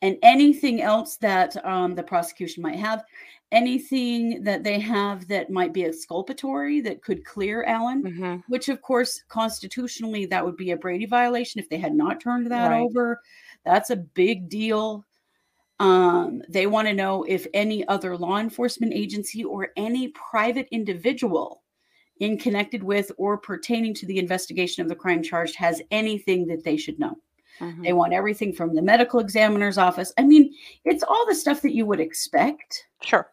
And 0.03 0.17
anything 0.23 0.81
else 0.83 1.17
that 1.19 1.63
um, 1.65 1.95
the 1.95 2.03
prosecution 2.03 2.63
might 2.63 2.79
have, 2.79 3.05
anything 3.53 4.43
that 4.45 4.63
they 4.65 4.79
have 4.81 5.27
that 5.29 5.51
might 5.51 5.73
be 5.73 5.85
exculpatory 5.85 6.81
that 6.81 7.03
could 7.03 7.25
clear 7.25 7.65
Allen, 7.65 8.03
Mhm. 8.05 8.43
which 8.49 8.69
of 8.69 8.81
course 8.81 9.23
constitutionally 9.29 10.25
that 10.27 10.45
would 10.45 10.57
be 10.57 10.71
a 10.71 10.77
Brady 10.77 11.05
violation 11.07 11.59
if 11.61 11.69
they 11.69 11.79
had 11.79 11.95
not 11.95 12.21
turned 12.21 12.47
that 12.51 12.69
Right. 12.71 12.81
over. 12.81 13.21
That's 13.65 13.91
a 13.91 13.97
big 13.97 14.49
deal. 14.49 15.05
Um, 15.81 16.43
they 16.49 16.67
want 16.67 16.89
to 16.89 16.95
know 16.95 17.25
if 17.25 17.47
any 17.55 17.87
other 17.89 18.17
law 18.17 18.39
enforcement 18.39 18.93
agency 18.95 19.45
or 19.45 19.71
any 19.77 20.09
private 20.09 20.69
individual 20.71 21.63
in 22.21 22.39
connected 22.39 22.83
with 22.83 23.11
or 23.19 23.39
pertaining 23.39 23.95
to 23.95 24.07
the 24.07 24.19
investigation 24.19 24.83
of 24.83 24.89
the 24.89 24.95
crime 24.95 25.23
charged 25.23 25.57
has 25.57 25.81
anything 25.91 26.47
that 26.49 26.65
they 26.65 26.77
should 26.77 26.99
know. 26.99 27.17
Mhm. 27.61 27.83
They 27.83 27.93
want 27.93 28.13
everything 28.13 28.53
from 28.53 28.75
the 28.75 28.83
medical 28.83 29.21
examiner's 29.21 29.79
office. 29.79 30.13
I 30.19 30.23
mean, 30.25 30.55
it's 30.85 31.03
all 31.03 31.27
the 31.27 31.35
stuff 31.35 31.61
that 31.63 31.75
you 31.75 31.87
would 31.87 32.01
expect. 32.01 32.87
Sure. 33.03 33.31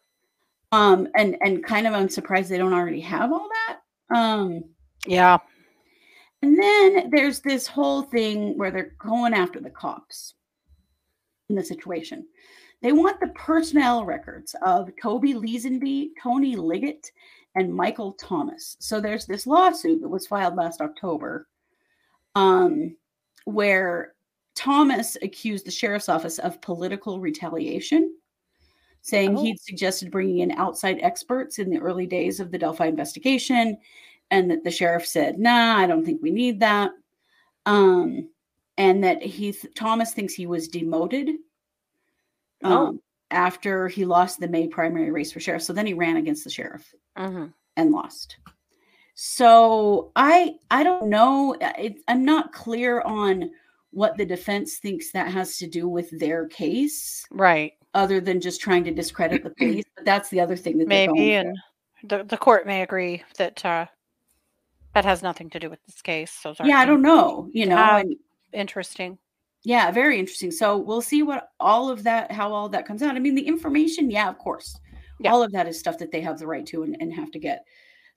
Um, 0.74 1.08
and 1.16 1.38
and 1.42 1.64
kind 1.64 1.88
of 1.88 1.94
I'm 1.94 2.10
surprised 2.10 2.50
they 2.50 2.58
don't 2.58 2.74
already 2.74 3.00
have 3.02 3.32
all 3.32 3.48
that. 3.68 4.16
Um, 4.16 4.64
Yeah. 5.06 5.38
and 6.42 6.60
then 6.60 7.10
there's 7.10 7.40
this 7.40 7.68
whole 7.68 8.02
thing 8.04 8.58
where 8.58 8.70
they're 8.72 8.96
going 9.00 9.34
after 9.34 9.60
the 9.60 9.70
cops 9.70 10.36
in 11.50 11.56
the 11.56 11.64
situation. 11.64 12.28
They 12.82 12.92
want 12.92 13.20
the 13.20 13.28
personnel 13.30 14.06
records 14.06 14.56
of 14.62 14.92
Tobe 15.02 15.24
Leazenby, 15.24 16.10
Tony 16.22 16.56
Liggett, 16.56 17.12
and 17.56 17.74
Michael 17.74 18.12
Thomas. 18.14 18.76
So 18.80 19.00
there's 19.00 19.26
this 19.26 19.48
lawsuit 19.48 20.02
that 20.02 20.10
was 20.10 20.28
filed 20.28 20.56
last 20.56 20.80
October, 20.82 21.48
um, 22.36 22.96
where 23.46 24.14
Thomas 24.58 25.16
accused 25.22 25.66
the 25.66 25.72
sheriff's 25.72 26.10
office 26.10 26.40
of 26.40 26.60
political 26.62 27.20
retaliation, 27.20 28.14
saying 29.02 29.38
Oh. 29.38 29.42
he'd 29.44 29.60
suggested 29.62 30.12
bringing 30.12 30.40
in 30.40 30.52
outside 30.54 30.98
experts 31.02 31.60
in 31.60 31.70
the 31.70 31.78
early 31.80 32.08
days 32.08 32.40
of 32.40 32.52
the 32.52 32.58
Delphi 32.58 32.88
investigation, 32.88 33.78
and 34.32 34.50
that 34.52 34.64
the 34.64 34.72
sheriff 34.72 35.06
said, 35.06 35.38
"Nah, 35.40 35.78
I 35.78 35.86
don't 35.88 36.04
think 36.04 36.22
we 36.22 36.32
need 36.32 36.60
that." 36.60 36.92
Um, 37.66 38.30
and 38.78 39.04
that 39.04 39.22
he 39.22 39.52
th- 39.54 39.74
Thomas 39.76 40.14
thinks 40.14 40.34
he 40.34 40.48
was 40.48 40.68
demoted 40.68 41.30
um, 42.64 42.72
Oh. 42.74 43.00
after 43.32 43.88
he 43.88 44.04
lost 44.06 44.40
the 44.40 44.48
May 44.48 44.68
primary 44.68 45.12
race 45.12 45.32
for 45.32 45.40
sheriff. 45.40 45.62
So 45.64 45.74
then 45.74 45.86
he 45.86 45.94
ran 45.94 46.18
against 46.18 46.44
the 46.44 46.50
sheriff 46.50 46.94
Mhm. 47.18 47.54
and 47.76 47.92
lost. 47.92 48.38
So 49.16 50.12
I 50.16 50.58
I 50.72 50.84
don't 50.84 51.08
know. 51.10 51.56
It, 51.62 52.02
I'm 52.08 52.24
not 52.26 52.54
clear 52.54 53.02
on 53.02 53.52
what 53.98 54.16
the 54.16 54.26
defense 54.26 54.78
thinks 54.78 55.12
that 55.12 55.28
has 55.32 55.58
to 55.58 55.66
do 55.68 55.90
with 55.90 56.08
their 56.20 56.46
case, 56.50 57.26
Right. 57.32 57.74
other 57.96 58.22
than 58.22 58.40
just 58.40 58.62
trying 58.62 58.84
to 58.84 58.92
discredit 58.92 59.44
the 59.44 59.50
police. 59.58 59.86
But 59.96 60.06
that's 60.06 60.30
the 60.30 60.40
other 60.40 60.56
thing 60.56 60.78
that 60.78 60.88
they're 60.88 61.08
Maybe, 61.12 61.34
and 61.34 61.58
the 62.04 62.24
the 62.24 62.38
court 62.38 62.68
may 62.68 62.84
agree 62.84 63.24
that 63.40 63.66
uh, 63.66 63.88
That 64.94 65.04
has 65.06 65.24
nothing 65.24 65.50
to 65.50 65.60
do 65.60 65.70
with 65.70 65.80
this 65.88 66.02
case. 66.02 66.32
So 66.32 66.54
Yeah, 66.64 66.78
I 66.80 66.86
don't 66.86 67.02
know. 67.02 67.50
You 67.54 67.66
know, 67.66 67.76
How- 67.76 67.98
and 67.98 68.16
interesting. 68.54 69.18
yeah, 69.64 69.90
very 69.92 70.20
interesting. 70.20 70.52
So 70.52 70.78
we'll 70.78 71.02
see 71.02 71.24
what 71.24 71.50
all 71.60 71.90
of 71.90 72.04
that, 72.04 72.32
how 72.32 72.54
all 72.54 72.70
that 72.70 72.86
comes 72.86 73.02
out. 73.02 73.16
I 73.16 73.20
mean, 73.20 73.34
the 73.36 73.48
information, 73.48 74.12
yeah, 74.12 74.30
of 74.30 74.38
course. 74.38 74.80
Yeah. 75.20 75.32
All 75.32 75.42
of 75.42 75.52
that 75.54 75.68
is 75.68 75.80
stuff 75.80 75.98
that 75.98 76.12
they 76.12 76.22
have 76.22 76.38
the 76.38 76.46
right 76.46 76.66
to 76.68 76.84
and, 76.84 76.96
and 77.00 77.12
have 77.14 77.32
to 77.32 77.40
get. 77.40 77.66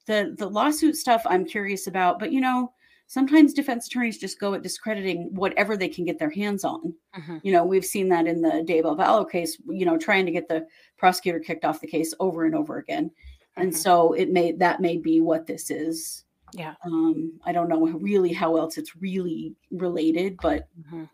The 0.07 0.35
the 0.37 0.49
lawsuit 0.49 0.97
stuff 0.97 1.23
I'm 1.25 1.47
curious 1.47 1.87
about, 1.87 2.19
but 2.19 2.33
you 2.33 2.41
know, 2.43 2.73
sometimes 3.11 3.53
defense 3.53 3.89
attorneys 3.89 4.19
just 4.19 4.39
go 4.39 4.55
at 4.55 4.63
discrediting 4.63 5.35
whatever 5.35 5.77
they 5.77 5.89
can 5.89 6.05
get 6.05 6.17
their 6.17 6.31
hands 6.31 6.63
on. 6.63 6.95
Mhm. 7.19 7.41
You 7.43 7.51
know, 7.51 7.65
we've 7.65 7.85
seen 7.85 8.09
that 8.11 8.29
in 8.29 8.41
the 8.41 8.65
Daybell 8.65 8.97
Vallow 8.97 9.29
case, 9.29 9.61
you 9.69 9.85
know, 9.85 9.99
trying 9.99 10.27
to 10.27 10.31
get 10.31 10.47
the 10.47 10.65
prosecutor 10.97 11.41
kicked 11.41 11.65
off 11.65 11.81
the 11.81 11.89
case 11.89 12.15
over 12.21 12.45
and 12.45 12.55
over 12.55 12.79
again. 12.79 13.11
And 13.57 13.73
Mhm. 13.73 13.77
so 13.77 14.13
it 14.13 14.31
may 14.31 14.53
that 14.53 14.81
may 14.81 14.97
be 14.97 15.21
what 15.21 15.49
this 15.49 15.73
is. 15.73 16.25
Yeah. 16.55 16.77
Um, 16.85 17.33
I 17.45 17.51
don't 17.51 17.69
know 17.69 17.85
really 17.85 18.33
how 18.33 18.57
else 18.57 18.79
it's 18.79 18.95
really 18.95 19.57
related, 19.73 20.37
but 20.41 20.69
Mhm. 20.81 21.11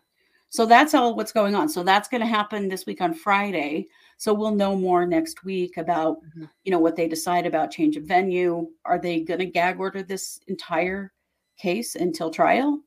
so 0.49 0.67
that's 0.67 0.93
all 0.93 1.15
what's 1.15 1.31
going 1.31 1.55
on. 1.55 1.67
So 1.67 1.81
that's 1.81 2.07
going 2.07 2.21
to 2.21 2.27
happen 2.27 2.67
this 2.67 2.85
week 2.85 3.01
on 3.01 3.15
Friday. 3.15 3.87
So 4.17 4.35
we'll 4.35 4.53
know 4.53 4.75
more 4.75 5.07
next 5.07 5.43
week 5.43 5.77
about, 5.77 6.19
Mhm. 6.37 6.47
you 6.63 6.71
know, 6.71 6.79
what 6.79 6.95
they 6.95 7.07
decide 7.07 7.47
about 7.47 7.71
change 7.71 7.97
of 7.97 8.03
venue. 8.03 8.69
Are 8.85 8.99
they 8.99 9.21
going 9.21 9.39
to 9.39 9.47
gag 9.47 9.79
order 9.79 10.03
this 10.03 10.39
entire 10.45 11.11
case 11.57 11.95
until 11.95 12.29
trial? 12.29 12.81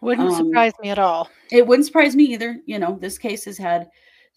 Wouldn't 0.00 0.28
Um, 0.30 0.46
surprise 0.46 0.72
me 0.80 0.90
at 0.90 0.98
all. 0.98 1.28
It 1.50 1.66
wouldn't 1.66 1.86
surprise 1.86 2.16
me 2.16 2.24
either. 2.24 2.60
You 2.66 2.78
know, 2.78 2.98
this 3.00 3.18
case 3.18 3.44
has 3.44 3.56
had 3.58 3.88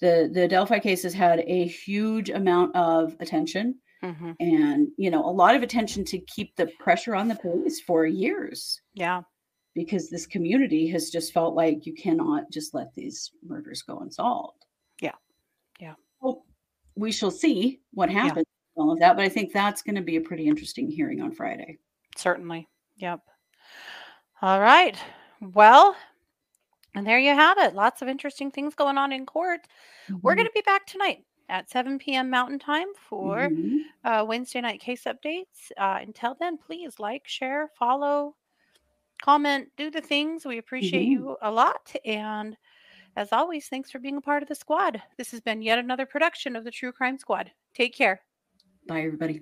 the 0.02 0.30
the 0.32 0.48
Delphi 0.48 0.80
case 0.80 1.04
has 1.04 1.14
had 1.14 1.40
a 1.48 1.66
huge 1.68 2.30
amount 2.30 2.76
of 2.76 3.16
attention 3.20 3.80
hmm 4.02 4.32
and, 4.40 4.90
you 4.98 5.10
know, 5.10 5.26
a 5.26 5.32
lot 5.32 5.56
of 5.56 5.64
attention 5.64 6.04
to 6.06 6.20
keep 6.20 6.56
the 6.56 6.68
pressure 6.80 7.16
on 7.16 7.28
the 7.28 7.36
police 7.36 7.80
for 7.82 8.06
years 8.06 8.80
Yeah. 8.94 9.22
because 9.74 10.10
this 10.10 10.28
community 10.28 10.88
has 10.90 11.10
just 11.10 11.34
felt 11.34 11.56
like 11.56 11.86
you 11.88 11.94
cannot 11.94 12.52
just 12.52 12.74
let 12.74 12.94
these 12.94 13.32
murders 13.44 13.82
go 13.82 14.00
unsolved. 14.00 14.66
Yeah. 15.02 15.16
Yeah. 15.80 15.96
Well, 16.22 16.46
we 16.96 17.12
shall 17.12 17.32
see 17.32 17.82
what 17.94 18.10
happens 18.10 18.46
with 18.76 18.78
all 18.84 18.92
of 18.92 19.00
that, 19.00 19.16
but 19.16 19.26
I 19.26 19.30
think 19.30 19.52
that's 19.54 19.82
going 19.82 19.96
to 19.96 20.02
be 20.02 20.18
a 20.18 20.22
pretty 20.22 20.46
interesting 20.48 20.92
hearing 20.92 21.22
on 21.22 21.32
Friday. 21.32 21.80
Certainly. 22.16 22.68
Yep. 22.98 23.22
All 24.42 24.60
right. 24.60 24.98
Well, 25.42 25.96
and 26.94 27.06
there 27.06 27.20
you 27.20 27.34
have 27.34 27.58
it. 27.58 27.74
Lots 27.76 28.02
of 28.02 28.08
interesting 28.08 28.52
things 28.52 28.76
going 28.76 28.98
on 28.98 29.12
in 29.12 29.26
court. 29.26 29.62
We're 30.22 30.34
Mhm. 30.34 30.38
going 30.38 30.48
to 30.48 30.52
be 30.54 30.62
back 30.62 30.86
tonight 30.86 31.26
at 31.50 31.70
7 31.70 31.98
p.m. 32.00 32.30
Mountain 32.30 32.60
Time 32.60 32.94
for 32.96 33.50
Mhm. 33.50 33.80
uh, 34.04 34.24
Wednesday 34.28 34.62
night 34.62 34.80
case 34.82 35.06
updates. 35.06 35.72
Uh, 35.78 36.00
until 36.02 36.36
then, 36.36 36.58
please 36.58 37.00
like, 37.00 37.28
share, 37.28 37.70
follow, 37.70 38.36
comment, 39.22 39.72
do 39.78 39.90
the 39.90 40.02
things. 40.02 40.46
We 40.46 40.58
appreciate 40.58 41.08
Mhm. 41.08 41.12
you 41.12 41.38
a 41.42 41.52
lot. 41.52 41.96
And 42.06 42.56
as 43.16 43.32
always, 43.32 43.68
thanks 43.68 43.90
for 43.90 44.00
being 44.00 44.18
a 44.18 44.22
part 44.22 44.44
of 44.44 44.50
the 44.50 44.56
squad. 44.56 45.02
This 45.18 45.32
has 45.32 45.42
been 45.42 45.62
yet 45.62 45.80
another 45.80 46.06
production 46.06 46.56
of 46.56 46.64
the 46.64 46.72
True 46.72 46.92
Crime 46.92 47.18
Squad. 47.18 47.52
Take 47.74 47.96
care. 47.96 48.22
Bye, 48.88 49.02
everybody. 49.02 49.42